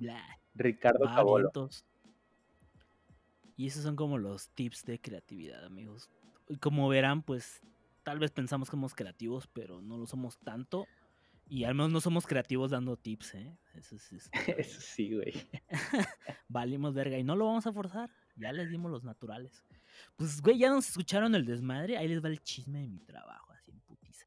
[0.54, 1.50] Ricardo Cabolo.
[3.56, 6.08] Y esos son como los tips de creatividad, amigos.
[6.60, 7.60] Como verán, pues
[8.02, 10.86] tal vez pensamos que somos creativos, pero no lo somos tanto.
[11.50, 13.58] Y al menos no somos creativos dando tips, ¿eh?
[13.74, 13.96] Eso,
[14.56, 15.32] Eso sí, güey.
[16.48, 18.08] Valimos verga y no lo vamos a forzar.
[18.36, 19.64] Ya les dimos los naturales.
[20.14, 21.98] Pues, güey, ya nos escucharon el desmadre.
[21.98, 24.26] Ahí les va el chisme de mi trabajo, así en putiza.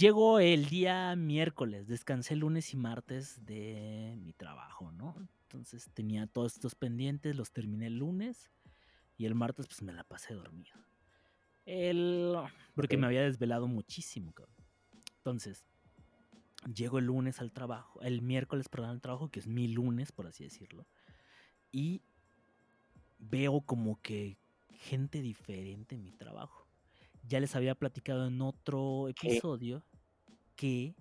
[0.00, 5.14] Llegó el día miércoles, descansé lunes y martes de mi trabajo, ¿no?
[5.42, 8.50] Entonces tenía todos estos pendientes, los terminé el lunes
[9.18, 10.72] y el martes pues me la pasé dormido.
[11.66, 12.34] El...
[12.74, 14.56] Porque me había desvelado muchísimo, cabrón.
[15.18, 15.66] Entonces,
[16.74, 20.26] llego el lunes al trabajo, el miércoles, perdón, al trabajo, que es mi lunes, por
[20.26, 20.86] así decirlo.
[21.72, 22.00] Y
[23.18, 24.38] veo como que
[24.70, 26.66] gente diferente en mi trabajo.
[27.28, 29.84] Ya les había platicado en otro episodio
[30.60, 30.94] que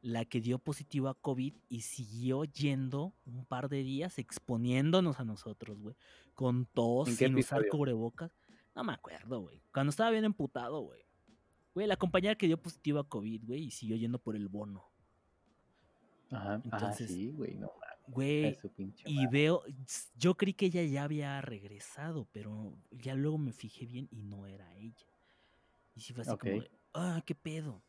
[0.00, 5.26] la que dio positivo a COVID y siguió yendo un par de días exponiéndonos a
[5.26, 5.94] nosotros, güey.
[6.34, 8.32] Con tos, sin usar cubrebocas.
[8.74, 9.60] No me acuerdo, güey.
[9.74, 11.02] Cuando estaba bien emputado, güey.
[11.74, 14.88] Güey, la compañera que dio positivo a COVID, güey, y siguió yendo por el bono.
[16.30, 17.70] Ajá, Entonces, sí, güey, no
[18.06, 18.58] Güey,
[19.04, 19.62] y veo,
[20.16, 24.46] yo creí que ella ya había regresado, pero ya luego me fijé bien y no
[24.46, 25.06] era ella.
[25.94, 26.62] Y sí fue así como,
[26.94, 27.82] ah, qué pedo.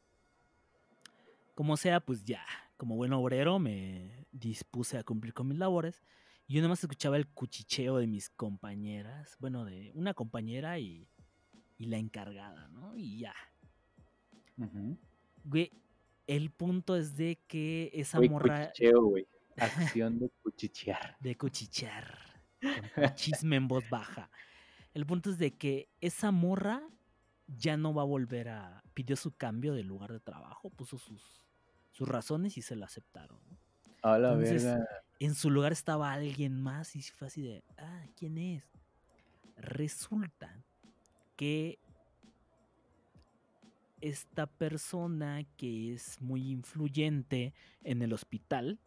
[1.56, 2.46] Como sea, pues ya,
[2.78, 6.02] como buen obrero me dispuse a cumplir con mis labores.
[6.48, 11.08] Y yo nomás escuchaba el cuchicheo de mis compañeras, bueno, de una compañera y,
[11.78, 12.96] y la encargada, ¿no?
[12.96, 13.34] Y ya.
[15.44, 15.72] Güey,
[16.28, 18.68] el punto es de que esa morra.
[18.68, 19.28] Cuchicheo, güey.
[19.58, 21.18] Acción de cuchichear.
[21.20, 22.44] De cuchichear.
[23.16, 24.30] chisme en voz baja.
[24.94, 26.82] El punto es de que esa morra
[27.48, 28.84] ya no va a volver a.
[28.94, 31.45] Pidió su cambio de lugar de trabajo, puso sus,
[31.96, 33.40] sus razones y se la aceptaron.
[34.02, 34.86] A la verga.
[35.20, 37.64] En su lugar estaba alguien más y fue así de.
[37.78, 38.64] Ah, ¿quién es?
[39.56, 40.62] Resulta
[41.38, 41.80] que
[44.02, 48.82] esta persona que es muy influyente en el hospital,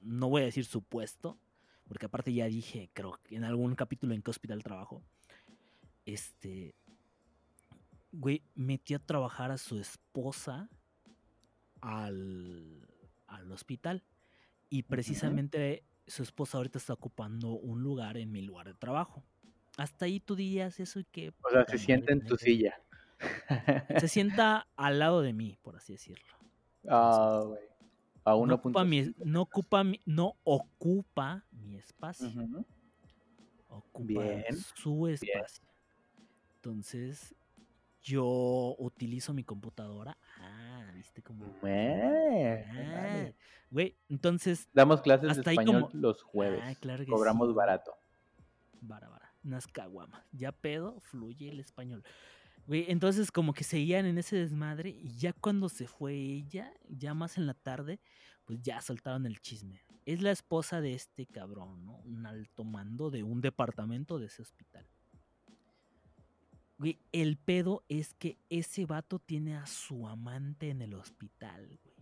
[0.00, 1.38] no voy a decir su puesto,
[1.86, 5.04] porque aparte ya dije, creo que en algún capítulo en qué hospital trabajo,
[6.06, 6.74] este,
[8.10, 10.70] güey, metió a trabajar a su esposa
[11.84, 12.88] al,
[13.26, 14.02] al hospital.
[14.70, 19.22] Y precisamente su esposa ahorita está ocupando un lugar en mi lugar de trabajo.
[19.76, 21.32] Hasta ahí tú dirías eso y que...
[21.42, 22.80] O sea, se siente en tu silla.
[23.98, 26.34] Se sienta al lado de mí, por así decirlo.
[26.88, 27.60] Ah, güey.
[28.26, 32.32] A no ocupa, mi, no, ocupa mi, no ocupa mi espacio.
[33.68, 34.22] Ocupa
[34.74, 35.64] su espacio.
[36.56, 37.34] Entonces,
[38.02, 40.16] yo utilizo mi computadora.
[41.04, 41.44] Ah, viste como.
[41.62, 43.30] Ah,
[43.70, 44.68] güey, entonces.
[44.72, 46.60] Damos clases de español los jueves.
[46.64, 47.94] Ah, claro que Cobramos barato.
[48.80, 49.32] Bara, bara.
[49.44, 50.24] Unas caguamas.
[50.32, 52.02] Ya pedo, fluye el español
[52.66, 57.36] entonces como que seguían en ese desmadre y ya cuando se fue ella, ya más
[57.36, 58.00] en la tarde,
[58.44, 59.82] pues ya soltaron el chisme.
[60.06, 61.96] Es la esposa de este cabrón, ¿no?
[62.04, 64.86] Un alto mando de un departamento de ese hospital.
[66.78, 71.94] Güey, el pedo es que ese vato tiene a su amante en el hospital, güey.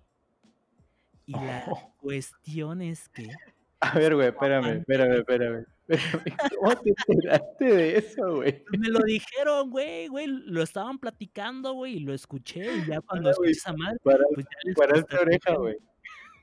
[1.26, 1.64] Y la
[1.98, 3.28] cuestión es que...
[3.80, 5.64] A ver, güey, espérame, espérame, espérame.
[6.58, 8.64] ¿Cómo te enteraste de eso, güey?
[8.78, 13.28] Me lo dijeron, güey, güey, lo estaban platicando, güey, y lo escuché, y ya cuando
[13.28, 15.76] ah, escuché esa madre, para, pues ya les para esta oreja, güey.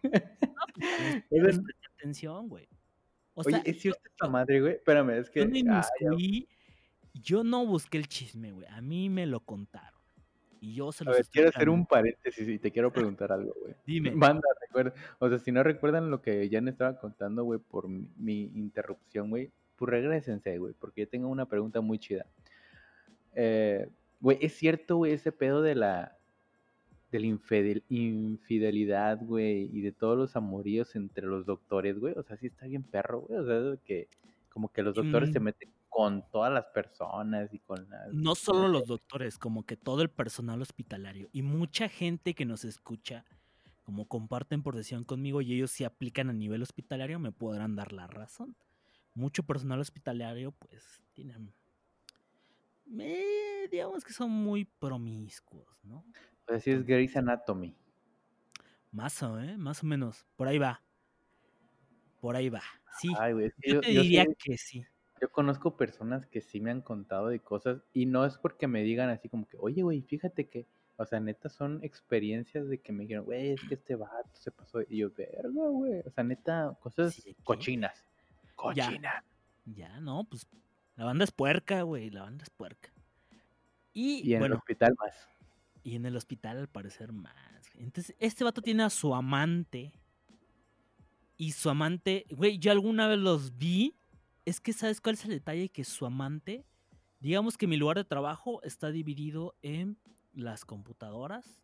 [0.03, 0.11] No,
[1.29, 1.61] pues
[1.97, 2.67] atención, güey.
[3.35, 4.73] O Oye, sea, ¿es cierto esta madre, güey?
[4.73, 5.39] Espérame, es que...
[5.39, 5.87] Yo, ah,
[7.13, 9.99] yo no busqué el chisme, güey, a mí me lo contaron.
[10.61, 13.53] Y yo se los A ver, quiero hacer un paréntesis y te quiero preguntar algo,
[13.61, 13.75] güey.
[13.85, 14.11] Dime.
[14.11, 14.93] Manda, recuerda.
[15.19, 19.51] O sea, si no recuerdan lo que Jan estaba contando, güey, por mi, interrupción, güey,
[19.77, 22.25] pues regresense, güey, porque yo tengo una pregunta muy chida.
[23.35, 23.87] Eh,
[24.19, 26.15] güey, ¿es cierto, güey, ese pedo de la
[27.11, 27.25] de la
[27.89, 32.13] infidelidad, güey, y de todos los amoríos entre los doctores, güey?
[32.15, 33.39] O sea, sí está bien perro, güey.
[33.39, 34.07] O sea, que
[34.49, 35.43] como que los doctores se mm.
[35.43, 35.69] meten
[35.99, 38.13] con todas las personas y con las...
[38.13, 42.63] No solo los doctores, como que todo el personal hospitalario y mucha gente que nos
[42.63, 43.25] escucha,
[43.83, 47.91] como comparten por decisión conmigo y ellos se aplican a nivel hospitalario, me podrán dar
[47.91, 48.55] la razón.
[49.13, 51.53] Mucho personal hospitalario, pues, tienen...
[53.69, 56.05] digamos que son muy promiscuos, ¿no?
[56.45, 57.75] Pues así es Grey's Anatomy.
[58.93, 59.57] Más o, ¿eh?
[59.57, 60.25] Más o menos.
[60.37, 60.81] Por ahí va.
[62.21, 62.63] Por ahí va.
[63.01, 63.09] Sí.
[63.65, 64.85] yo, te diría que sí.
[65.21, 68.83] Yo conozco personas que sí me han contado de cosas y no es porque me
[68.83, 70.65] digan así como que, oye, güey, fíjate que,
[70.97, 74.51] o sea, neta son experiencias de que me dijeron, güey, es que este vato se
[74.51, 74.81] pasó.
[74.81, 76.01] Y yo, verga, güey.
[76.05, 78.05] O sea, neta, cosas cochinas.
[78.55, 79.23] Cochina.
[79.65, 79.99] Ya.
[79.99, 80.47] no, pues
[80.95, 82.89] la banda es puerca, güey, la banda es puerca.
[83.93, 85.27] Y, en el hospital más.
[85.83, 87.33] Y en el hospital al parecer más.
[87.75, 89.93] Entonces, este vato tiene a su amante.
[91.37, 93.98] Y su amante, güey, yo alguna vez los vi
[94.49, 95.69] es que, ¿sabes cuál es el detalle?
[95.69, 96.65] Que su amante,
[97.19, 99.97] digamos que mi lugar de trabajo está dividido en
[100.33, 101.61] las computadoras.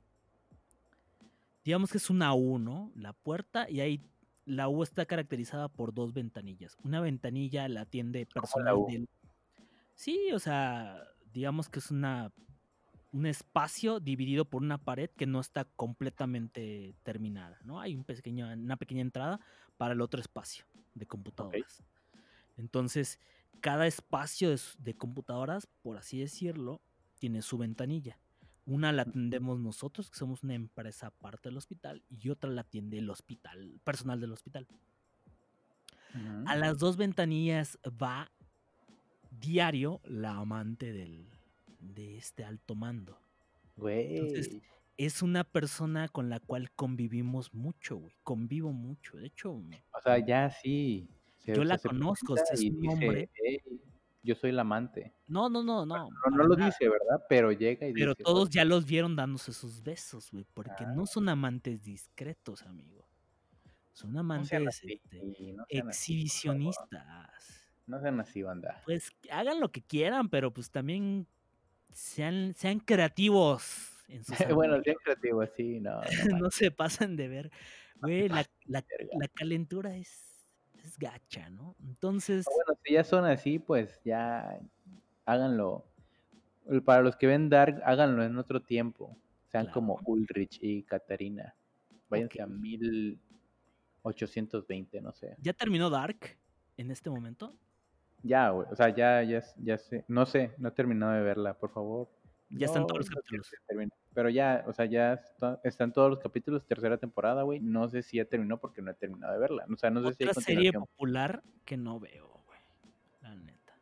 [1.64, 2.91] Digamos que es una U, ¿no?
[2.95, 4.02] La puerta y ahí
[4.45, 6.78] la U está caracterizada por dos ventanillas.
[6.84, 9.10] Una ventanilla la atiende personal del...
[9.95, 11.02] Sí, o sea,
[11.34, 12.32] digamos que es una
[13.12, 17.80] un espacio dividido por una pared que no está completamente terminada, ¿no?
[17.80, 19.40] Hay un pequeño, una pequeña entrada
[19.78, 21.82] para el otro espacio de computadoras.
[22.57, 23.19] Entonces,
[23.61, 26.82] cada espacio de, computadoras, por así decirlo,
[27.19, 28.18] tiene su ventanilla.
[28.65, 32.98] Una la atendemos nosotros, que somos una empresa aparte del hospital, y otra la atiende
[32.98, 34.68] el hospital, personal del hospital.
[36.45, 38.32] A las dos ventanillas va
[39.32, 41.27] diario la amante del,
[41.80, 43.19] de este alto mando.
[43.77, 44.57] Entonces,
[44.98, 48.15] es una persona con la cual convivimos mucho, güey.
[48.23, 49.18] Convivo mucho.
[49.18, 51.07] De hecho, o sea, ya sí.
[51.45, 53.30] Yo la conozco, es un hombre.
[54.23, 55.13] yo soy el amante.
[55.27, 56.09] No, no, no, no.
[56.31, 57.26] No, lo dice, ¿verdad?
[57.30, 58.23] Pero llega y Pero dice.
[58.23, 60.45] Pero todos ya los vieron dándose sus besos, güey.
[60.53, 63.07] Porque no son amantes discretos, amigo.
[63.93, 64.51] Son amantes
[64.84, 65.01] este,
[65.69, 67.65] exhibicionistas.
[67.88, 68.81] No sean así, banda.
[68.84, 71.27] Pues hagan lo que quieran, pero pues también
[71.93, 73.91] sean, sean creativos.
[74.07, 74.23] En
[74.55, 76.01] bueno, sean creativos, sí, no.
[76.38, 77.51] No, se pasan de ver.
[78.01, 78.84] Güey, la, la,
[79.34, 80.24] calentura es,
[80.86, 81.76] es gacha, ¿no?
[81.80, 82.45] Entonces.
[82.45, 84.60] Bueno, si ya son así, pues ya
[85.26, 85.86] háganlo.
[86.84, 89.16] Para los que ven Dark, háganlo en otro tiempo.
[89.48, 91.56] Sean como Ulrich y Katarina.
[92.10, 95.36] Váyanse a 1820, no sé.
[95.40, 96.38] ¿Ya terminó Dark
[96.78, 97.57] en este momento?
[98.24, 98.68] Ya, güey.
[98.72, 100.03] O sea, ya, ya, ya sé.
[100.07, 102.10] No sé, no he terminado de verla, por favor.
[102.57, 103.52] Ya están todos los capítulos.
[104.14, 105.22] Pero ya, o sea, ya
[105.64, 107.60] están todos los capítulos, tercera temporada, güey.
[107.60, 109.65] No sé si ya terminó porque no he terminado de verla.
[109.72, 112.60] O sea, no sé si hay serie popular que no veo, güey.
[113.22, 113.77] La neta.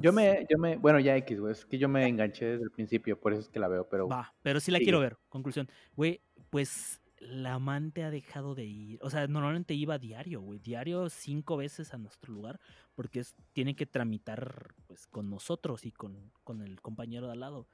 [0.00, 1.52] Yo me, yo me, bueno, ya X, güey.
[1.52, 4.08] Es que yo me enganché desde el principio, por eso es que la veo, pero.
[4.08, 5.16] Va, pero sí la quiero ver.
[5.28, 5.68] Conclusión.
[5.96, 6.20] Güey,
[6.50, 8.98] pues la amante ha dejado de ir.
[9.02, 10.58] O sea, normalmente iba diario, güey.
[10.58, 12.58] Diario cinco veces a nuestro lugar.
[13.00, 16.30] Porque es, tiene que tramitar pues con nosotros y con,
[16.62, 17.66] el compañero de al lado.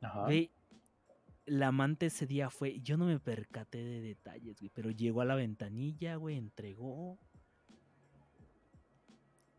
[0.00, 0.24] Ajá.
[0.24, 0.50] Güey,
[1.44, 2.80] la amante ese día fue.
[2.80, 4.70] Yo no me percaté de detalles, güey.
[4.72, 6.38] Pero llegó a la ventanilla, güey.
[6.38, 7.18] Entregó.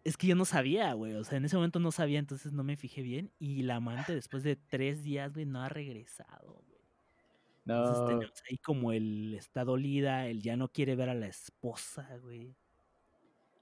[0.03, 1.13] Es que yo no sabía, güey.
[1.13, 3.31] O sea, en ese momento no sabía, entonces no me fijé bien.
[3.37, 6.81] Y la amante después de tres días, güey, no ha regresado, güey.
[7.65, 8.07] No.
[8.07, 12.55] tenemos ahí como el está dolida, él ya no quiere ver a la esposa, güey.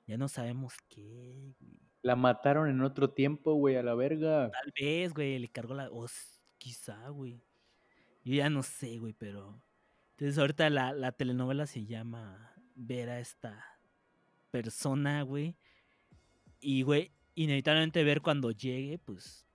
[0.10, 1.80] Ya no sabemos qué, güey.
[2.02, 4.50] La mataron en otro tiempo, güey, a la verga.
[4.50, 5.92] Tal vez, güey, le cargó la.
[5.92, 6.08] O
[6.58, 7.44] quizá, güey.
[8.24, 9.62] Yo ya no sé, güey, pero.
[10.12, 13.64] Entonces, ahorita la, la telenovela se llama Ver a esta
[14.50, 15.56] persona, güey.
[16.60, 19.46] Y, güey, inevitablemente ver cuando llegue, pues.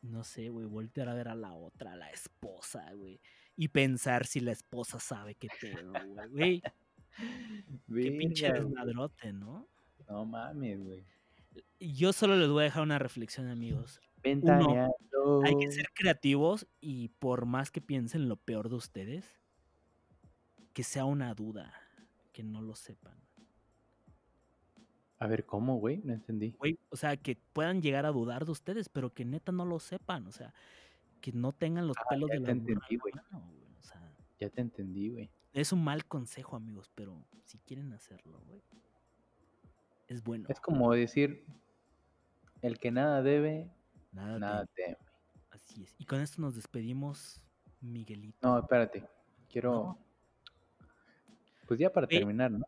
[0.00, 3.20] No sé, güey, voltear a ver a la otra, a la esposa, güey
[3.56, 5.92] y pensar si la esposa sabe qué pedo,
[6.30, 6.62] güey.
[7.86, 9.68] Qué pinche desmadrote, ¿no?
[10.08, 11.04] No mames, güey.
[11.80, 14.00] Yo solo les voy a dejar una reflexión, amigos.
[14.24, 19.30] hay que ser creativos y por más que piensen lo peor de ustedes,
[20.72, 21.72] que sea una duda,
[22.32, 23.16] que no lo sepan.
[25.18, 26.00] A ver, ¿cómo, güey?
[26.04, 26.54] No entendí.
[26.58, 29.78] Güey, o sea, que puedan llegar a dudar de ustedes, pero que neta no lo
[29.78, 30.26] sepan.
[30.26, 30.52] O sea,
[31.20, 33.14] que no tengan los ah, pelos de la entendí, güey.
[34.38, 35.30] ya te entendí, güey.
[35.52, 38.60] Es un mal consejo, amigos, pero si quieren hacerlo, güey,
[40.14, 40.46] es bueno.
[40.48, 41.44] Es como decir,
[42.62, 43.70] el que nada debe,
[44.12, 44.96] nada, teme.
[45.50, 45.94] Así es.
[45.98, 47.42] Y con esto nos despedimos,
[47.80, 48.38] Miguelito.
[48.42, 49.04] No, espérate.
[49.48, 49.98] Quiero...
[51.66, 52.64] Pues ya para terminar, ¿no?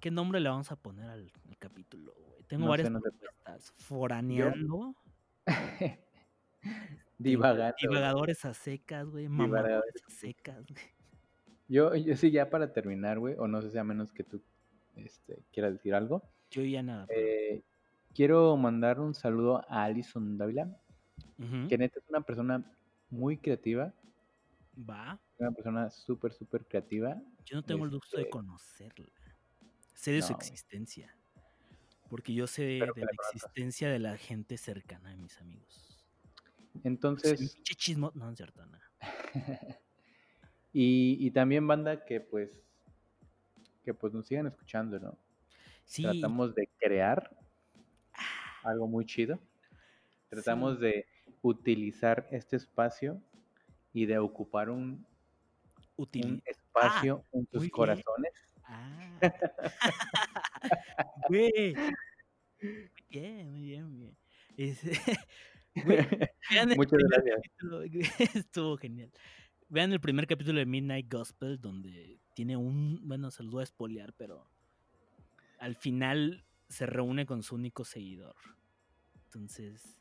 [0.00, 2.42] ¿Qué nombre le vamos a poner al, capítulo, güey?
[2.44, 3.72] Tengo varias propuestas.
[3.78, 4.94] Foraneando.
[7.18, 9.28] Divagadores a secas, güey.
[9.28, 10.82] Mamadores a secas, güey.
[11.66, 14.42] Yo, yo sí, ya para terminar, güey, o no sé si a menos que tú
[15.04, 16.22] este, quieras decir algo.
[16.50, 17.06] Yo ya nada.
[17.10, 17.62] Eh,
[18.14, 20.76] quiero mandar un saludo a Alison Dávila,
[21.68, 22.64] que neta es una persona
[23.10, 23.94] muy creativa.
[24.88, 25.20] Va.
[25.38, 27.20] Una persona súper, súper creativa.
[27.44, 29.06] Yo no tengo el gusto de este conocerla.
[29.94, 31.14] Sé de su existencia.
[32.08, 35.98] Porque yo sé de la existencia de la gente cercana de mis amigos.
[36.84, 37.60] Entonces.
[37.62, 38.12] chismo.
[38.14, 38.62] No, es cierto,
[40.72, 42.50] y, también banda que pues.
[43.88, 45.16] Que pues nos sigan escuchando, ¿no?
[45.86, 46.02] Sí.
[46.02, 47.34] Tratamos de crear
[48.62, 49.38] algo muy chido.
[50.28, 51.06] Tratamos de
[51.40, 53.18] utilizar este espacio
[53.94, 55.06] y de ocupar un,
[56.44, 58.32] espacio ah, en tus corazones.
[58.64, 59.22] Ah.
[61.30, 61.50] muy
[63.08, 64.14] bien, muy bien, muy
[64.58, 64.76] bien.
[66.76, 67.40] Muchas gracias.
[68.34, 69.10] estuvo genial.
[69.70, 73.00] Vean el primer capítulo de Midnight Gospel, donde tiene un.
[73.02, 74.48] Bueno, se los voy a espolear, pero.
[75.58, 78.36] Al final se reúne con su único seguidor.
[79.24, 80.00] Entonces.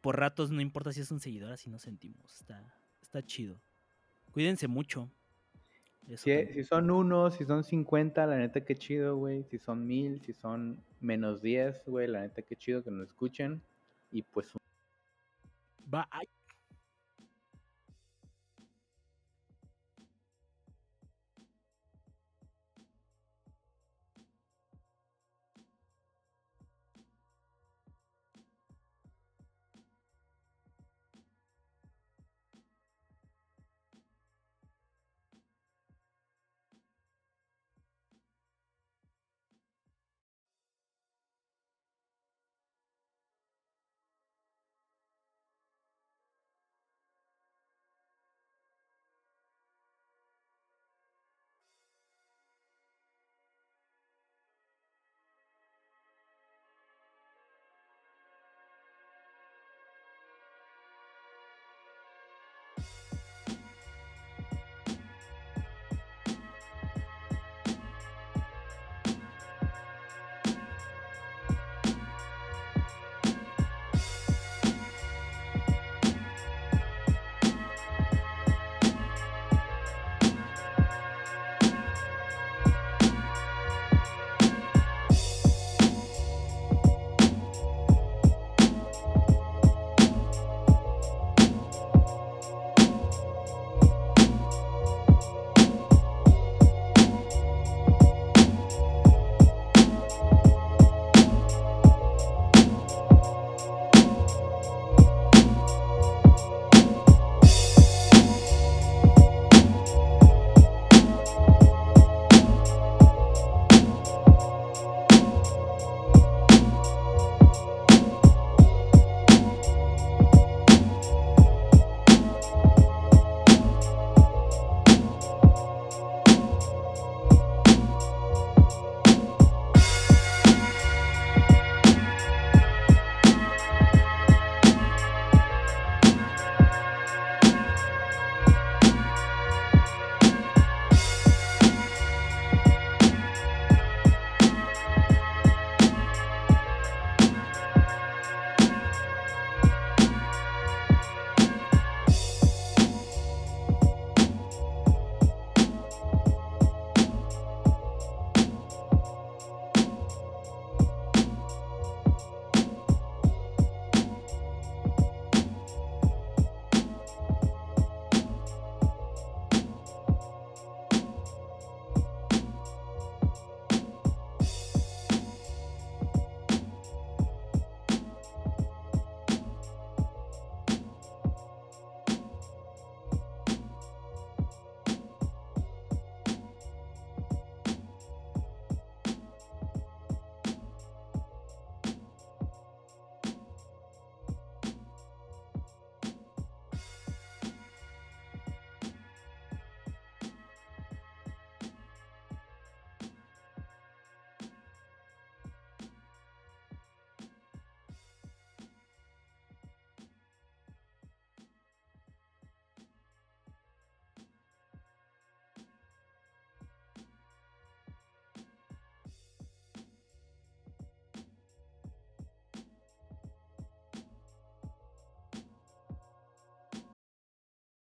[0.00, 2.32] Por ratos no importa si es un seguidor, así nos sentimos.
[2.32, 2.72] Está,
[3.02, 3.60] está chido.
[4.30, 5.10] Cuídense mucho.
[6.14, 9.42] Si, son uno, si son 50, la neta que chido, güey.
[9.42, 13.60] Si son mil, si son menos 10, güey, la neta que chido que nos escuchen.
[14.12, 14.52] Y pues...
[15.86, 16.28] Bye.